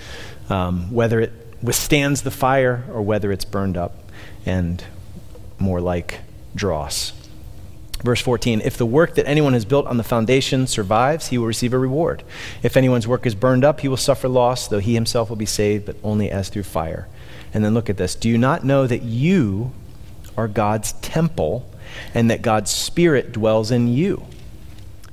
um, 0.49 0.93
whether 0.93 1.19
it 1.19 1.33
withstands 1.63 2.23
the 2.23 2.31
fire 2.31 2.85
or 2.93 3.03
whether 3.03 3.33
it's 3.33 3.45
burned 3.45 3.77
up 3.77 4.11
and 4.47 4.85
more 5.59 5.81
like 5.81 6.21
dross. 6.55 7.13
Verse 8.03 8.21
14 8.21 8.61
If 8.61 8.77
the 8.77 8.87
work 8.87 9.15
that 9.15 9.29
anyone 9.29 9.55
has 9.55 9.65
built 9.65 9.87
on 9.87 9.97
the 9.97 10.05
foundation 10.05 10.67
survives, 10.67 11.29
he 11.29 11.39
will 11.39 11.47
receive 11.47 11.73
a 11.73 11.79
reward. 11.79 12.23
If 12.63 12.77
anyone's 12.77 13.09
work 13.09 13.27
is 13.27 13.35
burned 13.35 13.65
up, 13.65 13.81
he 13.81 13.89
will 13.89 13.97
suffer 13.97 14.29
loss, 14.29 14.69
though 14.69 14.79
he 14.79 14.95
himself 14.95 15.29
will 15.29 15.37
be 15.37 15.47
saved, 15.47 15.87
but 15.87 15.97
only 16.03 16.31
as 16.31 16.49
through 16.49 16.63
fire. 16.65 17.09
And 17.53 17.65
then 17.65 17.75
look 17.75 17.91
at 17.91 17.97
this 17.97 18.15
Do 18.15 18.29
you 18.29 18.39
not 18.39 18.65
know 18.65 18.87
that 18.87 19.03
you 19.03 19.73
are 20.37 20.49
God's 20.49 20.93
temple 20.95 21.69
and 22.15 22.31
that 22.31 22.43
God's 22.43 22.71
Spirit 22.71 23.33
dwells 23.33 23.71
in 23.71 23.89
you? 23.89 24.25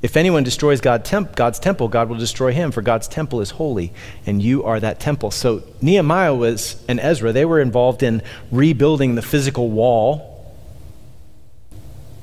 If 0.01 0.15
anyone 0.15 0.43
destroys 0.43 0.81
God 0.81 1.03
temp- 1.03 1.36
God's 1.36 1.57
temple, 1.57 1.88
God 1.88 2.09
will 2.09 2.17
destroy 2.17 2.51
him, 2.51 2.71
for 2.71 2.83
God's 2.83 3.07
temple 3.07 3.41
is 3.41 3.51
holy, 3.51 3.91
and 4.27 4.39
you 4.39 4.63
are 4.63 4.79
that 4.79 4.99
temple. 4.99 5.31
So 5.31 5.63
Nehemiah 5.81 6.36
was 6.36 6.83
and 6.88 6.99
Ezra, 6.99 7.31
they 7.31 7.45
were 7.45 7.59
involved 7.59 8.03
in 8.03 8.21
rebuilding 8.51 9.15
the 9.15 9.23
physical 9.23 9.71
wall 9.71 10.34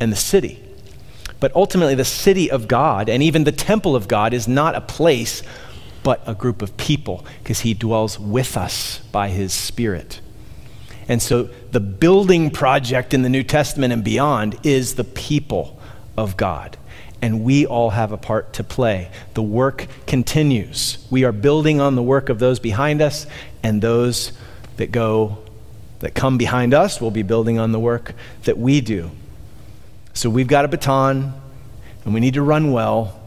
and 0.03 0.13
the 0.13 0.17
city. 0.17 0.63
But 1.41 1.55
ultimately, 1.57 1.95
the 1.95 2.05
city 2.05 2.51
of 2.51 2.69
God 2.69 3.09
and 3.09 3.23
even 3.23 3.45
the 3.45 3.53
temple 3.53 3.97
of 3.97 4.07
God 4.07 4.35
is 4.35 4.47
not 4.47 4.75
a 4.75 4.81
place, 4.81 5.43
but 6.03 6.23
a 6.27 6.35
group 6.35 6.63
of 6.63 6.77
people, 6.77 7.25
because 7.43 7.61
He 7.61 7.75
dwells 7.75 8.19
with 8.19 8.57
us 8.57 8.99
by 9.11 9.29
His 9.29 9.53
Spirit. 9.53 10.21
And 11.09 11.21
so, 11.21 11.45
the 11.71 11.81
building 11.81 12.51
project 12.51 13.13
in 13.15 13.23
the 13.23 13.29
New 13.29 13.43
Testament 13.43 13.93
and 13.93 14.05
beyond 14.05 14.59
is 14.65 14.95
the 14.95 15.05
people 15.05 15.81
of 16.17 16.37
God. 16.37 16.77
And 17.21 17.43
we 17.45 17.67
all 17.67 17.91
have 17.91 18.13
a 18.13 18.17
part 18.17 18.53
to 18.55 18.65
play. 18.65 19.11
The 19.35 19.43
work 19.43 19.87
continues. 20.07 21.05
We 21.11 21.25
are 21.25 21.33
building 21.33 21.81
on 21.81 21.95
the 21.95 22.03
work 22.03 22.29
of 22.29 22.39
those 22.39 22.59
behind 22.59 23.01
us, 23.01 23.27
and 23.63 23.81
those 23.81 24.33
that 24.77 24.93
go, 24.93 25.39
that 26.01 26.15
come 26.15 26.39
behind 26.39 26.75
us, 26.75 27.01
will 27.01 27.11
be 27.11 27.23
building 27.23 27.59
on 27.59 27.73
the 27.73 27.81
work 27.81 28.15
that 28.45 28.59
we 28.59 28.81
do. 28.81 29.11
So 30.15 30.29
we've 30.29 30.47
got 30.47 30.65
a 30.65 30.69
baton, 30.69 31.33
and 32.05 32.15
we 32.15 32.21
need 32.21 32.35
to 32.35 32.43
run 32.43 32.73
well, 32.73 33.21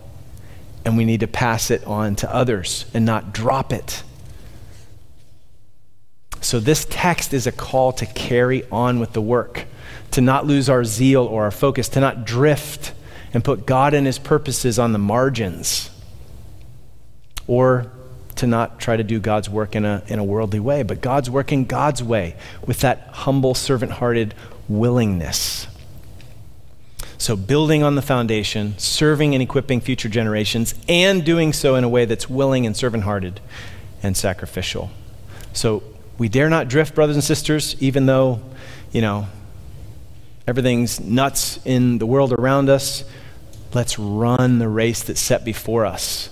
and 0.83 0.97
we 0.97 1.05
need 1.05 1.21
to 1.21 1.27
pass 1.27 1.71
it 1.71 1.83
on 1.85 2.15
to 2.17 2.33
others 2.33 2.85
and 2.93 3.05
not 3.05 3.33
drop 3.33 3.73
it. 3.73 4.03
So 6.41 6.59
this 6.59 6.85
text 6.87 7.33
is 7.33 7.47
a 7.47 7.51
call 7.51 7.91
to 7.93 8.05
carry 8.05 8.63
on 8.69 8.99
with 8.99 9.13
the 9.13 9.21
work, 9.21 9.65
to 10.11 10.21
not 10.21 10.45
lose 10.45 10.69
our 10.69 10.85
zeal 10.85 11.25
or 11.25 11.45
our 11.45 11.51
focus, 11.51 11.89
to 11.89 11.99
not 11.99 12.23
drift 12.23 12.93
and 13.33 13.43
put 13.43 13.65
God 13.65 13.95
and 13.95 14.05
his 14.05 14.19
purposes 14.19 14.77
on 14.77 14.93
the 14.93 14.99
margins, 14.99 15.89
or 17.47 17.91
to 18.35 18.45
not 18.45 18.79
try 18.79 18.95
to 18.95 19.03
do 19.03 19.19
God's 19.19 19.49
work 19.49 19.75
in 19.75 19.85
a, 19.85 20.03
in 20.07 20.19
a 20.19 20.23
worldly 20.23 20.59
way, 20.59 20.83
but 20.83 21.01
God's 21.01 21.29
work 21.29 21.51
in 21.51 21.65
God's 21.65 22.03
way 22.03 22.35
with 22.67 22.81
that 22.81 23.09
humble, 23.11 23.55
servant 23.55 23.93
hearted 23.93 24.35
willingness. 24.67 25.67
So, 27.17 27.35
building 27.35 27.81
on 27.81 27.95
the 27.95 28.01
foundation, 28.01 28.77
serving 28.77 29.33
and 29.33 29.41
equipping 29.41 29.79
future 29.79 30.09
generations, 30.09 30.75
and 30.89 31.23
doing 31.23 31.53
so 31.53 31.75
in 31.75 31.83
a 31.83 31.89
way 31.89 32.05
that's 32.05 32.29
willing 32.29 32.65
and 32.65 32.75
servant 32.75 33.03
hearted 33.03 33.39
and 34.03 34.17
sacrificial. 34.17 34.89
So, 35.53 35.81
we 36.17 36.27
dare 36.29 36.49
not 36.49 36.67
drift, 36.67 36.93
brothers 36.93 37.15
and 37.15 37.23
sisters, 37.23 37.75
even 37.81 38.05
though, 38.05 38.41
you 38.91 39.01
know, 39.01 39.27
everything's 40.47 40.99
nuts 40.99 41.59
in 41.65 41.97
the 41.97 42.05
world 42.05 42.33
around 42.33 42.69
us. 42.69 43.03
Let's 43.73 43.97
run 43.97 44.59
the 44.59 44.69
race 44.69 45.03
that's 45.03 45.19
set 45.19 45.43
before 45.43 45.85
us. 45.85 46.29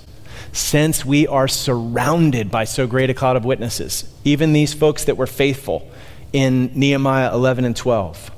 Since 0.52 1.04
we 1.04 1.28
are 1.28 1.48
surrounded 1.48 2.52
by 2.52 2.66
so 2.66 2.88
great 2.88 3.10
a 3.10 3.14
cloud 3.14 3.36
of 3.36 3.44
witnesses, 3.44 4.06
even 4.24 4.54
these 4.54 4.74
folks 4.74 5.06
that 5.06 5.18
were 5.18 5.28
faithful 5.28 5.90
in 6.32 6.72
Nehemiah 6.76 7.34
11 7.34 7.66
and 7.66 7.76
12 7.76 8.32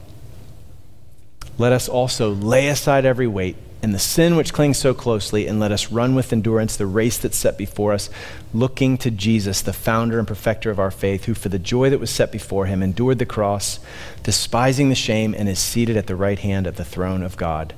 let 1.57 1.71
us 1.71 1.87
also 1.87 2.31
lay 2.31 2.67
aside 2.67 3.05
every 3.05 3.27
weight 3.27 3.55
and 3.85 3.93
the 3.93 3.99
sin 3.99 4.35
which 4.35 4.51
clings 4.51 4.79
so 4.79 4.95
closely, 4.95 5.45
and 5.45 5.59
let 5.59 5.71
us 5.71 5.91
run 5.91 6.15
with 6.15 6.33
endurance 6.33 6.75
the 6.75 6.87
race 6.87 7.19
that's 7.19 7.37
set 7.37 7.55
before 7.55 7.93
us, 7.93 8.09
looking 8.51 8.97
to 8.97 9.11
Jesus, 9.11 9.61
the 9.61 9.71
founder 9.71 10.17
and 10.17 10.27
perfecter 10.27 10.71
of 10.71 10.79
our 10.79 10.89
faith, 10.89 11.25
who 11.25 11.35
for 11.35 11.49
the 11.49 11.59
joy 11.59 11.91
that 11.91 11.99
was 11.99 12.09
set 12.09 12.31
before 12.31 12.65
him 12.65 12.81
endured 12.81 13.19
the 13.19 13.27
cross, 13.27 13.79
despising 14.23 14.89
the 14.89 14.95
shame, 14.95 15.35
and 15.37 15.47
is 15.47 15.59
seated 15.59 15.97
at 15.97 16.07
the 16.07 16.15
right 16.15 16.39
hand 16.39 16.65
of 16.65 16.77
the 16.77 16.83
throne 16.83 17.21
of 17.21 17.37
God. 17.37 17.75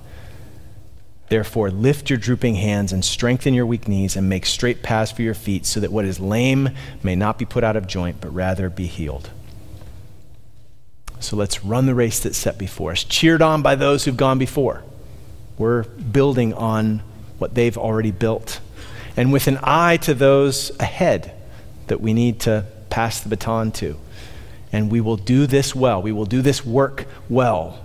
Therefore, 1.27 1.69
lift 1.69 2.09
your 2.09 2.17
drooping 2.19 2.55
hands 2.55 2.93
and 2.93 3.03
strengthen 3.03 3.53
your 3.53 3.65
weak 3.65 3.89
knees, 3.89 4.15
and 4.15 4.29
make 4.29 4.45
straight 4.45 4.81
paths 4.81 5.11
for 5.11 5.23
your 5.23 5.33
feet, 5.33 5.65
so 5.65 5.81
that 5.81 5.91
what 5.91 6.05
is 6.05 6.21
lame 6.21 6.69
may 7.03 7.17
not 7.17 7.37
be 7.37 7.43
put 7.43 7.65
out 7.65 7.75
of 7.75 7.85
joint, 7.85 8.21
but 8.21 8.33
rather 8.33 8.69
be 8.69 8.87
healed. 8.87 9.29
So 11.19 11.35
let's 11.35 11.63
run 11.63 11.85
the 11.85 11.95
race 11.95 12.19
that's 12.19 12.37
set 12.37 12.57
before 12.57 12.91
us, 12.91 13.03
cheered 13.03 13.41
on 13.41 13.61
by 13.61 13.75
those 13.75 14.05
who've 14.05 14.17
gone 14.17 14.39
before. 14.39 14.83
We're 15.57 15.83
building 15.83 16.53
on 16.53 17.01
what 17.39 17.55
they've 17.55 17.77
already 17.77 18.11
built. 18.11 18.59
And 19.15 19.33
with 19.33 19.47
an 19.47 19.59
eye 19.63 19.97
to 19.97 20.13
those 20.13 20.71
ahead 20.79 21.33
that 21.87 22.01
we 22.01 22.13
need 22.13 22.41
to 22.41 22.65
pass 22.89 23.21
the 23.21 23.29
baton 23.29 23.71
to. 23.73 23.97
And 24.71 24.91
we 24.91 25.01
will 25.01 25.17
do 25.17 25.47
this 25.47 25.73
well. 25.73 26.01
We 26.01 26.11
will 26.11 26.25
do 26.25 26.41
this 26.41 26.65
work 26.65 27.05
well 27.29 27.79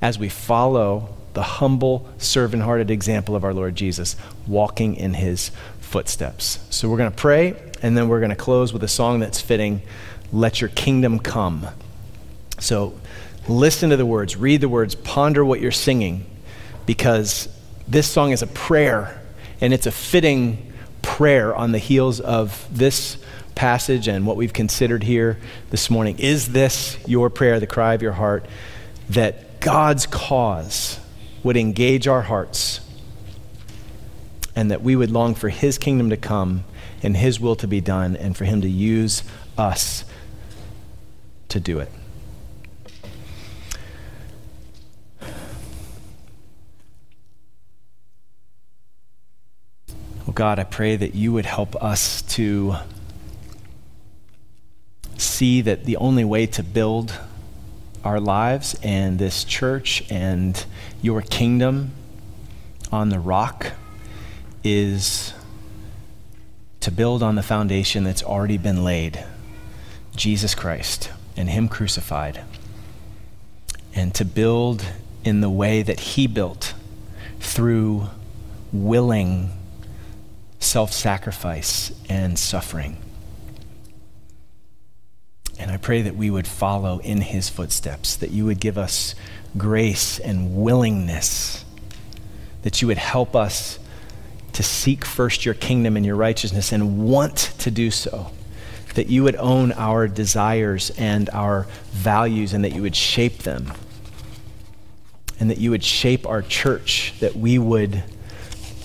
as 0.00 0.18
we 0.18 0.28
follow 0.28 1.14
the 1.34 1.42
humble, 1.42 2.08
servant 2.18 2.62
hearted 2.62 2.90
example 2.90 3.36
of 3.36 3.44
our 3.44 3.52
Lord 3.52 3.76
Jesus, 3.76 4.16
walking 4.46 4.96
in 4.96 5.14
his 5.14 5.50
footsteps. 5.80 6.58
So 6.70 6.88
we're 6.88 6.96
going 6.96 7.10
to 7.10 7.16
pray, 7.16 7.54
and 7.82 7.96
then 7.96 8.08
we're 8.08 8.20
going 8.20 8.30
to 8.30 8.36
close 8.36 8.72
with 8.72 8.82
a 8.82 8.88
song 8.88 9.20
that's 9.20 9.40
fitting 9.40 9.82
Let 10.32 10.60
Your 10.60 10.70
Kingdom 10.70 11.18
Come. 11.18 11.66
So 12.58 12.98
listen 13.48 13.90
to 13.90 13.96
the 13.96 14.06
words, 14.06 14.36
read 14.36 14.60
the 14.60 14.68
words, 14.68 14.94
ponder 14.94 15.44
what 15.44 15.60
you're 15.60 15.70
singing, 15.70 16.26
because 16.86 17.48
this 17.86 18.06
song 18.06 18.32
is 18.32 18.42
a 18.42 18.46
prayer, 18.46 19.22
and 19.60 19.72
it's 19.72 19.86
a 19.86 19.92
fitting 19.92 20.72
prayer 21.02 21.54
on 21.54 21.72
the 21.72 21.78
heels 21.78 22.20
of 22.20 22.66
this 22.70 23.16
passage 23.54 24.06
and 24.06 24.26
what 24.26 24.36
we've 24.36 24.52
considered 24.52 25.02
here 25.02 25.38
this 25.70 25.90
morning. 25.90 26.18
Is 26.18 26.52
this 26.52 26.96
your 27.06 27.30
prayer, 27.30 27.58
the 27.58 27.66
cry 27.66 27.94
of 27.94 28.02
your 28.02 28.12
heart, 28.12 28.46
that 29.10 29.60
God's 29.60 30.06
cause 30.06 31.00
would 31.42 31.56
engage 31.56 32.06
our 32.06 32.22
hearts 32.22 32.80
and 34.54 34.70
that 34.70 34.82
we 34.82 34.96
would 34.96 35.10
long 35.10 35.34
for 35.34 35.48
His 35.48 35.78
kingdom 35.78 36.10
to 36.10 36.16
come 36.16 36.64
and 37.02 37.16
His 37.16 37.40
will 37.40 37.56
to 37.56 37.66
be 37.66 37.80
done 37.80 38.16
and 38.16 38.36
for 38.36 38.44
Him 38.44 38.60
to 38.60 38.68
use 38.68 39.22
us 39.56 40.04
to 41.48 41.58
do 41.58 41.78
it? 41.78 41.90
Well, 50.28 50.34
God, 50.34 50.58
I 50.58 50.64
pray 50.64 50.94
that 50.94 51.14
you 51.14 51.32
would 51.32 51.46
help 51.46 51.74
us 51.82 52.20
to 52.34 52.74
see 55.16 55.62
that 55.62 55.86
the 55.86 55.96
only 55.96 56.22
way 56.22 56.44
to 56.48 56.62
build 56.62 57.18
our 58.04 58.20
lives 58.20 58.78
and 58.82 59.18
this 59.18 59.42
church 59.42 60.04
and 60.10 60.66
your 61.00 61.22
kingdom 61.22 61.92
on 62.92 63.08
the 63.08 63.18
rock 63.18 63.72
is 64.62 65.32
to 66.80 66.90
build 66.90 67.22
on 67.22 67.34
the 67.34 67.42
foundation 67.42 68.04
that's 68.04 68.22
already 68.22 68.58
been 68.58 68.84
laid 68.84 69.24
Jesus 70.14 70.54
Christ 70.54 71.10
and 71.38 71.48
Him 71.48 71.68
crucified. 71.68 72.42
And 73.94 74.14
to 74.16 74.26
build 74.26 74.84
in 75.24 75.40
the 75.40 75.48
way 75.48 75.80
that 75.80 76.00
He 76.00 76.26
built 76.26 76.74
through 77.40 78.08
willing 78.74 79.52
self 80.68 80.92
sacrifice 80.92 81.92
and 82.08 82.38
suffering. 82.38 82.98
And 85.58 85.70
I 85.70 85.78
pray 85.78 86.02
that 86.02 86.14
we 86.14 86.30
would 86.30 86.46
follow 86.46 86.98
in 86.98 87.22
his 87.22 87.48
footsteps, 87.48 88.14
that 88.16 88.30
you 88.30 88.44
would 88.44 88.60
give 88.60 88.78
us 88.78 89.14
grace 89.56 90.20
and 90.20 90.54
willingness, 90.54 91.64
that 92.62 92.80
you 92.80 92.88
would 92.88 92.98
help 92.98 93.34
us 93.34 93.78
to 94.52 94.62
seek 94.62 95.04
first 95.04 95.44
your 95.44 95.54
kingdom 95.54 95.96
and 95.96 96.04
your 96.04 96.16
righteousness 96.16 96.70
and 96.70 96.98
want 96.98 97.36
to 97.58 97.70
do 97.70 97.90
so, 97.90 98.30
that 98.94 99.08
you 99.08 99.24
would 99.24 99.36
own 99.36 99.72
our 99.72 100.06
desires 100.06 100.90
and 100.98 101.30
our 101.30 101.66
values 101.90 102.52
and 102.52 102.62
that 102.64 102.74
you 102.74 102.82
would 102.82 102.96
shape 102.96 103.38
them, 103.38 103.72
and 105.40 105.50
that 105.50 105.58
you 105.58 105.70
would 105.70 105.82
shape 105.82 106.26
our 106.26 106.42
church, 106.42 107.14
that 107.20 107.34
we 107.34 107.58
would 107.58 108.04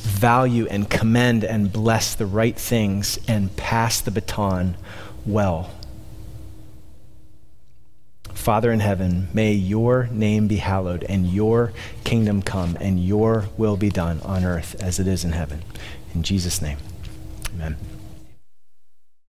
value 0.03 0.67
and 0.67 0.89
commend 0.89 1.43
and 1.43 1.71
bless 1.71 2.13
the 2.13 2.25
right 2.25 2.55
things 2.55 3.19
and 3.27 3.55
pass 3.55 4.01
the 4.01 4.11
baton 4.11 4.75
well. 5.25 5.71
Father 8.33 8.71
in 8.71 8.81
heaven, 8.81 9.29
may 9.33 9.53
your 9.53 10.09
name 10.11 10.47
be 10.47 10.57
hallowed 10.57 11.05
and 11.05 11.27
your 11.27 11.71
kingdom 12.03 12.41
come 12.41 12.77
and 12.81 13.03
your 13.03 13.45
will 13.57 13.77
be 13.77 13.89
done 13.89 14.19
on 14.21 14.43
earth 14.43 14.75
as 14.81 14.99
it 14.99 15.07
is 15.07 15.23
in 15.23 15.31
heaven. 15.31 15.63
In 16.13 16.23
Jesus' 16.23 16.61
name, 16.61 16.77
amen. 17.53 17.77